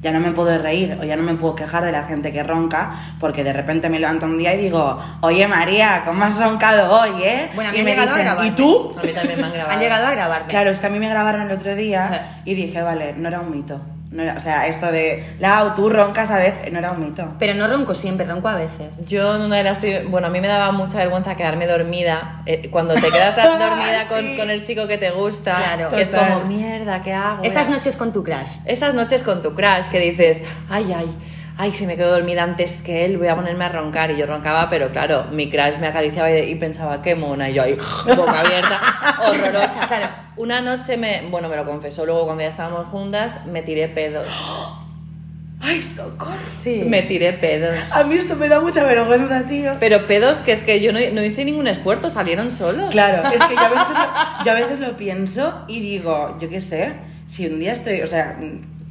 Ya 0.00 0.10
no 0.10 0.18
me 0.18 0.32
puedo 0.32 0.60
reír 0.60 0.98
o 1.00 1.04
ya 1.04 1.16
no 1.16 1.22
me 1.22 1.34
puedo 1.34 1.54
quejar 1.54 1.84
de 1.84 1.92
la 1.92 2.02
gente 2.02 2.32
que 2.32 2.42
ronca 2.42 2.92
porque 3.20 3.44
de 3.44 3.52
repente 3.52 3.88
me 3.88 4.00
levanto 4.00 4.26
un 4.26 4.36
día 4.36 4.52
y 4.54 4.58
digo, 4.58 4.98
oye 5.20 5.46
María, 5.46 6.02
¿cómo 6.04 6.24
has 6.24 6.38
roncado 6.40 6.92
hoy, 6.92 7.22
eh? 7.22 7.50
Bueno, 7.54 7.70
a 7.70 7.72
mí 7.72 7.78
y 7.78 7.80
han 7.80 7.84
me 7.84 7.90
llegado 7.92 8.10
a 8.10 8.14
dicen, 8.14 8.24
grabarme. 8.26 8.50
¿y 8.50 8.54
tú? 8.56 8.96
A 8.98 9.02
mí 9.02 9.12
también 9.12 9.40
me 9.40 9.46
han 9.46 9.52
grabado. 9.52 9.70
Han 9.74 9.80
llegado 9.80 10.06
a 10.06 10.10
grabarme. 10.10 10.48
Claro, 10.48 10.70
es 10.70 10.80
que 10.80 10.86
a 10.86 10.90
mí 10.90 10.98
me 10.98 11.08
grabaron 11.08 11.42
el 11.42 11.52
otro 11.52 11.76
día 11.76 12.40
y 12.44 12.54
dije, 12.54 12.82
vale, 12.82 13.14
no 13.16 13.28
era 13.28 13.40
un 13.40 13.52
mito. 13.52 13.80
No 14.12 14.22
era, 14.22 14.34
o 14.34 14.40
sea, 14.40 14.66
esto 14.66 14.92
de, 14.92 15.24
Lau, 15.38 15.74
tú 15.74 15.88
roncas 15.88 16.30
a 16.30 16.36
veces, 16.36 16.70
no 16.70 16.78
era 16.78 16.92
un 16.92 17.00
mito. 17.00 17.34
Pero 17.38 17.54
no 17.54 17.66
ronco 17.66 17.94
siempre, 17.94 18.26
ronco 18.26 18.46
a 18.48 18.56
veces. 18.56 19.06
Yo 19.08 19.34
en 19.36 19.42
una 19.42 19.56
de 19.56 19.64
las 19.64 19.78
bueno, 20.10 20.26
a 20.26 20.30
mí 20.30 20.38
me 20.40 20.48
daba 20.48 20.70
mucha 20.70 20.98
vergüenza 20.98 21.34
quedarme 21.34 21.66
dormida. 21.66 22.42
eh, 22.44 22.68
cuando 22.70 22.92
te 22.94 23.10
quedas 23.10 23.34
tan 23.34 23.58
dormida 23.58 24.06
con, 24.08 24.20
Sí. 24.20 24.36
con 24.36 24.50
el 24.50 24.66
chico 24.66 24.86
que 24.86 24.98
te 24.98 25.10
gusta, 25.12 25.54
Claro. 25.56 25.88
que 25.90 26.02
es 26.02 26.10
como, 26.10 26.40
mierda, 26.44 27.02
¿qué 27.02 27.12
hago? 27.14 27.42
Esas 27.42 27.68
noches 27.70 27.96
con 27.96 28.12
tu 28.12 28.22
crush. 28.22 28.58
Esas 28.66 28.92
noches 28.94 29.22
con 29.22 29.42
tu 29.42 29.54
crush 29.54 29.86
que 29.90 29.98
dices, 29.98 30.42
ay, 30.68 30.92
ay, 30.94 31.16
ay, 31.62 31.70
si 31.72 31.86
me 31.86 31.96
quedo 31.96 32.10
dormida 32.10 32.42
antes 32.42 32.80
que 32.80 33.04
él, 33.04 33.18
voy 33.18 33.28
a 33.28 33.36
ponerme 33.36 33.64
a 33.64 33.68
roncar. 33.68 34.10
Y 34.10 34.16
yo 34.16 34.26
roncaba, 34.26 34.68
pero 34.68 34.90
claro, 34.90 35.26
mi 35.30 35.48
crush 35.48 35.78
me 35.78 35.86
acariciaba 35.86 36.28
y, 36.32 36.50
y 36.50 36.54
pensaba, 36.56 37.00
qué 37.00 37.14
mona. 37.14 37.50
Y 37.50 37.54
yo 37.54 37.62
ahí, 37.62 37.74
boca 38.16 38.40
abierta, 38.40 38.80
horrorosa. 39.28 39.86
Claro, 39.86 40.08
una 40.36 40.60
noche 40.60 40.96
me, 40.96 41.28
bueno, 41.30 41.48
me 41.48 41.54
lo 41.54 41.64
confesó 41.64 42.04
luego 42.04 42.24
cuando 42.24 42.42
ya 42.42 42.48
estábamos 42.48 42.88
juntas, 42.88 43.46
me 43.46 43.62
tiré 43.62 43.86
pedos. 43.88 44.26
¡Ay, 45.60 45.80
socorro! 45.80 46.34
Sí. 46.48 46.82
Me 46.84 47.02
tiré 47.02 47.34
pedos. 47.34 47.76
A 47.92 48.02
mí 48.02 48.16
esto 48.16 48.34
me 48.34 48.48
da 48.48 48.58
mucha 48.58 48.82
vergüenza, 48.82 49.44
tío. 49.46 49.74
Pero 49.78 50.08
pedos 50.08 50.38
que 50.38 50.50
es 50.50 50.62
que 50.64 50.80
yo 50.80 50.92
no, 50.92 50.98
no 51.12 51.22
hice 51.22 51.44
ningún 51.44 51.68
esfuerzo, 51.68 52.10
salieron 52.10 52.50
solos. 52.50 52.90
Claro, 52.90 53.22
es 53.30 53.40
que 53.40 53.54
yo 53.54 53.60
a, 53.60 53.68
veces 53.68 53.88
lo, 53.88 54.44
yo 54.44 54.50
a 54.50 54.54
veces 54.54 54.80
lo 54.80 54.96
pienso 54.96 55.64
y 55.68 55.80
digo, 55.80 56.36
yo 56.40 56.48
qué 56.48 56.60
sé, 56.60 56.94
si 57.28 57.46
un 57.46 57.60
día 57.60 57.74
estoy, 57.74 58.02
o 58.02 58.08
sea, 58.08 58.36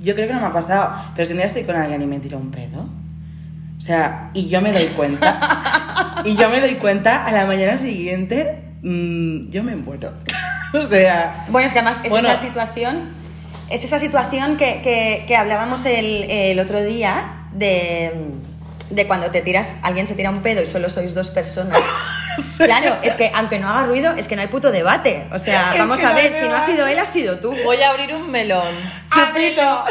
yo 0.01 0.15
creo 0.15 0.27
que 0.27 0.33
no 0.33 0.39
me 0.41 0.47
ha 0.47 0.51
pasado, 0.51 0.93
pero 1.15 1.25
si 1.25 1.31
un 1.33 1.37
día 1.37 1.47
estoy 1.47 1.63
con 1.63 1.75
alguien 1.75 2.01
y 2.01 2.05
me 2.05 2.19
tiro 2.19 2.37
un 2.37 2.51
pedo, 2.51 2.87
o 3.77 3.81
sea, 3.81 4.29
y 4.33 4.47
yo 4.47 4.61
me 4.61 4.71
doy 4.71 4.85
cuenta, 4.95 6.21
y 6.25 6.35
yo 6.35 6.49
me 6.49 6.59
doy 6.61 6.75
cuenta 6.75 7.25
a 7.25 7.31
la 7.31 7.45
mañana 7.45 7.77
siguiente, 7.77 8.63
mm, 8.83 9.49
yo 9.49 9.63
me 9.63 9.75
muero. 9.75 10.13
o 10.73 10.87
sea, 10.87 11.45
Bueno, 11.49 11.67
es 11.67 11.73
que 11.73 11.79
además 11.79 11.99
es 12.03 12.09
Bueno. 12.11 12.29
esa 12.29 12.39
situación, 12.41 13.09
es 13.69 13.83
esa 13.83 13.99
situación 13.99 14.57
que, 14.57 14.81
que- 14.83 15.23
que 15.27 15.35
hablábamos 15.35 15.85
el, 15.85 16.29
el 16.29 16.59
otro 16.59 16.83
día 16.83 17.47
de, 17.53 18.11
de 18.89 19.07
cuando 19.07 19.31
te 19.31 19.41
tiras, 19.41 19.75
alguien 19.81 20.07
se 20.07 20.15
tira 20.15 20.29
un 20.29 20.41
pedo 20.41 20.61
y 20.61 20.65
solo 20.65 20.87
sois 20.89 21.13
dos 21.13 21.29
personas. 21.29 21.77
Claro, 22.57 22.97
es 23.03 23.13
que 23.13 23.31
aunque 23.33 23.59
no 23.59 23.69
haga 23.69 23.85
ruido, 23.85 24.13
es 24.15 24.27
que 24.27 24.35
no 24.35 24.41
hay 24.41 24.47
puto 24.47 24.71
debate. 24.71 25.27
O 25.31 25.39
sea, 25.39 25.73
Es 25.73 25.79
vamos 25.79 26.03
a 26.03 26.09
no 26.09 26.15
ver, 26.15 26.33
si 26.33 26.47
no 26.47 26.55
ha 26.55 26.61
sido 26.61 26.85
él, 26.87 26.97
ha 26.99 27.05
sido 27.05 27.39
tú. 27.39 27.53
Voy 27.63 27.81
a 27.81 27.89
abrir 27.89 28.13
un 28.13 28.29
melón. 28.31 28.63
chupito. 29.13 29.83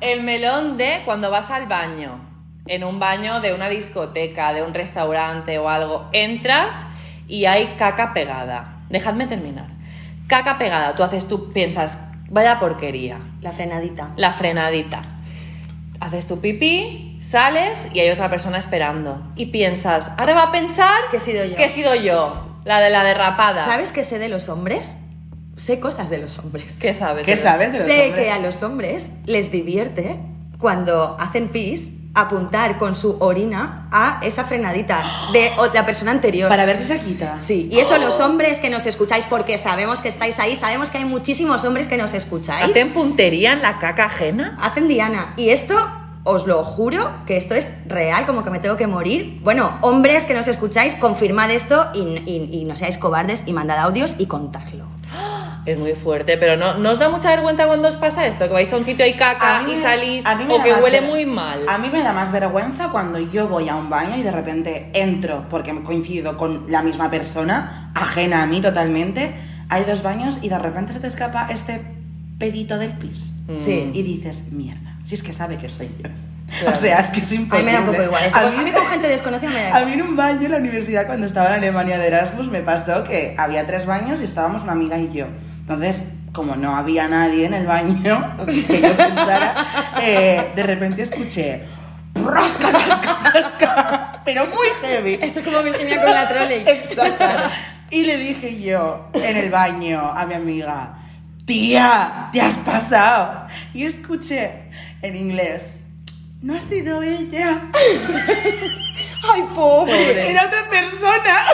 El 0.00 0.22
melón 0.22 0.76
de 0.76 1.02
cuando 1.04 1.30
vas 1.30 1.50
al 1.50 1.66
baño, 1.66 2.20
en 2.66 2.84
un 2.84 2.98
baño 2.98 3.40
de 3.40 3.54
una 3.54 3.68
discoteca, 3.68 4.52
de 4.52 4.62
un 4.62 4.74
restaurante 4.74 5.58
o 5.58 5.68
algo, 5.68 6.08
entras 6.12 6.86
y 7.28 7.46
hay 7.46 7.74
caca 7.78 8.12
pegada. 8.12 8.78
Dejadme 8.88 9.26
terminar. 9.26 9.66
Caca 10.28 10.58
pegada, 10.58 10.94
tú 10.96 11.02
haces, 11.02 11.28
tú 11.28 11.52
piensas, 11.52 11.98
vaya 12.30 12.58
porquería, 12.58 13.18
La 13.40 13.52
frenadita. 13.52 14.08
la 14.16 14.32
frenadita. 14.32 15.02
Haces 16.00 16.26
tu 16.26 16.40
pipí, 16.40 17.05
sales 17.18 17.88
y 17.92 18.00
hay 18.00 18.10
otra 18.10 18.28
persona 18.30 18.58
esperando. 18.58 19.22
Y 19.36 19.46
piensas, 19.46 20.12
ahora 20.16 20.34
va 20.34 20.42
a 20.44 20.52
pensar 20.52 20.94
Que 21.10 21.16
he 21.18 21.20
sido 21.20 21.44
yo. 21.44 21.56
Que 21.56 21.64
he 21.64 21.70
sido 21.70 21.94
yo, 21.94 22.60
la 22.64 22.80
de 22.80 22.90
la 22.90 23.04
derrapada. 23.04 23.64
¿Sabes 23.64 23.92
qué 23.92 24.02
sé 24.04 24.18
de 24.18 24.28
los 24.28 24.48
hombres? 24.48 24.98
Sé 25.56 25.80
cosas 25.80 26.10
de 26.10 26.18
los 26.18 26.38
hombres. 26.38 26.76
¿Qué 26.80 26.92
sabes? 26.94 27.24
¿Qué 27.24 27.36
de- 27.36 27.42
sabes 27.42 27.72
de 27.72 27.78
los 27.78 27.88
sé 27.88 28.06
hombres? 28.06 28.24
que 28.24 28.30
a 28.30 28.38
los 28.38 28.62
hombres 28.62 29.12
les 29.24 29.50
divierte 29.50 30.18
cuando 30.58 31.16
hacen 31.18 31.48
pis 31.48 31.92
apuntar 32.14 32.78
con 32.78 32.96
su 32.96 33.18
orina 33.20 33.88
a 33.92 34.20
esa 34.22 34.44
frenadita 34.44 35.02
de 35.34 35.50
la 35.74 35.84
persona 35.84 36.12
anterior. 36.12 36.48
Para 36.48 36.64
ver 36.64 36.78
si 36.78 36.84
se 36.84 36.98
quita. 37.00 37.38
Sí, 37.38 37.68
y 37.70 37.78
eso 37.78 37.98
los 37.98 38.20
hombres 38.20 38.56
que 38.58 38.70
nos 38.70 38.86
escucháis, 38.86 39.26
porque 39.26 39.58
sabemos 39.58 40.00
que 40.00 40.08
estáis 40.08 40.38
ahí, 40.38 40.56
sabemos 40.56 40.88
que 40.88 40.96
hay 40.96 41.04
muchísimos 41.04 41.62
hombres 41.66 41.86
que 41.86 41.98
nos 41.98 42.14
escucháis, 42.14 42.70
¿Hacen 42.70 42.94
puntería 42.94 43.52
en 43.52 43.60
la 43.60 43.78
caca 43.78 44.06
ajena? 44.06 44.56
hacen 44.62 44.88
Diana. 44.88 45.34
Y 45.36 45.50
esto, 45.50 45.76
os 46.26 46.46
lo 46.46 46.62
juro, 46.64 47.08
que 47.26 47.36
esto 47.38 47.54
es 47.54 47.88
real, 47.88 48.26
como 48.26 48.42
que 48.44 48.50
me 48.50 48.58
tengo 48.58 48.76
que 48.76 48.86
morir. 48.86 49.38
Bueno, 49.42 49.78
hombres 49.80 50.26
que 50.26 50.34
nos 50.34 50.48
escucháis, 50.48 50.94
confirmad 50.96 51.50
esto 51.50 51.86
y, 51.94 52.00
y- 52.00 52.50
y 52.52 52.64
no 52.64 52.76
seáis 52.76 52.98
cobardes 52.98 53.44
y 53.46 53.52
mandad 53.52 53.78
audios 53.78 54.16
y 54.18 54.26
contadlo. 54.26 54.84
Es 55.66 55.78
muy 55.80 55.94
fuerte, 55.94 56.36
pero 56.38 56.56
no, 56.56 56.74
¿no 56.78 56.90
os 56.92 56.98
da 57.00 57.08
mucha 57.08 57.28
vergüenza 57.30 57.66
cuando 57.66 57.88
os 57.88 57.96
pasa 57.96 58.24
esto? 58.24 58.46
Que 58.46 58.52
vais 58.54 58.72
a 58.72 58.76
un 58.76 58.84
sitio 58.84 59.04
y 59.04 59.14
caca 59.14 59.62
mí 59.62 59.72
y 59.72 59.76
salís 59.82 60.24
a 60.24 60.36
mí 60.36 60.44
me 60.44 60.54
o 60.54 60.62
que 60.62 60.72
huele 60.74 61.00
ver- 61.00 61.10
muy 61.10 61.26
mal. 61.26 61.58
A 61.68 61.76
mí 61.78 61.88
me 61.92 62.04
da 62.04 62.12
más 62.12 62.30
vergüenza 62.30 62.90
cuando 62.92 63.18
yo 63.18 63.48
voy 63.48 63.68
a 63.68 63.74
un 63.74 63.90
baño 63.90 64.16
y 64.16 64.22
de 64.22 64.30
repente 64.30 64.90
entro, 64.94 65.46
porque 65.50 65.74
coincido 65.82 66.36
con 66.36 66.66
la 66.70 66.82
misma 66.82 67.10
persona, 67.10 67.90
ajena 67.96 68.42
a 68.42 68.46
mí 68.46 68.60
totalmente. 68.60 69.34
Hay 69.68 69.82
dos 69.82 70.04
baños 70.04 70.38
y 70.40 70.48
de 70.50 70.58
repente 70.60 70.92
se 70.92 71.00
te 71.00 71.08
escapa 71.08 71.48
este 71.50 71.80
pedito 72.38 72.78
del 72.78 72.92
pis. 72.92 73.32
Mm. 73.48 73.56
Sí. 73.56 73.90
Y 73.92 74.02
dices, 74.04 74.42
mierda, 74.52 74.95
si 75.06 75.14
es 75.14 75.22
que 75.22 75.32
sabe 75.32 75.56
que 75.56 75.68
soy 75.70 75.86
yo. 75.98 76.02
Claro. 76.02 76.16
O 76.72 76.76
sea, 76.76 77.00
es 77.00 77.10
que 77.10 77.20
es 77.20 77.32
A 77.32 77.34
mí 77.34 77.40
imposible. 77.42 77.72
me 77.72 77.72
da 77.72 77.80
un 77.80 77.86
poco 77.86 78.02
igual. 78.04 78.24
Esto- 78.24 78.38
a 78.38 78.62
mí 78.62 78.70
con 78.70 78.86
gente 78.86 79.08
desconocida 79.08 79.50
me 79.50 79.56
da 79.62 79.64
A 79.64 79.68
igual. 79.80 79.86
mí 79.86 79.92
en 79.94 80.02
un 80.02 80.16
baño 80.16 80.42
en 80.46 80.52
la 80.52 80.58
universidad 80.58 81.06
cuando 81.06 81.26
estaba 81.26 81.48
en 81.48 81.54
Alemania 81.54 81.98
de 81.98 82.06
Erasmus 82.06 82.50
me 82.52 82.60
pasó 82.60 83.02
que 83.02 83.34
había 83.38 83.66
tres 83.66 83.84
baños 83.86 84.20
y 84.20 84.24
estábamos 84.24 84.62
una 84.62 84.72
amiga 84.72 84.96
y 84.98 85.10
yo. 85.10 85.26
Entonces, 85.60 85.96
como 86.32 86.54
no 86.54 86.76
había 86.76 87.08
nadie 87.08 87.46
en 87.46 87.54
el 87.54 87.66
baño 87.66 88.36
que 88.46 88.80
yo 88.80 88.96
pensara, 88.96 89.64
eh, 90.00 90.52
de 90.54 90.62
repente 90.62 91.02
escuché 91.02 91.62
rasca, 92.14 92.70
rasca, 92.70 93.30
rasca, 93.34 94.22
pero 94.24 94.46
muy 94.46 94.68
heavy. 94.82 95.18
Esto 95.20 95.40
es 95.40 95.46
como 95.46 95.62
Virginia 95.62 96.00
con 96.02 96.14
la 96.14 96.28
trolley. 96.28 96.62
Exacto. 96.66 97.24
Y 97.90 98.04
le 98.04 98.16
dije 98.18 98.60
yo 98.60 99.08
en 99.14 99.36
el 99.36 99.50
baño 99.50 100.12
a 100.16 100.24
mi 100.26 100.34
amiga, 100.34 100.94
tía, 101.44 102.28
te 102.32 102.40
has 102.40 102.54
pasado. 102.56 103.46
Y 103.74 103.84
escuché 103.84 104.65
en 105.02 105.16
inglés, 105.16 105.84
no 106.42 106.56
ha 106.56 106.60
sido 106.60 107.02
ella. 107.02 107.62
Ay, 109.32 109.42
pobre. 109.54 109.92
Pobre. 109.92 110.30
Era 110.30 110.46
otra 110.46 110.68
persona. 110.70 111.44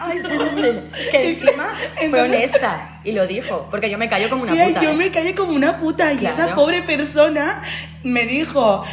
Ay, 0.00 0.18
pobre. 0.20 0.82
Que 1.10 1.30
encima 1.32 1.64
fue 1.96 2.04
Entonces- 2.06 2.34
honesta 2.34 3.00
y 3.04 3.12
lo 3.12 3.26
dijo, 3.26 3.68
porque 3.70 3.90
yo 3.90 3.98
me 3.98 4.08
callo 4.08 4.28
como 4.28 4.42
una 4.42 4.52
Tía, 4.52 4.66
puta. 4.68 4.82
yo 4.82 4.90
¿eh? 4.90 4.94
me 4.96 5.10
callé 5.10 5.34
como 5.34 5.52
una 5.52 5.78
puta 5.78 6.12
y 6.12 6.18
Claro. 6.18 6.34
esa 6.34 6.54
pobre 6.54 6.82
persona 6.82 7.62
me 8.02 8.24
dijo 8.26 8.84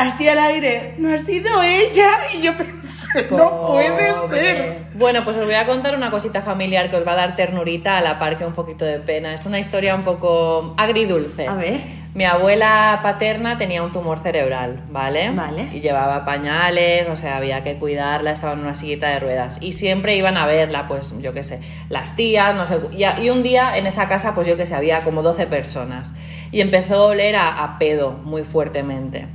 así 0.00 0.28
al 0.28 0.38
aire, 0.38 0.94
no 0.98 1.12
ha 1.12 1.18
sido 1.18 1.62
ella. 1.62 2.10
Y 2.36 2.42
yo 2.42 2.56
pensé, 2.56 3.26
no 3.30 3.66
puede 3.68 4.12
ser. 4.28 4.78
Bueno, 4.94 5.24
pues 5.24 5.36
os 5.36 5.44
voy 5.46 5.54
a 5.54 5.66
contar 5.66 5.94
una 5.96 6.10
cosita 6.10 6.42
familiar 6.42 6.90
que 6.90 6.96
os 6.96 7.06
va 7.06 7.12
a 7.12 7.16
dar 7.16 7.36
ternurita 7.36 7.96
a 7.98 8.00
la 8.00 8.18
par 8.18 8.36
que 8.38 8.44
un 8.44 8.52
poquito 8.54 8.84
de 8.84 8.98
pena. 9.00 9.32
Es 9.34 9.46
una 9.46 9.58
historia 9.58 9.94
un 9.94 10.02
poco 10.02 10.74
agridulce. 10.76 11.46
A 11.48 11.54
ver. 11.54 12.00
Mi 12.12 12.24
abuela 12.24 12.98
paterna 13.04 13.56
tenía 13.56 13.84
un 13.84 13.92
tumor 13.92 14.18
cerebral, 14.18 14.80
¿vale? 14.90 15.30
Vale. 15.30 15.68
Y 15.72 15.78
llevaba 15.80 16.24
pañales, 16.24 17.06
o 17.08 17.14
sea, 17.14 17.36
había 17.36 17.62
que 17.62 17.76
cuidarla, 17.76 18.32
estaba 18.32 18.54
en 18.54 18.58
una 18.58 18.74
sillita 18.74 19.08
de 19.10 19.20
ruedas. 19.20 19.58
Y 19.60 19.74
siempre 19.74 20.16
iban 20.16 20.36
a 20.36 20.44
verla, 20.44 20.88
pues, 20.88 21.14
yo 21.22 21.32
qué 21.32 21.44
sé, 21.44 21.60
las 21.88 22.16
tías, 22.16 22.52
no 22.56 22.66
sé. 22.66 22.80
Y, 22.90 23.04
a- 23.04 23.20
y 23.20 23.30
un 23.30 23.44
día 23.44 23.76
en 23.78 23.86
esa 23.86 24.08
casa, 24.08 24.34
pues 24.34 24.48
yo 24.48 24.56
qué 24.56 24.66
sé, 24.66 24.74
había 24.74 25.04
como 25.04 25.22
12 25.22 25.46
personas. 25.46 26.12
Y 26.50 26.60
empezó 26.62 26.96
a 26.96 27.02
oler 27.10 27.36
a, 27.36 27.62
a 27.62 27.78
pedo 27.78 28.10
muy 28.24 28.42
fuertemente. 28.42 29.28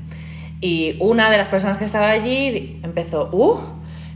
Y 0.62 0.98
una 1.00 1.30
de 1.30 1.38
las 1.38 1.50
personas 1.50 1.78
que 1.78 1.86
estaba 1.86 2.10
allí 2.10 2.80
empezó, 2.84 3.30
¡uh! 3.32 3.60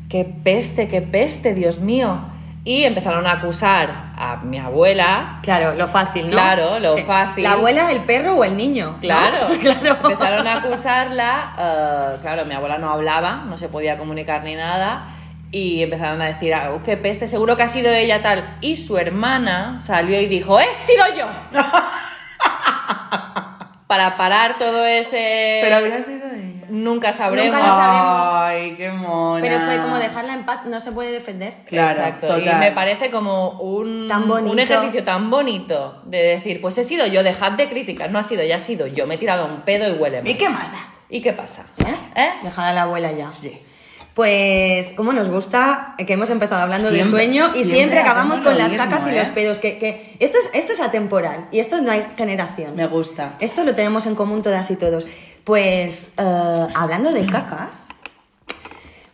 ¡Qué 0.10 0.25
peste, 0.25 0.88
qué 0.88 1.02
peste, 1.02 1.54
Dios 1.54 1.80
mío! 1.80 2.19
Y 2.65 2.84
empezaron 2.84 3.25
a 3.25 3.34
acusar 3.34 3.89
a 4.17 4.38
mi 4.43 4.58
abuela 4.58 5.39
Claro, 5.43 5.75
lo 5.75 5.88
fácil, 5.88 6.25
¿no? 6.25 6.32
Claro, 6.32 6.80
lo 6.80 6.97
fácil. 6.99 7.43
¿La 7.43 7.54
abuela, 7.54 7.91
el 7.91 8.02
perro 8.02 8.36
o 8.36 8.43
el 8.43 8.58
niño? 8.58 8.91
¿no? 8.95 8.99
Claro, 8.99 9.47
claro. 9.62 9.97
Empezaron 10.04 10.45
a 10.45 10.56
acusarla. 10.58 11.54
eh, 11.58 12.17
claro, 12.21 12.45
mi 12.45 12.54
abuela 12.54 12.78
no 12.78 12.89
hablaba, 12.91 13.43
no 13.47 13.58
se 13.58 13.69
podía 13.69 13.97
comunicar 13.97 14.43
ni 14.43 14.56
nada. 14.56 15.08
Y 15.52 15.82
empezaron 15.82 16.21
a 16.21 16.25
decir, 16.25 16.54
ah, 16.54 16.69
qué 16.84 16.95
peste, 16.97 17.28
seguro 17.28 17.56
que 17.56 17.63
ha 17.63 17.69
sido 17.69 17.91
ella 17.91 18.21
tal. 18.21 18.58
Y 18.62 18.78
su 18.78 18.97
hermana 18.97 19.80
salió 19.80 20.19
y 20.19 20.28
dijo, 20.28 20.60
¡he 20.60 20.73
sido 20.75 21.06
yo! 21.17 21.25
Para 23.88 24.17
parar 24.17 24.58
todo 24.60 24.86
ese. 24.86 25.60
Pero 25.63 25.78
había 25.78 26.04
sido 26.04 26.17
ella. 26.17 26.18
Nunca 26.69 27.13
sabremos. 27.13 27.53
Nunca 27.53 27.67
lo 27.67 27.73
sabremos. 27.73 28.27
Ay, 28.34 28.73
qué 28.77 28.89
mona. 28.91 29.41
Pero 29.41 29.60
fue 29.65 29.77
como 29.77 29.97
dejarla 29.97 30.34
en 30.34 30.45
paz, 30.45 30.65
no 30.65 30.79
se 30.79 30.91
puede 30.91 31.12
defender. 31.12 31.53
Claro, 31.65 31.99
Exacto. 31.99 32.27
total. 32.27 32.43
Y 32.43 32.60
me 32.60 32.71
parece 32.71 33.12
como 33.12 33.60
un, 33.62 34.08
Tan 34.08 34.27
bonito. 34.27 34.51
un 34.51 34.60
ejercicio 34.60 35.03
tan 35.03 35.29
bonito 35.29 36.01
de 36.05 36.17
decir, 36.23 36.62
pues 36.62 36.77
he 36.77 36.84
sido 36.84 37.05
yo, 37.08 37.23
dejad 37.23 37.53
de 37.53 37.69
criticar, 37.69 38.12
no 38.12 38.19
ha 38.19 38.23
sido, 38.23 38.43
ya 38.43 38.58
ha 38.58 38.60
sido 38.60 38.88
yo, 38.88 39.08
me 39.08 39.15
he 39.15 39.17
tirado 39.17 39.45
un 39.45 39.62
pedo 39.62 39.88
y 39.88 39.97
huele 39.99 40.21
mal. 40.21 40.32
¿Y 40.32 40.36
qué 40.36 40.49
más 40.49 40.71
da? 40.71 40.93
¿Y 41.10 41.21
qué 41.21 41.34
pasa? 41.34 41.65
¿Eh? 41.79 41.95
¿Eh? 42.15 42.29
Dejad 42.43 42.69
a 42.69 42.73
la 42.73 42.82
abuela 42.84 43.12
ya. 43.12 43.32
Pues, 44.13 44.91
como 44.98 45.13
nos 45.13 45.29
gusta, 45.29 45.96
que 45.98 46.12
hemos 46.13 46.29
empezado 46.29 46.62
hablando 46.62 46.91
de 46.91 47.04
sueño 47.06 47.48
y 47.48 47.63
siempre, 47.63 47.75
siempre 47.75 48.00
acabamos 48.00 48.41
con 48.41 48.58
las 48.58 48.71
mismo, 48.71 48.85
cacas 48.85 49.08
y 49.08 49.12
¿eh? 49.12 49.19
los 49.19 49.27
pedos. 49.29 49.60
Que, 49.60 49.79
que 49.79 50.17
esto, 50.19 50.37
es, 50.37 50.50
esto 50.54 50.73
es 50.73 50.81
atemporal 50.81 51.48
y 51.52 51.60
esto 51.60 51.79
no 51.79 51.91
hay 51.91 52.06
generación. 52.17 52.75
Me 52.75 52.85
gusta. 52.87 53.35
Esto 53.39 53.63
lo 53.63 53.75
tenemos 53.75 54.06
en 54.08 54.15
común 54.15 54.41
todas 54.41 54.69
y 54.71 54.75
todos. 54.75 55.08
Pues, 55.44 56.13
eh, 56.17 56.67
hablando 56.75 57.12
de 57.12 57.25
cacas, 57.25 57.87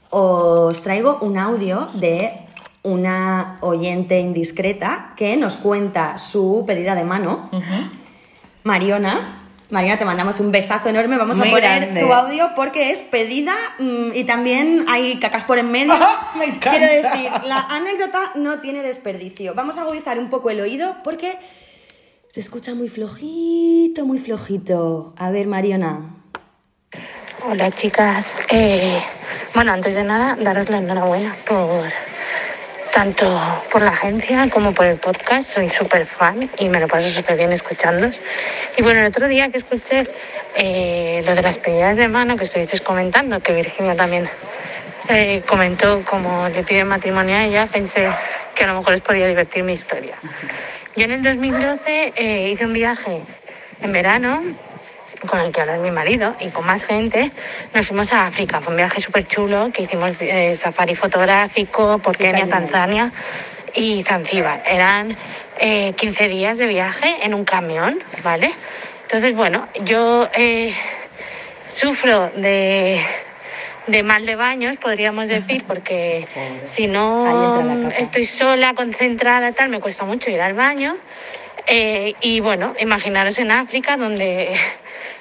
os 0.10 0.82
traigo 0.82 1.20
un 1.22 1.38
audio 1.38 1.90
de 1.94 2.34
una 2.84 3.58
oyente 3.62 4.20
indiscreta 4.20 5.14
que 5.18 5.36
nos 5.38 5.58
cuenta 5.58 6.18
su 6.18 6.64
pedida 6.68 6.96
de 6.96 7.04
mano. 7.04 7.50
Mariona, 8.64 9.46
Marina, 9.70 9.98
te 9.98 10.06
mandamos 10.06 10.40
un 10.40 10.52
besazo 10.52 10.90
enorme. 10.90 11.18
Vamos 11.18 11.38
Muy 11.38 11.48
a 11.48 11.52
poner 11.52 11.82
grande. 11.82 12.02
tu 12.02 12.14
audio 12.14 12.52
porque 12.56 12.92
es 12.92 13.00
pedida 13.00 13.56
mm, 13.80 14.12
y 14.14 14.24
también 14.24 14.86
hay 14.88 15.18
cacas 15.20 15.44
por 15.44 15.58
en 15.58 15.72
medio. 15.72 15.96
Me 16.36 16.46
encanta. 16.46 16.72
Quiero 16.78 16.94
decir, 16.94 17.32
la 17.46 17.62
anécdota 17.70 18.32
no 18.36 18.60
tiene 18.60 18.84
desperdicio. 18.84 19.56
Vamos 19.56 19.78
a 19.78 19.82
agudizar 19.82 20.20
un 20.20 20.30
poco 20.30 20.52
el 20.52 20.62
oído 20.62 20.98
porque 21.04 21.40
se 22.36 22.42
escucha 22.42 22.74
muy 22.74 22.90
flojito, 22.90 24.06
muy 24.06 24.20
flojito. 24.20 25.14
A 25.16 25.32
ver, 25.32 25.48
Mariona. 25.48 26.18
Hola 27.48 27.72
chicas, 27.72 28.34
Eh, 28.50 29.02
bueno 29.54 29.72
antes 29.72 29.96
de 29.96 30.04
nada 30.04 30.36
daros 30.36 30.70
la 30.70 30.80
enhorabuena 30.80 31.34
por 31.48 31.88
tanto 32.92 33.26
por 33.72 33.84
la 33.84 33.92
agencia 33.92 34.50
como 34.50 34.74
por 34.74 34.86
el 34.86 34.98
podcast, 34.98 35.48
soy 35.48 35.70
súper 35.70 36.06
fan 36.06 36.50
y 36.60 36.68
me 36.68 36.82
lo 36.82 36.90
paso 36.90 37.08
súper 37.08 37.38
bien 37.38 37.54
escuchándos. 37.54 38.22
Y 38.76 38.82
bueno, 38.82 39.00
el 39.00 39.06
otro 39.06 39.30
día 39.30 39.50
que 39.50 39.58
escuché 39.58 40.06
eh, 40.58 41.24
lo 41.26 41.36
de 41.36 41.42
las 41.42 41.58
pedidas 41.58 41.96
de 41.96 42.10
mano 42.10 42.36
que 42.36 42.44
estuvisteis 42.44 42.82
comentando, 42.82 43.40
que 43.40 43.54
Virginia 43.54 43.96
también 43.96 44.30
eh, 45.08 45.42
comentó 45.48 46.04
como 46.04 46.50
le 46.50 46.64
pide 46.64 46.84
matrimonio 46.84 47.38
a 47.38 47.46
ella, 47.46 47.68
pensé 47.68 48.12
que 48.54 48.66
a 48.66 48.68
lo 48.68 48.80
mejor 48.80 48.92
les 48.92 49.02
podía 49.02 49.26
divertir 49.26 49.64
mi 49.64 49.72
historia. 49.72 50.18
Yo 50.96 51.04
en 51.04 51.12
el 51.12 51.24
2012 51.24 52.14
eh, 52.16 52.50
hice 52.52 52.66
un 52.66 52.74
viaje 52.74 53.22
en 53.82 53.92
verano 53.92 54.42
con 55.28 55.40
el 55.40 55.52
que 55.52 55.60
ahora 55.60 55.76
es 55.76 55.82
mi 55.82 55.92
marido 55.92 56.36
y 56.40 56.50
con 56.50 56.66
más 56.66 56.86
gente, 56.86 57.32
nos 57.74 57.88
fuimos 57.88 58.14
a 58.14 58.28
África. 58.28 58.62
Fue 58.62 58.72
un 58.72 58.78
viaje 58.78 59.02
súper 59.02 59.28
chulo 59.28 59.72
que 59.74 59.84
hicimos 59.84 60.12
eh, 60.22 60.56
safari 60.56 60.96
fotográfico 60.96 62.00
por 62.00 62.16
Kenia, 62.16 62.48
Tanzania 62.48 63.12
y 63.74 64.04
Zanzíbar. 64.04 64.64
Eran 64.66 65.18
eh, 65.60 65.94
15 65.98 66.28
días 66.30 66.58
de 66.58 66.68
viaje 66.68 67.14
en 67.24 67.34
un 67.34 67.44
camión, 67.44 68.00
¿vale? 68.24 68.54
Entonces, 69.04 69.36
bueno, 69.36 69.68
yo 69.84 70.30
eh, 70.34 70.74
sufro 71.68 72.32
de, 72.36 73.02
de 73.88 74.04
mal 74.04 74.26
de 74.26 74.36
baños, 74.36 74.78
podríamos 74.78 75.30
decir, 75.30 75.64
porque 75.66 76.28
si 76.64 76.88
no 76.88 77.90
estoy 77.92 78.26
sola, 78.26 78.74
concentrada, 78.74 79.52
tal, 79.52 79.70
me 79.70 79.80
cuesta 79.80 80.06
mucho 80.06 80.30
ir 80.30 80.42
al 80.42 80.54
baño. 80.54 80.98
Eh, 81.68 82.14
y 82.22 82.42
bueno, 82.42 82.76
imaginaros 82.80 83.40
en 83.40 83.52
África, 83.52 83.98
donde 83.98 84.54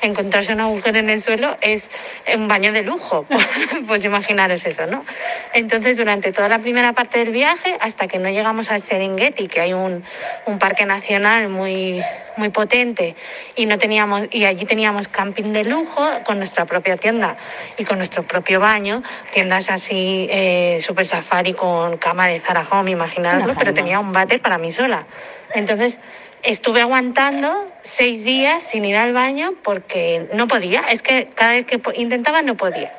encontrarse 0.03 0.53
un 0.53 0.61
agujero 0.61 0.99
en 0.99 1.11
el 1.11 1.21
suelo 1.21 1.57
es 1.61 1.89
un 2.35 2.49
baño 2.49 2.73
de 2.73 2.83
lujo. 2.83 3.27
pues 3.87 4.05
imaginaros 4.05 4.65
eso, 4.67 4.87
¿no? 4.87 5.05
Entonces, 5.53 5.97
durante 5.97 6.33
toda 6.33 6.49
la 6.49 6.59
primera 6.59 6.93
parte 6.93 7.19
del 7.19 7.31
viaje, 7.31 7.77
hasta 7.81 8.09
que 8.09 8.19
no 8.19 8.29
llegamos 8.31 8.71
al 8.71 8.83
Serengeti, 8.83 9.49
que 9.49 9.61
hay 9.61 9.73
un, 9.73 10.05
un 10.47 10.59
parque 10.59 10.87
nacional 10.87 11.49
muy, 11.49 12.03
muy 12.37 12.51
potente, 12.51 13.17
y, 13.57 13.67
no 13.67 13.79
teníamos, 13.79 14.29
y 14.31 14.45
allí 14.45 14.65
teníamos 14.65 15.09
camping 15.09 15.53
de 15.53 15.65
lujo 15.65 16.03
con 16.25 16.39
nuestra 16.39 16.65
propia 16.67 16.97
tienda 16.97 17.37
y 17.77 17.85
con 17.85 17.99
nuestro 17.99 18.23
propio 18.23 18.61
baño, 18.61 19.03
tiendas 19.33 19.71
así, 19.71 20.27
eh, 20.31 20.79
super 20.83 21.07
safari 21.07 21.55
con 21.55 21.97
cama 21.99 22.27
de 22.27 22.41
Zara 22.41 22.67
Home, 22.71 22.91
imaginaroslo, 22.91 23.53
Una 23.53 23.59
pero 23.59 23.75
tenía 23.75 24.01
un 24.01 24.13
váter 24.13 24.41
para 24.41 24.59
mí 24.59 24.71
sola. 24.71 25.07
Entonces, 25.55 26.01
estuve 26.45 26.81
aguantando 26.81 27.73
seis 27.83 28.25
días 28.25 28.63
sin 28.63 28.85
ir 28.85 28.97
al 28.97 29.13
baño 29.13 29.55
porque 29.63 30.29
no 30.35 30.47
podía. 30.47 30.83
Es 30.91 31.03
que 31.03 31.29
cada 31.35 31.53
vez 31.53 31.67
que 31.67 31.81
intentaba 31.97 32.43
no 32.43 32.57
podía. 32.57 32.93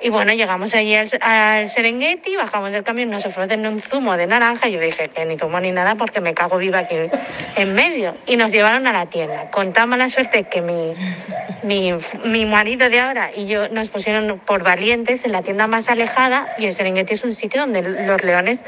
Y 0.00 0.10
bueno, 0.10 0.32
llegamos 0.32 0.74
allí 0.74 0.94
al, 0.94 1.08
al 1.20 1.68
Serengeti, 1.70 2.36
bajamos 2.36 2.70
del 2.70 2.84
camión, 2.84 3.10
nos 3.10 3.26
ofrecen 3.26 3.66
un 3.66 3.80
zumo 3.80 4.16
de 4.16 4.28
naranja. 4.28 4.68
Y 4.68 4.72
yo 4.72 4.80
dije 4.80 5.08
que 5.08 5.24
ni 5.24 5.36
zumo 5.36 5.58
ni 5.58 5.72
nada 5.72 5.96
porque 5.96 6.20
me 6.20 6.34
cago 6.34 6.56
viva 6.58 6.78
aquí 6.80 6.94
en 7.56 7.74
medio. 7.74 8.16
Y 8.26 8.36
nos 8.36 8.52
llevaron 8.52 8.86
a 8.86 8.92
la 8.92 9.06
tienda. 9.06 9.50
Con 9.50 9.72
tan 9.72 9.88
mala 9.88 10.08
suerte 10.08 10.44
que 10.44 10.60
mi, 10.60 10.94
mi, 11.64 11.92
mi 12.24 12.44
marido 12.46 12.88
de 12.90 13.00
ahora 13.00 13.30
y 13.34 13.46
yo 13.48 13.68
nos 13.70 13.88
pusieron 13.88 14.38
por 14.38 14.62
valientes 14.62 15.24
en 15.24 15.32
la 15.32 15.42
tienda 15.42 15.66
más 15.66 15.88
alejada. 15.88 16.54
Y 16.58 16.66
el 16.66 16.72
Serengeti 16.72 17.14
es 17.14 17.24
un 17.24 17.34
sitio 17.34 17.62
donde 17.62 17.82
los 17.82 18.22
leones 18.22 18.62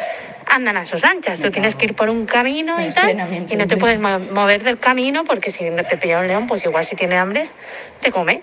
andan 0.47 0.77
a 0.79 0.85
sus 0.85 1.05
anchas. 1.05 1.39
Tú 1.41 1.53
tienes 1.53 1.77
que 1.77 1.87
ir 1.87 1.95
por 1.95 2.11
un 2.11 2.27
camino 2.27 2.81
y 2.81 2.91
tal. 2.91 3.07
Y 3.55 3.57
no 3.57 3.69
te 3.69 3.77
puedes 3.77 4.01
mo- 4.01 4.19
mover 4.35 4.65
del 4.65 4.81
camino 4.81 5.25
porque 5.25 5.51
si 5.51 5.71
no 5.71 5.85
te 5.85 5.97
pilla 5.97 6.19
un 6.19 6.27
león, 6.27 6.49
pues 6.49 6.65
igual 6.65 6.85
si 6.85 6.97
tiene 6.97 7.17
hambre, 7.19 7.49
te 8.01 8.11
come. 8.11 8.43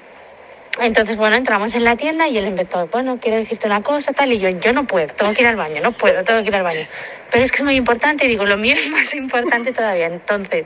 Entonces, 0.80 1.18
bueno, 1.18 1.36
entramos 1.36 1.74
en 1.76 1.84
la 1.84 1.96
tienda 1.96 2.28
y 2.28 2.38
él 2.38 2.46
empezó, 2.46 2.88
bueno, 2.88 3.18
quiero 3.20 3.38
decirte 3.38 3.66
una 3.66 3.82
cosa, 3.82 4.14
tal, 4.14 4.32
y 4.32 4.40
yo, 4.40 4.50
yo 4.50 4.74
no 4.74 4.86
puedo, 4.86 5.08
tengo 5.08 5.34
que 5.34 5.42
ir 5.42 5.48
al 5.48 5.56
baño, 5.56 5.82
no 5.82 5.92
puedo, 5.92 6.24
tengo 6.24 6.42
que 6.42 6.50
ir 6.50 6.56
al 6.56 6.64
baño. 6.64 6.86
Pero 7.32 7.44
es 7.44 7.52
que 7.52 7.58
es 7.58 7.64
muy 7.64 7.76
importante, 7.76 8.26
y 8.26 8.28
digo, 8.28 8.46
lo 8.46 8.58
mío 8.58 8.76
es 8.78 8.90
más 8.90 9.14
importante 9.16 9.74
todavía. 9.74 10.06
Entonces, 10.06 10.66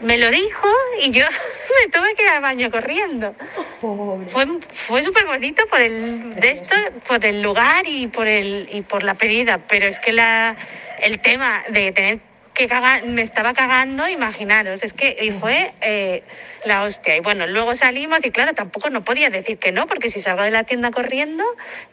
me 0.00 0.18
lo 0.18 0.30
dijo 0.30 0.68
y 1.02 1.10
yo 1.10 1.24
me 1.84 1.90
tuve 1.90 2.14
que 2.14 2.22
ir 2.22 2.28
al 2.28 2.42
baño 2.42 2.70
corriendo. 2.70 3.34
Pobre. 3.80 4.26
Fue, 4.26 4.46
fue 4.72 5.02
súper 5.02 5.26
bonito 5.26 5.62
por 5.68 5.80
el 5.80 6.34
de 6.34 6.50
esto, 6.50 6.74
por 7.06 7.24
el 7.24 7.42
lugar 7.42 7.86
y 7.86 8.06
por 8.06 8.26
el 8.26 8.68
y 8.72 8.82
por 8.82 9.02
la 9.02 9.14
pedida, 9.14 9.58
pero 9.58 9.86
es 9.86 9.98
que 9.98 10.12
la 10.12 10.56
el 11.00 11.20
tema 11.20 11.64
de 11.68 11.92
tener 11.92 12.29
que 12.54 12.68
me 13.06 13.22
estaba 13.22 13.54
cagando, 13.54 14.06
imaginaros, 14.08 14.82
es 14.82 14.92
que 14.92 15.16
y 15.20 15.30
fue 15.30 15.72
eh, 15.80 16.22
la 16.66 16.82
hostia. 16.82 17.16
Y 17.16 17.20
bueno, 17.20 17.46
luego 17.46 17.74
salimos 17.76 18.24
y 18.26 18.30
claro, 18.30 18.52
tampoco 18.52 18.90
no 18.90 19.02
podía 19.02 19.30
decir 19.30 19.56
que 19.58 19.72
no, 19.72 19.86
porque 19.86 20.08
si 20.10 20.20
salgo 20.20 20.42
de 20.42 20.50
la 20.50 20.64
tienda 20.64 20.90
corriendo, 20.90 21.42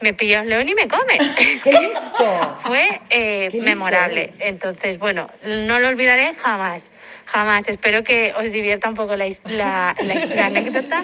me 0.02 0.14
pilla 0.14 0.42
un 0.42 0.50
león 0.50 0.68
y 0.68 0.76
me 0.76 0.88
come. 0.88 1.18
Es 1.40 1.64
¡Qué 1.64 1.72
listo! 1.72 2.58
fue 2.64 2.84
eh, 3.10 3.50
Qué 3.52 3.58
listo, 3.58 3.64
memorable. 3.64 4.24
eh. 4.24 4.34
Entonces, 4.40 4.98
bueno, 5.00 5.30
no 5.46 5.80
lo 5.80 5.88
olvidaré 5.88 6.34
jamás, 6.36 6.90
jamás. 7.26 7.70
Espero 7.70 8.04
que 8.04 8.34
os 8.36 8.52
divierta 8.52 8.90
un 8.90 8.96
poco 8.96 9.16
la, 9.16 9.26
la, 9.46 9.96
la- 10.00 10.26
la 10.36 10.46
anécdota 10.48 11.04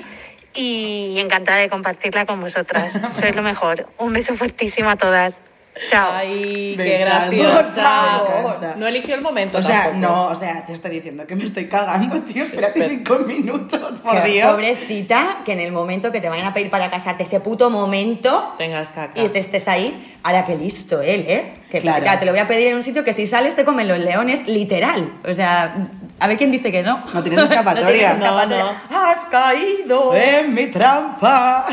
y 0.56 1.16
encantada 1.20 1.60
de 1.60 1.70
compartirla 1.70 2.26
con 2.26 2.42
vosotras. 2.42 3.00
Sois 3.14 3.36
lo 3.36 3.44
mejor. 3.44 3.88
Un 3.98 4.12
beso 4.14 4.36
fuertísimo 4.36 4.90
a 4.90 4.98
todas. 4.98 5.42
Chao. 5.90 6.12
Ay, 6.14 6.76
Me 6.78 6.84
qué 6.84 7.02
encanta, 7.02 7.30
graciosa. 7.30 8.74
No 8.78 8.88
eligió 8.88 9.16
el 9.16 9.22
momento. 9.22 9.58
O 9.58 9.64
sea, 9.64 9.86
tampoco. 9.92 10.00
no, 10.00 10.26
o 10.28 10.36
sea, 10.36 10.66
te 10.66 10.74
estoy 10.74 10.92
diciendo 10.92 11.26
que 11.26 11.36
me 11.36 11.44
estoy 11.44 11.66
cagando, 11.68 12.22
tío. 12.22 12.44
Espérate 12.46 12.80
Espera. 12.80 12.90
cinco 12.90 13.20
minutos, 13.26 13.80
por 14.02 14.22
Que 14.22 14.30
Dios. 14.30 14.52
Pobrecita, 14.52 15.40
que 15.44 15.54
en 15.54 15.60
el 15.60 15.72
momento 15.72 16.12
que 16.12 16.22
te 16.22 16.30
vayan 16.30 16.46
a 16.46 16.54
pedir 16.54 16.70
para 16.70 16.90
casarte, 16.92 17.24
ese 17.24 17.40
puto 17.40 17.70
momento, 17.70 18.54
Tengas 18.58 18.90
caca. 18.92 19.20
y 19.20 19.28
te 19.30 19.40
estés 19.40 19.68
ahí, 19.68 20.16
ahora 20.24 20.46
qué 20.46 20.56
listo 20.56 21.02
él, 21.02 21.26
¿eh? 21.28 21.54
Que 21.74 21.82
Claro. 21.82 22.06
te 22.20 22.26
lo 22.28 22.34
voy 22.34 22.40
a 22.40 22.46
pedir 22.48 22.68
en 22.68 22.76
un 22.76 22.84
sitio 22.84 23.04
que 23.04 23.14
si 23.14 23.26
sales 23.26 23.56
te 23.56 23.66
comen 23.66 23.88
los 23.88 23.98
leones, 23.98 24.46
literal. 24.48 25.12
O 25.28 25.34
sea, 25.34 25.74
a 26.20 26.28
ver 26.28 26.38
quién 26.38 26.52
dice 26.52 26.72
que 26.72 26.84
no. 26.84 27.04
No 27.12 27.24
tienes 27.24 27.42
escapatoria. 27.50 27.84
No 27.84 27.92
tienes 27.92 28.20
No, 28.20 28.26
escapatoria. 28.28 28.66
Has 28.92 29.26
caído. 29.26 30.14
¡En 30.16 30.54
mi 30.54 30.68
trampa! 30.68 31.66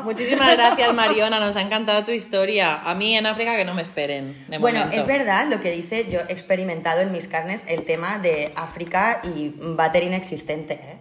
Muchísimas 0.04 0.56
gracias, 0.56 0.92
Mariona. 0.94 1.38
Nos 1.38 1.54
ha 1.54 1.60
encantado 1.62 2.04
tu 2.04 2.10
historia. 2.10 2.80
A 2.84 2.96
mí 2.96 3.16
en 3.16 3.26
África 3.26 3.54
que 3.56 3.64
no 3.64 3.72
me 3.74 3.82
esperen. 3.82 4.36
de 4.48 4.58
Bueno, 4.58 4.80
momento. 4.80 5.00
es 5.00 5.06
verdad 5.06 5.46
lo 5.48 5.60
que 5.60 5.70
dice, 5.70 6.08
yo 6.10 6.18
he 6.28 6.32
experimentado 6.32 7.02
en 7.02 7.12
mis 7.12 7.28
carnes 7.28 7.64
el 7.68 7.84
tema 7.84 8.18
de 8.18 8.52
África 8.56 9.20
y 9.22 9.54
váter 9.56 10.02
inexistente, 10.02 10.74
¿eh? 10.74 10.98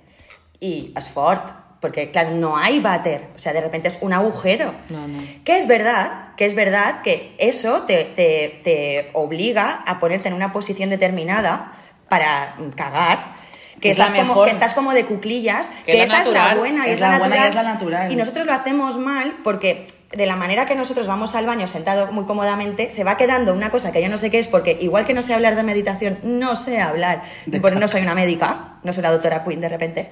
Y 0.60 0.92
Asford, 0.96 1.40
porque 1.86 2.10
claro, 2.10 2.32
no 2.32 2.58
hay 2.58 2.80
váter, 2.80 3.28
o 3.36 3.40
sea, 3.40 3.54
de 3.54 3.62
repente 3.62 3.90
es 3.90 4.00
un 4.02 4.12
agujero. 4.12 4.74
No, 4.90 5.08
no. 5.08 5.20
Que 5.44 5.56
es 5.58 5.68
verdad, 5.68 6.30
que 6.36 6.46
es 6.46 6.56
verdad 6.56 7.02
que 7.04 7.36
eso 7.38 7.84
te, 7.84 8.06
te- 8.06 8.62
te 8.64 9.12
obliga 9.14 9.84
a 9.86 10.00
ponerte 10.00 10.28
en 10.30 10.34
una 10.34 10.52
posición 10.52 10.90
determinada 10.90 11.74
para 12.10 12.56
cagar. 12.76 13.36
Que, 13.80 13.92
Es 13.92 13.98
la 14.00 14.06
estás 14.06 14.20
como, 14.22 14.30
mejor. 14.34 14.46
que 14.48 14.52
estás 14.54 14.74
como 14.74 14.94
de 14.94 15.06
cuclillas, 15.06 15.70
Que 15.86 15.92
que, 15.92 16.04
es 16.04 16.10
la 16.10 16.16
esa 16.22 16.24
es 16.24 16.28
la 16.30 16.34
natural. 16.40 16.58
buena 16.58 16.88
y 16.88 16.90
Es 16.90 16.94
es, 16.96 17.00
la, 17.02 17.12
la 17.12 17.20
buena 17.20 17.36
y 17.36 17.40
natural. 17.40 17.50
es 17.50 17.56
la 17.56 17.74
natural. 17.74 18.12
Y 18.12 18.16
nosotros 18.16 18.46
lo 18.48 18.54
hacemos 18.54 18.98
mal 18.98 19.36
porque 19.44 19.86
de 20.12 20.26
la 20.26 20.36
manera 20.38 20.66
que 20.66 20.76
nosotros 20.76 21.08
vamos 21.08 21.36
al 21.36 21.46
baño 21.46 21.68
sentado 21.68 22.10
muy 22.12 22.24
cómodamente, 22.26 22.90
se 22.90 23.04
va 23.04 23.18
quedando 23.18 23.54
una 23.54 23.70
cosa 23.70 23.92
que 23.92 24.02
yo 24.02 24.08
no 24.10 24.18
sé 24.18 24.32
qué 24.32 24.40
es, 24.40 24.48
porque 24.48 24.78
igual 24.80 25.06
que 25.06 25.14
no 25.14 25.22
sé 25.22 25.34
hablar 25.34 25.56
de 25.56 25.64
meditación, 25.64 26.20
no 26.24 26.56
sé 26.56 26.80
hablar, 26.80 27.22
De 27.46 27.60
porque 27.60 27.78
no 27.80 27.88
soy 27.88 28.02
una 28.04 28.16
médica, 28.16 28.76
no 28.84 28.94
soy 28.94 29.04
la 29.04 29.12
doctora 29.12 29.44
Quinn 29.44 29.60
de 29.60 29.68
repente, 29.70 30.10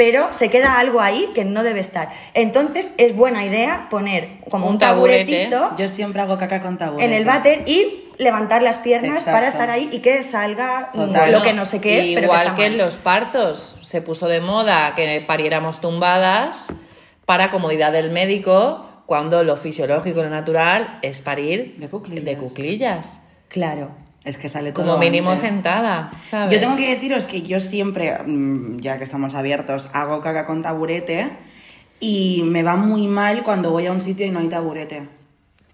pero 0.00 0.32
se 0.32 0.48
queda 0.48 0.78
algo 0.78 1.02
ahí 1.02 1.28
que 1.34 1.44
no 1.44 1.62
debe 1.62 1.80
estar. 1.80 2.08
Entonces 2.32 2.94
es 2.96 3.14
buena 3.14 3.44
idea 3.44 3.88
poner 3.90 4.38
como 4.48 4.64
un, 4.66 4.72
Un 4.72 4.78
taburete. 4.78 5.48
taburetito 5.50 5.76
Yo 5.76 5.88
siempre 5.88 6.22
hago 6.22 6.38
caca 6.38 6.62
con 6.62 6.78
taburete. 6.78 7.04
en 7.04 7.12
el 7.12 7.26
váter 7.26 7.64
y 7.66 8.06
levantar 8.16 8.62
las 8.62 8.78
piernas 8.78 9.10
Exacto. 9.20 9.32
para 9.32 9.48
estar 9.48 9.68
ahí 9.68 9.90
y 9.92 9.98
que 9.98 10.22
salga 10.22 10.88
mm, 10.94 10.96
Total. 10.98 11.32
lo 11.32 11.42
que 11.42 11.52
no 11.52 11.66
sé 11.66 11.82
qué 11.82 12.00
es, 12.00 12.06
pero 12.06 12.20
que 12.20 12.24
Igual 12.24 12.46
está 12.46 12.56
que 12.56 12.64
en 12.64 12.78
los 12.78 12.96
partos, 12.96 13.76
se 13.82 14.00
puso 14.00 14.26
de 14.26 14.40
moda 14.40 14.94
que 14.94 15.22
pariéramos 15.26 15.82
tumbadas 15.82 16.68
para 17.26 17.50
comodidad 17.50 17.92
del 17.92 18.10
médico, 18.10 18.86
cuando 19.04 19.44
lo 19.44 19.58
fisiológico 19.58 20.20
y 20.20 20.22
lo 20.22 20.30
natural 20.30 20.98
es 21.02 21.20
parir 21.20 21.74
De 21.76 21.90
cuclillas. 21.90 22.24
de 22.24 22.36
cuclillas. 22.38 23.20
Claro. 23.48 23.90
Es 24.24 24.36
que 24.36 24.48
sale 24.48 24.72
todo 24.72 24.84
Como 24.84 24.98
mínimo 24.98 25.30
antes. 25.30 25.48
sentada, 25.48 26.10
¿sabes? 26.28 26.52
Yo 26.52 26.60
tengo 26.60 26.76
que 26.76 26.88
deciros 26.94 27.26
que 27.26 27.42
yo 27.42 27.58
siempre, 27.58 28.18
mm, 28.18 28.78
ya 28.80 28.98
que 28.98 29.04
estamos 29.04 29.34
abiertos, 29.34 29.88
hago 29.94 30.20
caca 30.20 30.44
con 30.44 30.62
taburete 30.62 31.30
y 32.00 32.42
me 32.44 32.62
va 32.62 32.76
muy 32.76 33.06
mal 33.06 33.42
cuando 33.42 33.70
voy 33.70 33.86
a 33.86 33.92
un 33.92 34.00
sitio 34.00 34.26
y 34.26 34.30
no 34.30 34.40
hay 34.40 34.48
taburete. 34.48 35.08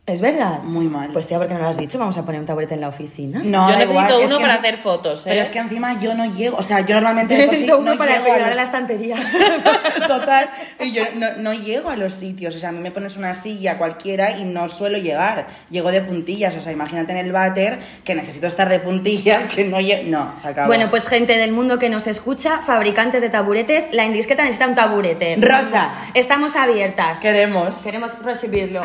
¿Es 0.07 0.21
verdad? 0.21 0.63
Muy 0.63 0.87
mal. 0.87 1.11
Pues 1.13 1.27
tía, 1.27 1.37
¿por 1.37 1.49
qué 1.49 1.55
no 1.55 1.61
lo 1.61 1.69
has 1.69 1.77
dicho? 1.77 1.99
Vamos 1.99 2.17
a 2.17 2.25
poner 2.25 2.41
un 2.41 2.47
taburete 2.47 2.75
en 2.75 2.81
la 2.81 2.87
oficina. 2.89 3.41
No, 3.43 3.63
Yo 3.69 3.73
necesito 3.77 3.91
igual, 3.91 4.07
es 4.21 4.27
uno 4.29 4.37
que 4.39 4.43
para 4.43 4.55
en- 4.55 4.61
hacer 4.61 4.79
fotos, 4.79 5.27
¿eh? 5.27 5.31
Pero 5.31 5.43
es 5.43 5.49
que 5.49 5.59
encima 5.59 5.99
yo 6.01 6.15
no 6.15 6.27
llego, 6.27 6.57
o 6.59 6.63
sea, 6.63 6.81
yo 6.87 6.95
normalmente 6.95 7.37
Yo 7.37 7.45
necesito 7.47 7.79
uno 7.81 7.91
no 7.95 7.99
para 7.99 8.23
pegar 8.23 8.47
los- 8.47 8.55
la 8.57 8.63
estantería. 8.63 9.17
Total, 10.07 10.49
y 10.79 10.93
yo 10.93 11.03
no, 11.17 11.33
no 11.39 11.55
llego 11.55 11.91
a 11.91 11.97
los 11.97 12.15
sitios, 12.15 12.55
o 12.55 12.59
sea, 12.61 12.69
a 12.69 12.73
mí 12.73 12.79
me 12.79 12.93
pones 12.93 13.17
una 13.17 13.35
silla 13.35 13.79
cualquiera 13.79 14.39
y 14.39 14.45
no 14.45 14.69
suelo 14.69 14.97
llegar, 14.99 15.49
llego 15.71 15.91
de 15.91 16.01
puntillas, 16.03 16.55
o 16.55 16.61
sea, 16.61 16.71
imagínate 16.71 17.11
en 17.11 17.19
el 17.19 17.33
váter 17.33 17.81
que 18.05 18.15
necesito 18.15 18.47
estar 18.47 18.69
de 18.69 18.79
puntillas, 18.79 19.49
que 19.49 19.65
no 19.65 19.81
llego, 19.81 20.05
no, 20.09 20.35
se 20.41 20.47
acabó. 20.47 20.69
Bueno, 20.69 20.89
pues 20.89 21.09
gente 21.09 21.37
del 21.37 21.51
mundo 21.51 21.81
que 21.81 21.89
nos 21.89 22.07
escucha, 22.07 22.61
fabricantes 22.65 23.23
de 23.23 23.29
taburetes, 23.31 23.89
la 23.91 24.05
indiscreta 24.05 24.45
necesita 24.45 24.69
un 24.69 24.77
taburete. 24.77 25.35
Rosa. 25.41 25.91
Estamos 26.15 26.55
abiertas. 26.55 27.19
Queremos. 27.19 27.79
Queremos 27.79 28.17
recibirlo. 28.23 28.85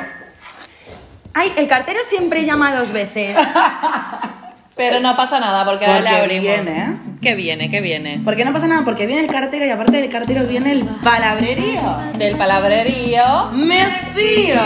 Ay, 1.33 1.51
el 1.55 1.67
cartero 1.67 1.99
siempre 2.07 2.45
llama 2.45 2.75
dos 2.75 2.91
veces. 2.91 3.37
Pero 4.75 4.99
no 4.99 5.15
pasa 5.15 5.39
nada 5.39 5.63
porque 5.65 5.85
ahora 5.85 5.99
le 6.01 6.09
abrimos. 6.09 6.43
viene, 6.43 6.71
¿eh? 6.83 6.93
Que 7.21 7.35
viene, 7.35 7.69
que 7.69 7.81
viene. 7.81 8.19
¿Por 8.23 8.35
qué 8.35 8.43
no 8.45 8.51
pasa 8.53 8.67
nada? 8.67 8.83
Porque 8.83 9.05
viene 9.05 9.21
el 9.21 9.27
cartero 9.27 9.65
y 9.65 9.69
aparte 9.69 9.97
del 10.01 10.09
cartero 10.09 10.45
viene 10.47 10.71
el 10.71 10.83
palabrerío. 11.03 11.97
Del 12.17 12.35
palabrerío. 12.35 13.51
Me 13.53 13.85
fío. 14.15 14.59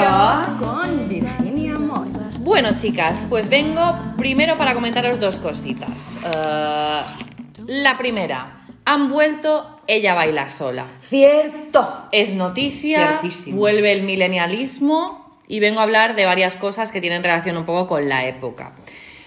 Con 0.59 1.09
Virginia 1.09 1.77
Moy. 1.77 2.09
Bueno, 2.39 2.69
chicas, 2.79 3.25
pues 3.29 3.49
vengo 3.49 3.97
primero 4.17 4.55
para 4.55 4.73
comentaros 4.73 5.19
dos 5.19 5.39
cositas. 5.39 6.17
Eh, 6.23 7.01
la 7.67 7.97
primera, 7.97 8.59
han 8.85 9.09
vuelto 9.09 9.81
Ella 9.87 10.13
baila 10.13 10.47
sola. 10.49 10.85
Cierto. 11.01 12.07
Es 12.11 12.33
noticia, 12.33 13.19
Ciertísimo. 13.19 13.57
vuelve 13.57 13.91
el 13.91 14.03
milenialismo 14.03 15.24
y 15.47 15.59
vengo 15.59 15.79
a 15.79 15.83
hablar 15.83 16.15
de 16.15 16.25
varias 16.25 16.55
cosas 16.55 16.91
que 16.91 17.01
tienen 17.01 17.23
relación 17.23 17.57
un 17.57 17.65
poco 17.65 17.87
con 17.87 18.09
la 18.09 18.25
época. 18.25 18.73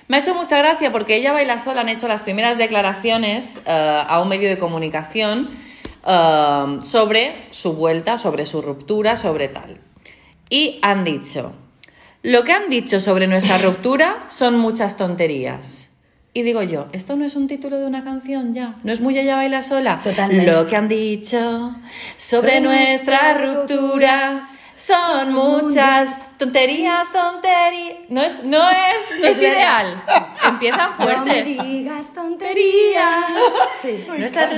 Me 0.09 0.17
ha 0.17 0.21
hecho 0.21 0.35
mucha 0.35 0.59
gracia 0.59 0.91
porque 0.91 1.17
ella 1.17 1.33
baila 1.33 1.59
sola 1.59 1.83
han 1.83 1.89
hecho 1.91 2.09
las 2.09 2.23
primeras 2.23 2.57
declaraciones 2.57 3.59
eh, 3.67 4.03
a 4.07 4.21
un 4.21 4.29
medio 4.29 4.49
de 4.49 4.57
comunicación 4.57 5.51
eh, 6.07 6.79
sobre 6.83 7.47
su 7.51 7.75
vuelta, 7.75 8.17
sobre 8.17 8.47
su 8.47 8.63
ruptura, 8.63 9.17
sobre 9.17 9.49
tal. 9.49 9.79
Y 10.49 10.79
han 10.81 11.05
dicho, 11.05 11.53
lo 12.23 12.43
que 12.43 12.53
han 12.53 12.71
dicho 12.71 13.01
sobre 13.01 13.27
nuestra 13.27 13.59
ruptura 13.63 14.25
son 14.29 14.59
muchas 14.59 14.97
tonterías. 14.97 15.91
Y 16.33 16.43
digo 16.43 16.63
yo, 16.63 16.87
¿esto 16.93 17.17
no 17.17 17.25
es 17.25 17.37
un 17.37 17.47
título 17.47 17.79
de 17.79 17.87
una 17.87 18.05
canción 18.05 18.55
ya? 18.55 18.77
¿No 18.85 18.93
es 18.93 19.01
muy 19.01 19.19
ella 19.19 19.37
baila 19.37 19.63
sola? 19.63 20.01
Totalmente. 20.03 20.51
Lo 20.51 20.67
que 20.67 20.77
han 20.77 20.89
dicho 20.89 21.75
sobre 22.17 22.61
nuestra 22.61 23.35
ruptura 23.35 24.49
son 24.79 25.33
muchas 25.33 26.37
tonterías, 26.39 27.13
tonterías. 27.13 27.99
No 28.09 28.23
es, 28.23 28.43
no 28.45 28.71
es, 28.71 29.21
no 29.21 29.27
es, 29.27 29.43
ideal. 29.43 30.03
Empiezan 30.45 30.91
No 30.99 30.99
me 30.99 31.05
fuerte. 31.05 31.43
digas 31.45 32.07
tonterías. 32.15 33.25
Sí. 33.83 34.07
Nuestra 34.17 34.49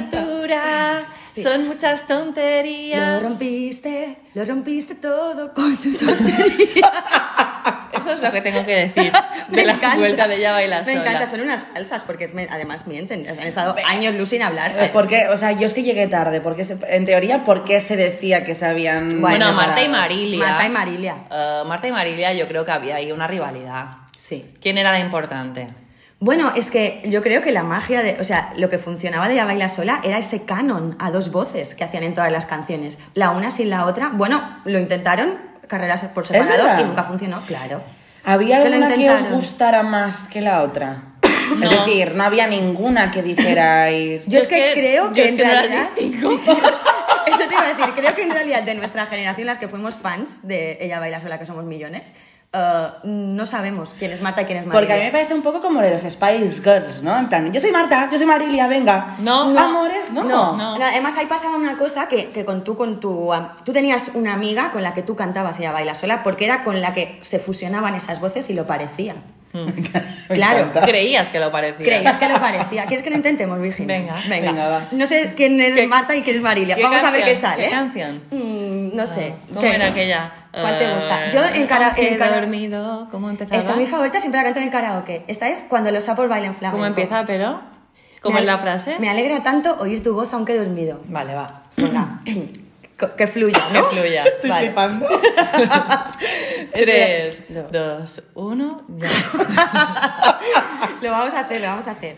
ruptura 1.37 1.53
son 1.57 1.67
muchas 1.69 2.07
tonterías. 2.07 3.23
Lo 3.23 3.29
rompiste, 3.29 4.17
lo 4.35 4.45
rompiste 4.45 4.95
todo 4.97 5.53
con 5.55 5.77
tus 5.79 5.99
tonterías. 5.99 6.91
Eso 7.93 8.13
es 8.13 8.21
lo 8.23 8.33
que 8.33 8.41
tengo 8.41 8.65
que 8.65 8.73
decir 8.95 9.13
Me 9.51 9.57
de 9.59 9.67
la 9.67 9.73
encanta. 9.75 9.99
vuelta 9.99 10.29
de 10.29 10.37
ella 10.37 10.53
baila 10.53 10.79
Me 10.81 10.85
sola. 10.95 11.01
encanta, 11.01 11.27
son 11.27 11.41
unas 11.41 11.65
falsas 11.65 12.03
porque 12.03 12.29
me- 12.29 12.49
además 12.51 12.87
mienten. 12.87 13.29
Han 13.29 13.39
estado 13.41 13.75
años 13.87 14.15
luz 14.15 14.29
sin 14.31 14.43
hablarse. 14.43 14.87
Eh, 14.87 14.91
Porque, 14.93 15.29
o 15.29 15.37
sea, 15.37 15.53
yo 15.53 15.67
es 15.67 15.75
que 15.75 15.83
llegué 15.83 16.07
tarde, 16.07 16.41
porque 16.41 16.65
se- 16.65 16.79
en 16.89 17.05
teoría, 17.05 17.45
¿por 17.45 17.65
qué 17.65 17.81
se 17.81 17.97
decía 17.97 18.45
que 18.45 18.55
se 18.55 18.65
habían 18.65 19.21
Bueno, 19.21 19.39
separado? 19.49 19.55
Marta 19.55 19.83
y 19.83 19.89
Marilia. 19.89 20.39
Marta 20.47 20.67
y 20.67 20.71
Marilia. 20.71 21.17
Eh, 21.31 21.63
Marta 21.67 21.89
y 21.89 21.93
Marilia, 21.93 22.33
yo 22.33 22.47
creo 22.49 22.65
que 22.65 22.71
había 22.73 22.97
ahí 22.97 23.13
una 23.13 23.27
rivalidad. 23.27 23.87
Sí. 24.17 24.47
¿Quién 24.63 24.79
era 24.79 24.93
la 24.93 25.01
importante? 25.01 25.69
Bueno, 26.23 26.53
es 26.55 26.71
que 26.71 27.01
yo 27.07 27.23
creo 27.23 27.41
que 27.41 27.51
la 27.51 27.63
magia 27.63 28.03
de, 28.03 28.19
o 28.21 28.25
sea, 28.25 28.53
lo 28.57 28.69
que 28.69 28.77
funcionaba 28.79 29.27
de 29.27 29.37
Ya 29.37 29.47
Baila 29.47 29.71
Sola 29.71 30.01
era 30.05 30.19
ese 30.19 30.45
canon 30.45 30.95
a 30.99 31.11
dos 31.11 31.33
voces 31.33 31.75
que 31.75 31.83
hacían 31.83 32.03
en 32.03 32.15
todas 32.15 32.31
las 32.31 32.45
canciones. 32.45 32.99
La 33.15 33.31
una 33.31 33.51
sin 33.51 33.71
la 33.71 33.87
otra. 33.87 34.11
Bueno, 34.13 34.59
lo 34.67 34.79
intentaron, 34.79 35.39
carreras 35.67 36.05
por 36.15 36.27
separado, 36.27 36.79
y 36.79 36.85
nunca 36.85 37.05
funcionó, 37.05 37.41
claro. 37.47 37.81
¿Había 38.25 38.61
Que 38.61 38.67
alguna 38.67 38.93
que 38.95 39.11
os 39.11 39.23
gustara 39.31 39.83
más 39.83 40.29
que 40.29 40.43
la 40.43 40.61
otra? 40.63 41.05
No. 41.57 41.65
Es 41.69 41.85
decir, 41.85 42.15
no 42.15 42.23
había 42.23 42.47
ninguna 42.47 43.11
que 43.11 43.23
dijerais... 43.25 44.25
Yo 44.29 44.39
es 44.39 44.47
que 44.47 44.71
creo 44.75 45.11
que 45.13 45.19
yo 45.19 45.25
es 45.25 45.31
en 45.31 45.37
que 45.37 45.45
no 45.45 45.53
las 45.53 45.69
realidad- 45.69 45.91
distingo. 45.97 46.31
Eso 47.27 47.39
te 47.49 47.55
iba 47.55 47.63
a 47.65 47.75
decir, 47.75 47.95
creo 47.97 48.15
que 48.15 48.23
en 48.23 48.31
realidad 48.31 48.63
de 48.63 48.75
nuestra 48.77 49.07
generación, 49.07 49.47
las 49.47 49.59
que 49.59 49.67
fuimos 49.67 49.95
fans 49.95 50.47
de 50.47 50.79
Ella 50.81 51.01
Baila 51.01 51.21
Sola, 51.21 51.41
que 51.41 51.47
somos 51.47 51.65
millones, 51.65 52.15
eh, 52.53 52.87
no 53.05 53.47
sabemos 53.47 53.95
quién 53.99 54.11
es 54.13 54.21
Marta 54.21 54.43
y 54.43 54.45
quién 54.47 54.59
es 54.59 54.67
Marilia. 54.67 54.81
Porque 54.81 54.93
a 54.93 54.97
mí 54.97 55.05
me 55.05 55.11
parece 55.13 55.35
un 55.35 55.43
poco 55.43 55.61
como 55.61 55.81
de 55.81 55.91
los 55.91 56.03
Spice 56.03 56.51
Girls, 56.63 57.03
¿no? 57.03 57.17
En 57.17 57.29
plan, 57.29 57.53
yo 57.53 57.61
soy 57.61 57.71
Marta, 57.71 58.09
yo 58.11 58.19
soy 58.19 58.27
Marilia, 58.27 58.67
venga. 58.67 59.17
No. 59.19 59.51
No. 59.53 59.59
Amores, 59.61 60.11
no. 60.13 60.25
No, 60.25 60.57
No. 60.57 60.85
además 60.85 61.17
ahí 61.17 61.27
pasaba 61.27 61.57
una 61.57 61.77
cosa 61.77 62.09
que, 62.09 62.31
que 62.31 62.45
con 62.45 62.65
tú, 62.65 62.77
con 62.77 62.99
tu, 63.01 63.31
tú 63.65 63.73
tenías 63.73 64.11
una 64.15 64.35
amiga 64.35 64.71
con 64.73 64.83
la 64.83 64.95
que 64.95 65.03
tú 65.03 65.15
cantabas 65.17 65.59
ella 65.61 65.73
baila 65.73 65.95
sola 65.95 66.23
porque 66.23 66.45
era 66.45 66.65
con 66.65 66.81
la 66.81 66.93
que 66.95 67.19
se 67.23 67.39
fusionaban 67.39 67.95
esas 67.95 68.21
voces 68.21 68.51
y 68.51 68.55
lo 68.55 68.67
parecía. 68.67 69.15
claro. 70.29 70.59
encanta. 70.61 70.83
Creías 70.83 71.29
que 71.29 71.39
lo 71.41 71.51
parecía. 71.51 71.85
Creías 71.85 72.19
que 72.19 72.29
lo 72.29 72.39
parecía. 72.41 72.85
¿Quieres 72.85 73.03
que 73.03 73.11
lo 73.11 73.17
intentemos, 73.17 73.61
Virginia? 73.61 73.97
Venga. 73.99 74.15
venga. 74.29 74.53
Venga, 74.53 74.69
va. 74.69 74.81
No 74.93 75.07
sé 75.07 75.35
quién 75.37 75.61
es 75.61 75.75
¿Qué- 75.75 75.87
Marta 75.89 76.15
y 76.15 76.23
quién 76.23 76.37
es 76.37 76.43
Marilia. 76.43 76.77
¿Qué 76.77 76.83
Vamos 76.85 77.03
a 77.03 77.11
ver 77.11 77.25
qué 77.25 77.35
sale. 77.35 77.65
¿Qué 77.65 77.71
canción? 77.71 78.23
Mm, 78.31 78.97
no 78.97 79.07
sé. 79.07 79.35
¿Cómo 79.49 79.61
¿Qué? 79.61 79.75
era 79.75 79.87
aquella? 79.89 80.33
¿Cuál 80.53 80.79
te 80.79 80.85
Eh, 80.85 80.95
gusta? 80.95 81.31
Yo 81.31 81.45
en 81.45 81.55
en 81.63 81.67
cara- 81.67 81.95
dormido, 82.41 83.09
¿cómo 83.11 83.31
empezaba? 83.31 83.57
Esta 83.59 83.73
es 83.73 83.77
mi 83.79 83.87
favorita, 83.87 84.19
siempre 84.19 84.39
la 84.41 84.45
canto 84.45 84.59
en 84.59 84.65
el 84.67 84.71
karaoke. 84.73 85.25
Esta 85.29 85.49
es 85.49 85.65
Cuando 85.69 85.91
los 85.91 86.05
sapos 86.05 86.29
bailan 86.29 86.55
flamenco. 86.55 86.77
¿Cómo 86.79 86.87
empieza, 86.87 87.25
pero? 87.25 87.61
¿Cómo 88.21 88.39
es 88.39 88.45
la 88.45 88.59
frase? 88.59 88.99
Me 88.99 89.09
alegra 89.09 89.43
tanto 89.43 89.77
oír 89.79 90.03
tu 90.03 90.13
voz 90.15 90.33
aunque 90.35 90.55
he 90.55 90.59
dormido. 90.59 91.01
Vale, 91.09 91.35
va. 91.35 91.63
Venga. 91.77 92.21
Que 93.17 93.27
fluya, 93.27 93.59
Que 93.73 93.79
¿no? 93.79 93.85
fluya. 93.87 94.25
Estoy 94.25 94.51
Vale. 94.51 94.67
flipando. 94.67 95.07
Tres, 96.75 97.43
No. 97.49 97.63
dos, 97.63 98.23
uno, 98.35 98.83
ya. 98.89 99.09
Lo 101.03 101.11
vamos 101.11 101.33
a 101.33 101.41
hacer, 101.41 101.61
lo 101.63 101.67
vamos 101.69 101.89
a 101.89 101.93
hacer. 101.93 102.17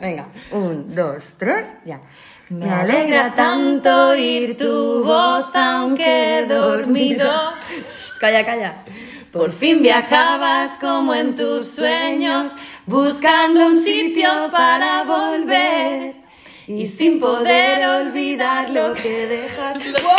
Venga, 0.00 0.26
un, 0.52 0.94
dos, 0.94 1.24
tres, 1.38 1.74
ya. 1.84 2.00
Me 2.48 2.70
alegra 2.70 3.34
tanto 3.34 4.10
oír 4.10 4.56
tu 4.56 5.02
voz 5.02 5.46
aunque 5.54 6.38
he 6.38 6.46
dormido. 6.46 7.28
Shh, 7.88 8.18
Calla, 8.20 8.44
calla. 8.46 8.74
Por 9.32 9.52
fin 9.52 9.82
viajabas 9.82 10.78
como 10.78 11.12
en 11.14 11.34
tus 11.34 11.66
sueños, 11.66 12.52
buscando 12.86 13.66
un 13.66 13.76
sitio 13.76 14.48
para 14.50 15.02
volver 15.02 16.14
y 16.68 16.86
sin 16.86 17.18
poder 17.20 17.84
olvidar 17.86 18.70
lo 18.70 18.94
que 18.94 19.26
dejas. 19.26 19.76
¡Wow! 20.02 20.12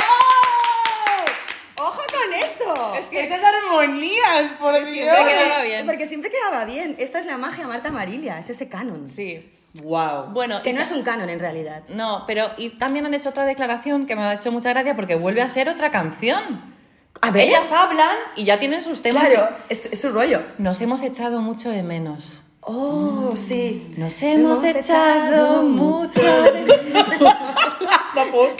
¡Ojo 1.78 2.01
con 2.11 2.34
esto! 2.34 2.95
Es 2.99 3.05
que 3.07 3.23
estas 3.23 3.41
armonías, 3.41 4.51
por 4.59 4.73
Dios. 4.73 4.89
siempre 4.89 5.25
quedaba 5.25 5.61
bien. 5.61 5.86
Porque 5.86 6.05
siempre 6.05 6.30
quedaba 6.30 6.65
bien. 6.65 6.95
Esta 6.99 7.19
es 7.19 7.25
la 7.25 7.38
magia 7.38 7.65
Marta 7.67 7.89
Marilia, 7.89 8.38
es 8.38 8.49
ese 8.49 8.67
canon. 8.67 9.07
Sí. 9.07 9.49
Wow. 9.84 10.28
Bueno, 10.32 10.61
Que 10.61 10.73
no 10.73 10.82
es 10.82 10.91
un 10.91 11.03
canon 11.03 11.30
en 11.30 11.39
realidad. 11.39 11.84
No, 11.89 12.23
pero 12.25 12.51
y 12.57 12.69
también 12.71 13.05
han 13.05 13.13
hecho 13.13 13.30
otra 13.30 13.45
declaración 13.45 14.05
que 14.05 14.15
me 14.15 14.23
ha 14.23 14.34
hecho 14.34 14.51
mucha 14.51 14.69
gracia 14.69 14.95
porque 14.95 15.15
vuelve 15.15 15.41
a 15.41 15.49
ser 15.49 15.69
otra 15.69 15.91
canción. 15.91 16.75
A 17.21 17.32
ver. 17.32 17.47
Ellas 17.47 17.71
hablan 17.71 18.15
y 18.36 18.43
ya 18.43 18.59
tienen 18.59 18.82
sus 18.82 19.01
temas. 19.01 19.30
Claro, 19.30 19.55
es, 19.69 19.91
es 19.91 20.01
su 20.01 20.11
rollo. 20.11 20.41
Nos 20.57 20.82
hemos 20.82 21.01
echado 21.01 21.41
mucho 21.41 21.69
de 21.69 21.84
menos. 21.84 22.41
Oh, 22.69 23.32
sí. 23.38 23.93
Nos 23.95 24.21
hemos, 24.23 24.61
echado 24.61 25.63
mucho 25.63 26.19
de 26.19 26.63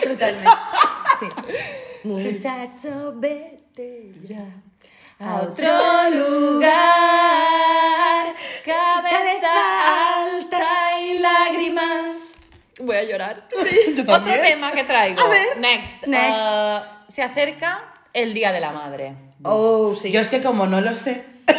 Totalmente. 0.08 0.50
Sí. 1.20 1.28
Muchacho, 2.06 3.14
vete 3.18 4.14
ya. 4.30 4.46
a 5.20 5.42
otro 5.42 5.68
lugar. 6.10 6.68
Cabeza 8.64 10.24
alta. 10.24 10.77
Voy 12.80 12.96
a 12.96 13.04
llorar. 13.04 13.48
Sí. 13.52 13.96
Otro 14.08 14.34
tema 14.34 14.72
que 14.72 14.84
traigo. 14.84 15.20
A 15.22 15.28
ver. 15.28 15.58
Next. 15.58 16.06
Next. 16.06 16.38
Uh, 16.38 17.12
se 17.12 17.24
acerca 17.24 17.94
el 18.14 18.34
Día 18.34 18.52
de 18.52 18.60
la 18.60 18.72
Madre. 18.72 19.16
Oh, 19.44 19.96
sí. 19.96 20.12
Yo 20.12 20.22
es 20.22 20.30
que 20.30 20.42
como 20.42 20.66
no 20.68 20.82
lo 20.82 20.96
sé, 20.96 21.24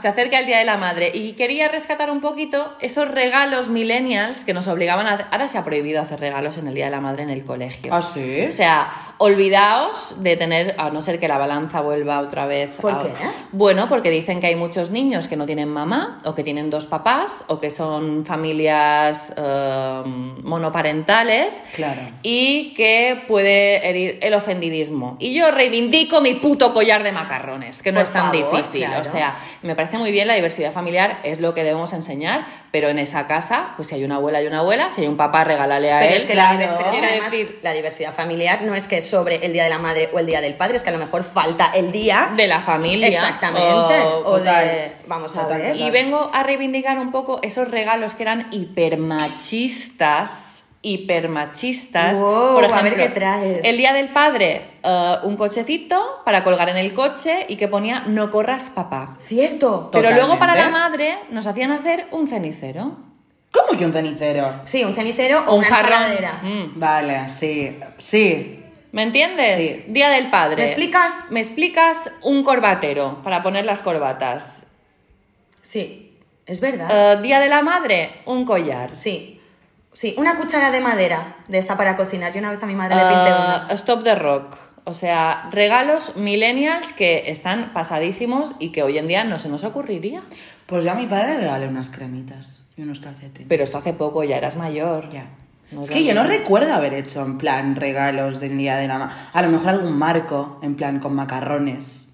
se 0.00 0.08
acerca 0.08 0.38
el 0.38 0.46
Día 0.46 0.58
de 0.58 0.64
la 0.64 0.76
Madre 0.76 1.10
y 1.14 1.32
quería 1.32 1.68
rescatar 1.68 2.10
un 2.10 2.20
poquito 2.20 2.74
esos 2.80 3.08
regalos 3.08 3.68
millennials 3.68 4.44
que 4.44 4.52
nos 4.54 4.66
obligaban 4.68 5.06
a... 5.06 5.28
Ahora 5.30 5.48
se 5.48 5.58
ha 5.58 5.64
prohibido 5.64 6.00
hacer 6.00 6.20
regalos 6.20 6.56
en 6.58 6.68
el 6.68 6.74
Día 6.74 6.86
de 6.86 6.90
la 6.92 7.00
Madre 7.00 7.22
en 7.22 7.30
el 7.30 7.44
colegio. 7.44 7.92
¿Ah, 7.94 8.02
sí? 8.02 8.46
O 8.48 8.52
sea, 8.52 8.90
olvidaos 9.18 10.22
de 10.22 10.36
tener, 10.36 10.74
a 10.78 10.90
no 10.90 11.00
ser 11.00 11.18
que 11.18 11.28
la 11.28 11.38
balanza 11.38 11.80
vuelva 11.80 12.20
otra 12.20 12.46
vez. 12.46 12.70
¿Por 12.80 12.92
a- 12.92 13.02
qué? 13.02 13.10
Bueno, 13.52 13.88
porque 13.88 14.10
dicen 14.10 14.40
que 14.40 14.46
hay 14.48 14.56
muchos 14.56 14.90
niños 14.90 15.28
que 15.28 15.36
no 15.36 15.46
tienen 15.46 15.68
mamá, 15.68 16.18
o 16.24 16.34
que 16.34 16.42
tienen 16.44 16.70
dos 16.70 16.86
papás, 16.86 17.44
o 17.48 17.58
que 17.60 17.70
son 17.70 18.24
familias 18.26 19.32
eh, 19.36 20.02
monoparentales. 20.42 21.62
Claro. 21.74 22.00
Y 22.22 22.74
que 22.74 23.24
puede 23.28 23.88
herir 23.88 24.18
el 24.22 24.34
ofendidismo. 24.34 25.16
Y 25.18 25.34
yo 25.34 25.50
reivindico 25.50 26.20
mi 26.20 26.34
puto 26.34 26.72
collar 26.72 27.02
de 27.02 27.12
macarrones, 27.12 27.82
que 27.82 27.92
no 27.92 28.00
Por 28.00 28.06
es 28.06 28.12
tan 28.12 28.32
favor, 28.32 28.56
difícil. 28.56 28.86
claro. 28.86 29.00
O 29.00 29.04
sea, 29.04 29.36
me 29.62 29.74
parece 29.76 29.98
muy 29.98 30.10
bien 30.12 30.26
la 30.28 30.34
diversidad 30.34 30.72
familiar, 30.72 31.18
es 31.22 31.40
lo 31.40 31.52
que 31.54 31.62
debemos 31.64 31.92
enseñar, 31.92 32.46
pero 32.70 32.88
en 32.88 32.98
esa 32.98 33.26
casa, 33.26 33.72
pues 33.76 33.88
si 33.88 33.94
hay 33.94 34.04
una 34.04 34.16
abuela 34.16 34.42
y 34.42 34.46
una 34.46 34.58
abuela, 34.60 34.90
si 34.94 35.00
hay 35.02 35.08
un 35.08 35.16
papá, 35.16 35.44
regálale 35.44 35.92
a 35.92 35.98
Pero 36.00 36.12
él. 36.12 36.18
es 36.20 36.26
que, 36.26 36.34
la, 36.34 36.56
claro. 36.56 36.58
diver- 36.58 36.76
pero 36.78 36.90
es 36.90 36.96
que 36.98 37.06
además 37.06 37.32
la 37.62 37.72
diversidad 37.72 38.12
familiar 38.14 38.62
no 38.62 38.74
es 38.74 38.88
que 38.88 39.00
sobre 39.02 39.44
el 39.46 39.52
Día 39.52 39.64
de 39.64 39.70
la 39.70 39.78
Madre 39.78 40.10
o 40.12 40.18
el 40.18 40.26
Día 40.26 40.40
del 40.40 40.54
Padre, 40.54 40.76
es 40.76 40.82
que 40.82 40.88
a 40.90 40.92
lo 40.92 40.98
mejor 40.98 41.22
falta 41.24 41.70
el 41.74 41.92
día 41.92 42.30
de 42.36 42.46
la 42.48 42.60
familia. 42.60 43.08
Exactamente. 43.08 44.00
o- 44.02 44.24
O, 44.26 44.38
de. 44.40 44.92
Vamos 45.06 45.36
a 45.36 45.42
Total, 45.42 45.60
ver. 45.60 45.76
Y 45.76 45.90
vengo 45.90 46.30
a 46.32 46.42
reivindicar 46.42 46.98
un 46.98 47.12
poco 47.12 47.38
esos 47.42 47.70
regalos 47.70 48.14
que 48.14 48.22
eran 48.24 48.48
hipermachistas. 48.50 50.55
Hipermachistas. 50.86 52.20
Wow, 52.20 52.54
Por 52.54 52.64
a 52.64 52.82
ver 52.82 52.92
ejemplo, 52.92 53.02
qué 53.02 53.08
traes. 53.10 53.60
El 53.64 53.76
día 53.76 53.92
del 53.92 54.10
padre, 54.10 54.62
eh, 54.84 55.14
un 55.24 55.36
cochecito 55.36 56.22
para 56.24 56.44
colgar 56.44 56.68
en 56.68 56.76
el 56.76 56.94
coche 56.94 57.44
y 57.48 57.56
que 57.56 57.66
ponía 57.66 58.04
no 58.06 58.30
corras 58.30 58.70
papá. 58.70 59.16
Cierto. 59.20 59.88
Pero 59.90 60.12
luego 60.12 60.38
para 60.38 60.54
la 60.54 60.68
madre 60.68 61.18
nos 61.30 61.48
hacían 61.48 61.72
hacer 61.72 62.06
un 62.12 62.28
cenicero. 62.28 62.98
¿Cómo 63.50 63.76
que 63.76 63.84
un 63.84 63.92
cenicero? 63.92 64.60
Sí, 64.62 64.84
un 64.84 64.94
cenicero 64.94 65.42
o, 65.48 65.56
un 65.56 65.64
una. 65.64 66.40
Mm. 66.42 66.78
Vale, 66.78 67.30
sí. 67.30 67.76
Sí. 67.98 68.62
¿Me 68.92 69.02
entiendes? 69.02 69.56
Sí. 69.56 69.84
Día 69.88 70.08
del 70.10 70.30
padre. 70.30 70.62
¿Me 70.62 70.68
explicas? 70.68 71.12
Me 71.30 71.40
explicas 71.40 72.12
un 72.22 72.44
corbatero 72.44 73.22
para 73.24 73.42
poner 73.42 73.66
las 73.66 73.80
corbatas. 73.80 74.64
Sí, 75.62 76.16
es 76.46 76.60
verdad. 76.60 77.14
Eh, 77.14 77.22
día 77.22 77.40
de 77.40 77.48
la 77.48 77.62
madre, 77.62 78.10
un 78.26 78.44
collar. 78.44 78.92
Sí. 78.94 79.35
Sí, 79.96 80.14
una 80.18 80.36
cuchara 80.36 80.70
de 80.70 80.80
madera 80.80 81.36
de 81.48 81.56
esta 81.56 81.78
para 81.78 81.96
cocinar. 81.96 82.30
Yo 82.30 82.40
una 82.40 82.50
vez 82.50 82.62
a 82.62 82.66
mi 82.66 82.74
madre 82.74 82.96
le 82.96 83.00
pinté 83.00 83.30
Ah, 83.30 83.62
una. 83.64 83.74
Stop 83.74 84.04
the 84.04 84.14
Rock. 84.14 84.54
O 84.84 84.92
sea, 84.92 85.48
regalos 85.50 86.16
millennials 86.16 86.92
que 86.92 87.30
están 87.30 87.72
pasadísimos 87.72 88.52
y 88.58 88.72
que 88.72 88.82
hoy 88.82 88.98
en 88.98 89.08
día 89.08 89.24
no 89.24 89.38
se 89.38 89.48
nos 89.48 89.64
ocurriría. 89.64 90.20
Pues 90.66 90.84
yo 90.84 90.92
a 90.92 90.94
mi 90.96 91.06
padre 91.06 91.28
le 91.28 91.38
regalé 91.38 91.66
unas 91.66 91.88
cremitas 91.88 92.62
y 92.76 92.82
unos 92.82 93.00
calcetines. 93.00 93.48
Pero 93.48 93.64
esto 93.64 93.78
hace 93.78 93.94
poco, 93.94 94.22
ya 94.22 94.36
eras 94.36 94.56
mayor. 94.56 95.08
Ya. 95.08 95.28
No 95.72 95.80
es 95.80 95.88
que 95.88 96.04
yo 96.04 96.12
no 96.12 96.24
recuerdo 96.24 96.74
haber 96.74 96.92
hecho 96.92 97.22
en 97.22 97.38
plan 97.38 97.74
regalos 97.74 98.38
del 98.38 98.58
día 98.58 98.76
de 98.76 98.88
la 98.88 98.98
madre. 98.98 99.14
A 99.32 99.40
lo 99.40 99.48
mejor 99.48 99.70
algún 99.70 99.96
marco, 99.96 100.60
en 100.62 100.74
plan 100.76 101.00
con 101.00 101.14
macarrones. 101.14 102.05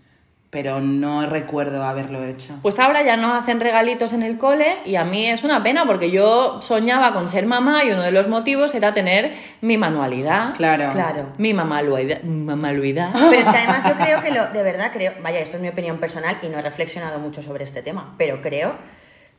Pero 0.53 0.83
no 0.83 1.25
recuerdo 1.25 1.83
haberlo 1.83 2.23
hecho. 2.23 2.59
Pues 2.61 2.79
ahora 2.79 3.03
ya 3.03 3.17
no 3.17 3.33
hacen 3.33 3.59
regalitos 3.59 4.13
en 4.13 4.23
el 4.23 4.37
cole 4.37 4.77
y 4.85 4.97
a 4.97 5.05
mí 5.05 5.31
es 5.31 5.45
una 5.45 5.63
pena 5.63 5.87
porque 5.87 6.11
yo 6.11 6.61
soñaba 6.61 7.15
con 7.15 7.27
ser 7.27 7.47
mamá 7.47 7.85
y 7.85 7.91
uno 7.91 8.03
de 8.03 8.13
los 8.13 8.29
motivos 8.29 8.75
era 8.75 8.93
tener 8.93 9.33
mi 9.63 9.79
manualidad. 9.79 10.55
Claro. 10.55 10.91
Claro. 10.93 11.33
Mi 11.39 11.55
mamaluidad. 11.55 12.23
mamaluidad. 12.25 13.13
Pero 13.31 13.41
es 13.41 13.49
que 13.49 13.57
además 13.57 13.89
yo 13.89 13.95
creo 13.95 14.21
que 14.21 14.31
lo, 14.31 14.49
de 14.49 14.63
verdad 14.63 14.91
creo, 14.93 15.15
vaya, 15.23 15.41
esto 15.41 15.57
es 15.57 15.63
mi 15.63 15.71
opinión 15.71 15.97
personal 15.97 16.37
y 16.43 16.49
no 16.49 16.59
he 16.59 16.63
reflexionado 16.63 17.19
mucho 17.19 17.41
sobre 17.41 17.65
este 17.65 17.81
tema, 17.81 18.15
pero 18.19 18.43
creo 18.43 18.75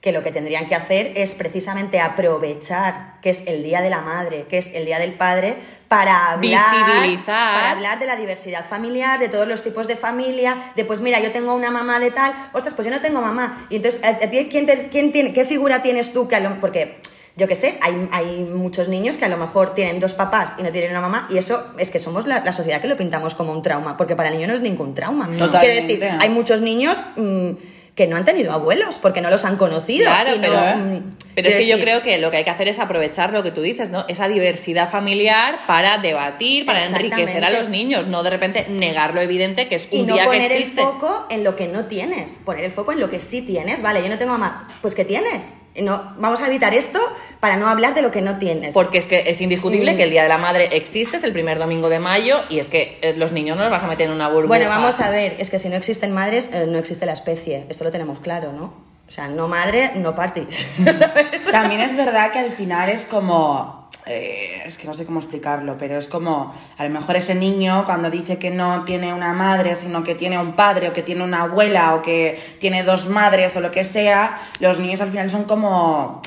que 0.03 0.11
lo 0.11 0.21
que 0.21 0.33
tendrían 0.33 0.67
que 0.67 0.75
hacer 0.75 1.13
es 1.15 1.33
precisamente 1.33 2.01
aprovechar 2.01 3.13
que 3.21 3.29
es 3.29 3.43
el 3.47 3.63
Día 3.63 3.81
de 3.81 3.89
la 3.89 4.01
Madre, 4.01 4.45
que 4.49 4.57
es 4.57 4.73
el 4.73 4.85
Día 4.85 4.99
del 4.99 5.13
Padre, 5.13 5.55
para 5.87 6.31
hablar, 6.31 6.59
Visibilizar. 6.75 7.55
para 7.55 7.71
hablar 7.71 7.99
de 7.99 8.05
la 8.07 8.17
diversidad 8.17 8.65
familiar, 8.65 9.17
de 9.19 9.29
todos 9.29 9.47
los 9.47 9.63
tipos 9.63 9.87
de 9.87 9.95
familia, 9.95 10.57
de 10.75 10.83
pues 10.83 10.99
mira, 10.99 11.21
yo 11.21 11.31
tengo 11.31 11.55
una 11.55 11.71
mamá 11.71 11.99
de 12.01 12.11
tal, 12.11 12.33
ostras, 12.51 12.73
pues 12.75 12.85
yo 12.87 12.93
no 12.93 12.99
tengo 13.01 13.21
mamá. 13.21 13.65
Y 13.69 13.77
entonces, 13.77 14.03
¿a, 14.03 14.09
a 14.09 14.29
ti 14.29 14.49
quién, 14.51 14.65
te- 14.65 14.89
quién 14.89 15.11
tiene, 15.13 15.31
qué 15.31 15.45
figura 15.45 15.81
tienes 15.81 16.11
tú 16.11 16.27
que 16.27 16.35
a 16.35 16.39
lo- 16.41 16.59
porque 16.59 16.97
yo 17.37 17.47
qué 17.47 17.55
sé, 17.55 17.77
hay, 17.81 18.09
hay 18.11 18.45
muchos 18.53 18.89
niños 18.89 19.17
que 19.17 19.23
a 19.25 19.29
lo 19.29 19.37
mejor 19.37 19.73
tienen 19.73 20.01
dos 20.01 20.13
papás 20.15 20.55
y 20.59 20.63
no 20.63 20.71
tienen 20.71 20.91
una 20.91 21.01
mamá, 21.01 21.27
y 21.29 21.37
eso 21.37 21.65
es 21.77 21.91
que 21.91 21.99
somos 21.99 22.27
la, 22.27 22.41
la 22.43 22.51
sociedad 22.51 22.81
que 22.81 22.87
lo 22.87 22.97
pintamos 22.97 23.35
como 23.35 23.53
un 23.53 23.61
trauma, 23.61 23.95
porque 23.95 24.15
para 24.17 24.27
el 24.29 24.35
niño 24.35 24.47
no 24.47 24.53
es 24.53 24.61
ningún 24.61 24.93
trauma. 24.95 25.27
Totalmente. 25.27 25.59
Quiero 25.59 25.81
decir, 25.87 26.17
hay 26.19 26.29
muchos 26.29 26.59
niños 26.59 27.03
mm, 27.15 27.51
que 27.95 28.07
no 28.07 28.17
han 28.17 28.25
tenido 28.25 28.51
abuelos 28.51 28.97
porque 28.99 29.21
no 29.21 29.29
los 29.29 29.45
han 29.45 29.55
conocido. 29.57 30.05
Claro, 30.05 30.35
no, 30.35 30.41
pero, 30.41 30.77
mm, 30.77 31.15
pero 31.35 31.49
es 31.49 31.55
que 31.55 31.67
yo 31.67 31.79
creo 31.79 32.01
que 32.01 32.17
lo 32.17 32.31
que 32.31 32.37
hay 32.37 32.43
que 32.43 32.49
hacer 32.49 32.67
es 32.67 32.79
aprovechar 32.79 33.31
lo 33.31 33.43
que 33.43 33.51
tú 33.51 33.61
dices, 33.61 33.89
¿no? 33.89 34.05
Esa 34.07 34.27
diversidad 34.27 34.89
familiar 34.89 35.59
para 35.67 35.99
debatir, 35.99 36.65
para 36.65 36.83
enriquecer 36.83 37.45
a 37.45 37.51
los 37.51 37.69
niños, 37.69 38.07
no 38.07 38.23
de 38.23 38.31
repente 38.31 38.65
negar 38.67 39.13
lo 39.13 39.21
evidente 39.21 39.67
que 39.67 39.75
es 39.75 39.89
un 39.91 39.99
Y 39.99 40.01
no 40.03 40.13
día 40.15 40.23
que 40.23 40.29
poner 40.29 40.51
el 40.51 40.57
existe. 40.59 40.81
foco 40.81 41.27
en 41.29 41.43
lo 41.43 41.55
que 41.55 41.67
no 41.67 41.85
tienes, 41.85 42.39
poner 42.43 42.63
el 42.65 42.71
foco 42.71 42.93
en 42.93 42.99
lo 42.99 43.11
que 43.11 43.19
sí 43.19 43.43
tienes. 43.43 43.81
Vale, 43.83 44.01
yo 44.01 44.09
no 44.09 44.17
tengo 44.17 44.31
mamá, 44.31 44.75
pues 44.81 44.95
¿qué 44.95 45.05
tienes? 45.05 45.53
No, 45.75 46.13
vamos 46.17 46.39
a 46.41 46.47
evitar 46.47 46.73
esto 46.75 46.99
para 47.39 47.57
no 47.57 47.67
hablar 47.67 47.95
de 47.95 48.01
lo 48.03 48.11
que 48.11 48.21
no 48.21 48.37
tienes. 48.37 48.73
Porque 48.73 48.99
es 48.99 49.07
que 49.07 49.23
es 49.29 49.41
indiscutible 49.41 49.93
Mm. 49.93 49.97
que 49.97 50.03
el 50.03 50.09
Día 50.11 50.23
de 50.23 50.29
la 50.29 50.37
Madre 50.37 50.69
existe, 50.73 51.17
es 51.17 51.23
el 51.23 51.33
primer 51.33 51.57
domingo 51.57 51.89
de 51.89 51.99
mayo 51.99 52.37
y 52.49 52.59
es 52.59 52.67
que 52.67 52.99
eh, 53.01 53.13
los 53.17 53.31
niños 53.31 53.57
no 53.57 53.63
los 53.63 53.71
vas 53.71 53.83
a 53.83 53.87
meter 53.87 54.05
en 54.07 54.13
una 54.13 54.27
burbuja. 54.29 54.47
Bueno, 54.47 54.69
vamos 54.69 54.99
a 54.99 55.09
ver, 55.09 55.35
es 55.39 55.49
que 55.49 55.57
si 55.59 55.69
no 55.69 55.75
existen 55.75 56.11
madres, 56.11 56.49
eh, 56.53 56.65
no 56.67 56.77
existe 56.77 57.05
la 57.07 57.13
especie. 57.13 57.65
Esto 57.69 57.83
lo 57.83 57.91
tenemos 57.91 58.19
claro, 58.19 58.51
¿no? 58.53 58.73
O 59.07 59.11
sea, 59.11 59.27
no 59.27 59.47
madre, 59.47 59.91
no 59.95 60.15
party. 60.15 60.47
¿Sabes? 60.95 61.43
También 61.51 61.81
es 61.81 61.95
verdad 61.97 62.31
que 62.31 62.39
al 62.39 62.51
final 62.51 62.89
es 62.89 63.03
como. 63.05 63.82
Eh, 64.05 64.63
es 64.65 64.77
que 64.77 64.87
no 64.87 64.93
sé 64.93 65.05
cómo 65.05 65.19
explicarlo, 65.19 65.77
pero 65.77 65.97
es 65.97 66.07
como. 66.07 66.53
A 66.77 66.83
lo 66.83 66.89
mejor 66.89 67.15
ese 67.15 67.35
niño, 67.35 67.85
cuando 67.85 68.09
dice 68.09 68.37
que 68.37 68.49
no 68.49 68.83
tiene 68.83 69.13
una 69.13 69.33
madre, 69.33 69.75
sino 69.75 70.03
que 70.03 70.15
tiene 70.15 70.39
un 70.39 70.53
padre, 70.53 70.89
o 70.89 70.93
que 70.93 71.03
tiene 71.03 71.23
una 71.23 71.43
abuela, 71.43 71.95
o 71.95 72.01
que 72.01 72.39
tiene 72.59 72.83
dos 72.83 73.07
madres, 73.07 73.55
o 73.55 73.61
lo 73.61 73.71
que 73.71 73.83
sea, 73.83 74.37
los 74.59 74.79
niños 74.79 75.01
al 75.01 75.09
final 75.09 75.29
son 75.29 75.43
como. 75.43 76.21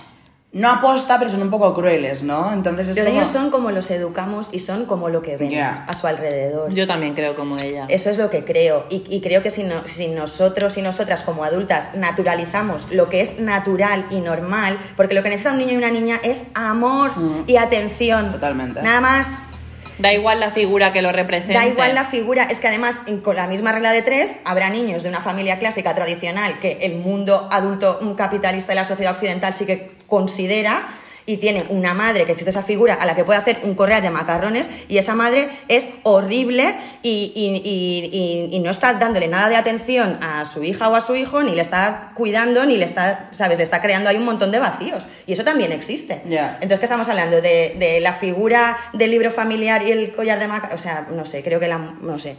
No 0.57 0.71
aposta, 0.71 1.19
pero 1.19 1.31
son 1.31 1.43
un 1.43 1.51
poco 1.51 1.75
crueles, 1.75 2.23
¿no? 2.23 2.53
Entonces 2.53 2.89
es 2.89 2.97
Los 2.97 3.05
como. 3.05 3.13
niños 3.21 3.27
son 3.33 3.51
como 3.51 3.71
los 3.71 3.91
educamos 3.91 4.49
y 4.53 4.59
son 4.61 4.87
como 4.87 5.09
lo 5.11 5.21
que 5.23 5.37
ven 5.37 5.59
a 5.61 5.93
su 5.93 6.07
alrededor. 6.07 6.73
Yo 6.75 6.87
también 6.87 7.15
creo 7.15 7.37
como 7.37 7.59
ella. 7.59 7.85
Eso 7.89 8.09
es 8.11 8.17
lo 8.19 8.31
que 8.31 8.45
creo. 8.45 8.87
Y, 8.89 9.05
y 9.09 9.21
creo 9.21 9.43
que 9.43 9.51
si, 9.51 9.63
no- 9.65 9.87
si 9.87 10.09
nosotros 10.09 10.77
y 10.79 10.83
nosotras 10.83 11.23
como 11.23 11.45
adultas 11.45 11.95
naturalizamos 11.95 12.91
lo 12.91 13.09
que 13.11 13.21
es 13.21 13.39
natural 13.39 14.07
y 14.11 14.21
normal, 14.21 14.79
porque 14.97 15.15
lo 15.15 15.23
que 15.23 15.29
necesita 15.29 15.53
un 15.53 15.59
niño 15.59 15.73
y 15.73 15.77
una 15.77 15.91
niña 15.91 16.21
es 16.23 16.47
amor 16.55 17.11
Mm. 17.17 17.45
y 17.47 17.57
atención. 17.57 18.33
Totalmente. 18.33 18.83
Nada 18.83 19.01
más. 19.01 19.29
Da 19.99 20.13
igual 20.13 20.41
la 20.41 20.51
figura 20.51 20.93
que 20.93 21.03
lo 21.03 21.13
represente. 21.13 21.55
Da 21.55 21.67
igual 21.67 21.95
la 21.95 22.05
figura, 22.05 22.45
es 22.45 22.61
que 22.61 22.69
además 22.69 23.01
con 23.23 23.37
la 23.37 23.47
misma 23.47 23.73
regla 23.73 23.93
de 23.93 24.03
tres 24.03 24.37
habrá 24.45 24.69
niños 24.69 25.03
de 25.03 25.09
una 25.09 25.21
familia 25.21 25.59
clásica 25.59 25.95
tradicional 25.95 26.61
que 26.61 26.79
el 26.83 26.97
mundo 26.97 27.49
adulto 27.51 28.01
capitalista 28.17 28.73
de 28.73 28.77
la 28.77 28.85
sociedad 28.85 29.13
occidental 29.13 29.55
sí 29.55 29.67
que 29.67 29.93
considera 30.07 30.89
y 31.27 31.39
tiene 31.39 31.65
una 31.71 31.93
madre 31.93 32.25
que 32.25 32.33
existe 32.33 32.51
esa 32.51 32.63
figura 32.63 32.95
a 32.95 33.05
la 33.05 33.15
que 33.17 33.25
puede 33.25 33.39
hacer 33.39 33.59
un 33.65 33.75
correal 33.75 34.01
de 34.01 34.11
macarrones 34.11 34.71
y 34.89 34.97
esa 34.99 35.15
madre 35.17 35.49
es 35.67 35.89
horrible 36.05 36.77
y, 37.03 37.33
y- 37.35 38.57
y- 38.57 38.59
no 38.61 38.71
está 38.71 38.95
dándole 38.95 39.29
nada 39.29 39.49
de 39.49 39.57
atención 39.57 40.19
a 40.23 40.45
su 40.45 40.63
hija 40.65 40.89
o 40.89 40.95
a 40.95 41.01
su 41.01 41.15
hijo, 41.17 41.43
ni 41.43 41.55
le 41.55 41.63
está 41.63 42.11
cuidando, 42.15 42.65
ni 42.65 42.77
le 42.77 42.85
está, 42.85 43.29
¿sabes? 43.33 43.59
Le 43.59 43.65
está 43.65 43.83
creando 43.83 44.09
ahí 44.09 44.17
un 44.17 44.25
montón 44.25 44.51
de 44.51 44.59
vacíos. 44.59 45.07
Y 45.27 45.33
eso 45.35 45.45
también 45.45 45.73
existe. 45.73 46.23
Entonces, 46.25 46.79
¿qué 46.79 46.85
estamos 46.87 47.09
hablando? 47.09 47.41
De, 47.41 47.75
de 47.79 48.01
la 48.01 48.13
figura 48.13 48.77
del 48.93 49.11
libro 49.11 49.31
familiar 49.31 49.83
y 49.83 49.91
el 49.93 50.13
collar 50.15 50.39
de 50.39 50.49
maca. 50.49 50.71
O 50.75 50.79
sea, 50.79 51.07
no 51.11 51.25
sé, 51.25 51.43
creo 51.43 51.61
que 51.61 51.69
la. 51.69 51.79
No 51.79 52.19
sé. 52.19 52.37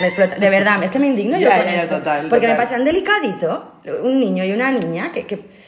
Me 0.00 0.06
explota. 0.08 0.36
De 0.36 0.50
verdad, 0.50 0.82
es 0.82 0.90
que 0.90 0.98
me 0.98 1.06
indigno 1.08 1.38
yo 1.40 1.48
con 1.50 1.58
esto. 1.68 1.96
total, 1.98 2.28
porque 2.28 2.46
me 2.46 2.54
total. 2.54 2.56
parece 2.56 2.74
tan 2.74 2.84
delicadito 2.84 3.72
un 4.02 4.20
niño 4.20 4.44
y 4.44 4.52
una 4.52 4.70
niña 4.72 5.10
que, 5.12 5.26
que- 5.26 5.59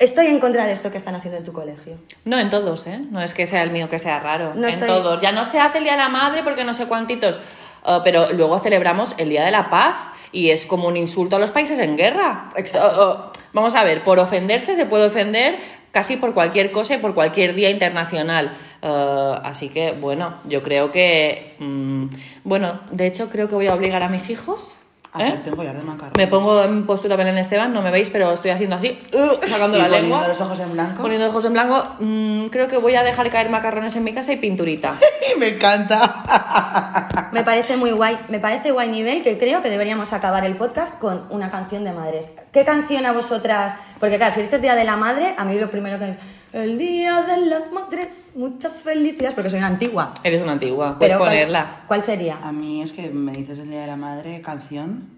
Estoy 0.00 0.26
en 0.28 0.40
contra 0.40 0.66
de 0.66 0.72
esto 0.72 0.90
que 0.90 0.96
están 0.96 1.14
haciendo 1.14 1.36
en 1.36 1.44
tu 1.44 1.52
colegio. 1.52 1.98
No 2.24 2.38
en 2.38 2.48
todos, 2.48 2.86
¿eh? 2.86 2.98
No 3.10 3.20
es 3.20 3.34
que 3.34 3.44
sea 3.44 3.62
el 3.62 3.70
mío 3.70 3.90
que 3.90 3.98
sea 3.98 4.18
raro. 4.18 4.54
No 4.54 4.62
en 4.66 4.70
estoy- 4.70 4.88
todos. 4.88 5.20
Ya 5.20 5.30
no 5.30 5.44
se 5.44 5.60
hace 5.60 5.76
el 5.78 5.84
Día 5.84 5.92
de 5.92 5.98
la 5.98 6.08
Madre 6.08 6.42
porque 6.42 6.64
no 6.64 6.72
sé 6.72 6.86
cuántitos. 6.86 7.38
Uh, 7.84 8.00
pero 8.02 8.32
luego 8.32 8.58
celebramos 8.60 9.14
el 9.18 9.28
Día 9.28 9.44
de 9.44 9.50
la 9.50 9.68
Paz 9.68 9.96
y 10.32 10.50
es 10.50 10.64
como 10.64 10.88
un 10.88 10.96
insulto 10.96 11.36
a 11.36 11.38
los 11.38 11.50
países 11.50 11.78
en 11.78 11.98
guerra. 11.98 12.46
Exacto. 12.56 12.88
Uh, 12.98 13.28
uh, 13.28 13.30
vamos 13.52 13.74
a 13.74 13.84
ver, 13.84 14.02
por 14.02 14.18
ofenderse 14.18 14.74
se 14.74 14.86
puede 14.86 15.04
ofender 15.06 15.58
casi 15.92 16.16
por 16.16 16.32
cualquier 16.32 16.70
cosa 16.72 16.94
y 16.94 16.98
por 16.98 17.14
cualquier 17.14 17.54
día 17.54 17.68
internacional. 17.68 18.54
Uh, 18.82 19.34
así 19.44 19.68
que, 19.68 19.92
bueno, 19.92 20.36
yo 20.44 20.62
creo 20.62 20.92
que... 20.92 21.56
mm, 21.58 22.06
bueno, 22.44 22.80
de 22.90 23.06
hecho 23.06 23.28
creo 23.28 23.48
que 23.48 23.54
voy 23.54 23.66
a 23.66 23.74
obligar 23.74 24.02
a 24.02 24.08
mis 24.08 24.30
hijos 24.30 24.76
Hacerte 25.12 25.50
un 25.50 25.56
collar 25.56 25.76
de 25.76 25.82
macarrones. 25.82 26.16
Me 26.16 26.26
pongo 26.28 26.62
en 26.62 26.86
postura 26.86 27.16
Belén 27.16 27.36
Esteban, 27.38 27.72
no 27.72 27.82
me 27.82 27.90
veis, 27.90 28.10
pero 28.10 28.32
estoy 28.32 28.52
haciendo 28.52 28.76
así, 28.76 28.98
uh, 29.12 29.42
sacando 29.46 29.76
Y 29.76 29.80
la 29.80 29.88
poniendo 29.88 30.08
lengua. 30.16 30.28
los 30.28 30.40
ojos 30.40 30.60
en 30.60 30.72
blanco. 30.72 31.02
Poniendo 31.02 31.26
ojos 31.26 31.44
en 31.44 31.52
blanco. 31.52 31.84
Mm, 31.98 32.46
creo 32.46 32.68
que 32.68 32.76
voy 32.76 32.94
a 32.94 33.02
dejar 33.02 33.28
caer 33.30 33.50
macarrones 33.50 33.96
en 33.96 34.04
mi 34.04 34.14
casa 34.14 34.32
y 34.32 34.36
pinturita. 34.36 34.94
me 35.38 35.56
encanta. 35.56 37.28
Me 37.32 37.44
parece 37.44 37.76
muy 37.76 37.92
guay, 37.92 38.18
me 38.28 38.40
parece 38.40 38.72
guay 38.72 38.88
nivel 38.88 39.22
que 39.22 39.38
creo 39.38 39.62
que 39.62 39.70
deberíamos 39.70 40.12
acabar 40.12 40.44
el 40.44 40.56
podcast 40.56 40.98
con 40.98 41.26
una 41.30 41.50
canción 41.50 41.84
de 41.84 41.92
madres. 41.92 42.32
¿Qué 42.52 42.64
canción 42.64 43.06
a 43.06 43.12
vosotras? 43.12 43.76
Porque 44.00 44.16
claro, 44.16 44.34
si 44.34 44.42
dices 44.42 44.60
Día 44.60 44.74
de 44.74 44.84
la 44.84 44.96
Madre, 44.96 45.34
a 45.36 45.44
mí 45.44 45.56
lo 45.58 45.70
primero 45.70 45.98
que 45.98 46.10
es 46.10 46.16
el 46.52 46.78
Día 46.78 47.22
de 47.22 47.36
las 47.46 47.70
Madres, 47.72 48.32
muchas 48.34 48.82
felicidades, 48.82 49.34
porque 49.34 49.50
soy 49.50 49.58
una 49.58 49.68
antigua. 49.68 50.12
Eres 50.24 50.42
una 50.42 50.52
antigua, 50.52 50.96
puedes 50.98 51.16
¿cuál- 51.16 51.28
ponerla. 51.30 51.80
¿Cuál 51.86 52.02
sería? 52.02 52.38
A 52.42 52.52
mí 52.52 52.82
es 52.82 52.92
que 52.92 53.08
me 53.10 53.32
dices 53.32 53.58
el 53.58 53.70
Día 53.70 53.82
de 53.82 53.86
la 53.86 53.96
Madre, 53.96 54.40
canción. 54.42 55.08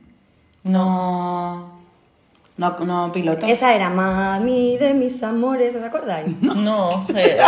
No. 0.64 1.80
No, 2.57 2.76
no 2.80 3.11
piloto. 3.12 3.47
Esa 3.47 3.74
era 3.74 3.89
Mami 3.89 4.76
de 4.76 4.93
mis 4.95 5.22
amores, 5.22 5.74
¿os 5.74 5.83
acordáis? 5.83 6.43
No, 6.43 7.05
eh, 7.16 7.39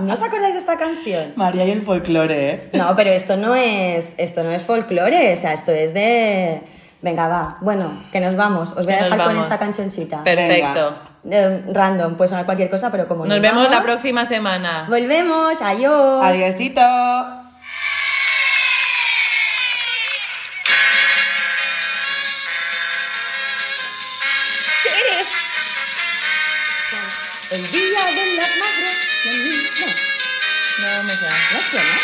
¿No 0.00 0.12
os 0.12 0.22
acordáis 0.22 0.54
de 0.54 0.60
esta 0.60 0.76
canción? 0.76 1.32
María 1.36 1.64
y 1.64 1.70
el 1.70 1.82
folclore, 1.82 2.50
¿eh? 2.50 2.70
No, 2.74 2.94
pero 2.94 3.10
esto 3.10 3.36
no 3.36 3.54
es 3.54 4.14
esto 4.18 4.42
no 4.44 4.50
es 4.50 4.62
folclore, 4.62 5.32
o 5.32 5.36
sea, 5.36 5.52
esto 5.54 5.72
es 5.72 5.94
de 5.94 6.60
Venga, 7.00 7.28
va. 7.28 7.58
Bueno, 7.60 7.92
que 8.12 8.20
nos 8.20 8.34
vamos. 8.36 8.72
Os 8.72 8.84
voy 8.86 8.94
a 8.94 8.96
Que 8.98 9.02
nos 9.02 9.10
dejar 9.10 9.18
con 9.26 9.34
vamos. 9.34 9.46
esta 9.46 9.58
cancioncita. 9.58 10.22
perfecto. 10.24 10.96
Eh, 11.30 11.62
random, 11.72 12.16
puede 12.16 12.28
sonar 12.28 12.44
cualquier 12.44 12.68
cosa, 12.70 12.90
pero 12.90 13.08
como 13.08 13.24
Nos 13.24 13.40
vemos 13.40 13.70
la 13.70 13.82
próxima 13.82 14.24
semana. 14.26 14.86
Volvemos, 14.88 15.60
adiós. 15.62 16.22
Adiósito. 16.24 16.80
El 27.50 27.70
día 27.70 28.04
de 28.06 28.34
las 28.36 28.50
madres. 28.56 28.98
No, 29.24 30.86
No 30.96 31.02
me 31.04 31.16
suena. 31.16 31.36
no 31.52 31.60
suena. 31.70 31.98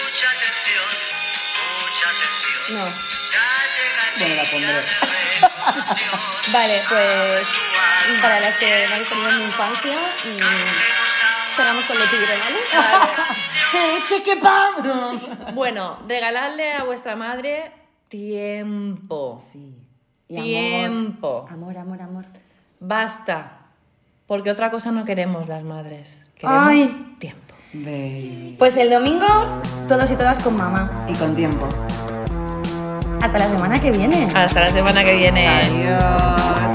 Mucha 0.00 0.30
atención, 0.30 0.94
mucha 1.58 2.06
atención. 2.10 2.76
No. 2.76 2.84
Ya 3.32 3.48
llega 3.74 4.02
el 4.08 4.18
Bueno, 4.20 4.34
la 4.36 4.50
pondré. 4.50 5.07
Vale, 6.52 6.82
pues 6.88 7.46
para 8.22 8.40
las 8.40 8.56
que 8.56 8.86
no 8.88 8.94
habéis 8.94 9.08
tenido 9.08 9.30
en 9.30 9.38
mi 9.38 9.44
infancia, 9.44 9.92
mm, 9.92 11.56
cerramos 11.56 11.84
con 11.84 11.98
lo 11.98 12.04
tigre, 12.06 12.34
¿vale? 12.38 12.56
¡Eh, 13.74 14.02
cheque 14.08 14.36
vamos! 14.36 15.28
Bueno, 15.54 15.98
regaladle 16.06 16.72
a 16.72 16.84
vuestra 16.84 17.16
madre 17.16 17.72
tiempo. 18.08 19.38
Sí. 19.42 19.74
Y 20.28 20.42
Tiempo. 20.42 21.46
Amor, 21.50 21.76
amor, 21.78 22.02
amor. 22.02 22.24
Basta. 22.80 23.60
Porque 24.26 24.50
otra 24.50 24.70
cosa 24.70 24.92
no 24.92 25.04
queremos 25.04 25.48
las 25.48 25.62
madres. 25.62 26.22
Queremos 26.34 26.68
Ay. 26.68 27.16
tiempo. 27.18 27.54
Baby. 27.72 28.54
Pues 28.58 28.76
el 28.76 28.90
domingo, 28.90 29.26
todos 29.88 30.10
y 30.10 30.16
todas 30.16 30.38
con 30.40 30.56
mamá. 30.56 31.06
Y 31.08 31.14
con 31.14 31.34
tiempo. 31.34 31.68
Hasta 33.20 33.38
la 33.38 33.48
semana 33.48 33.80
que 33.80 33.90
viene. 33.90 34.28
Hasta 34.34 34.60
la 34.60 34.70
semana 34.70 35.04
que 35.04 35.16
viene. 35.16 35.48
Adiós. 35.48 36.67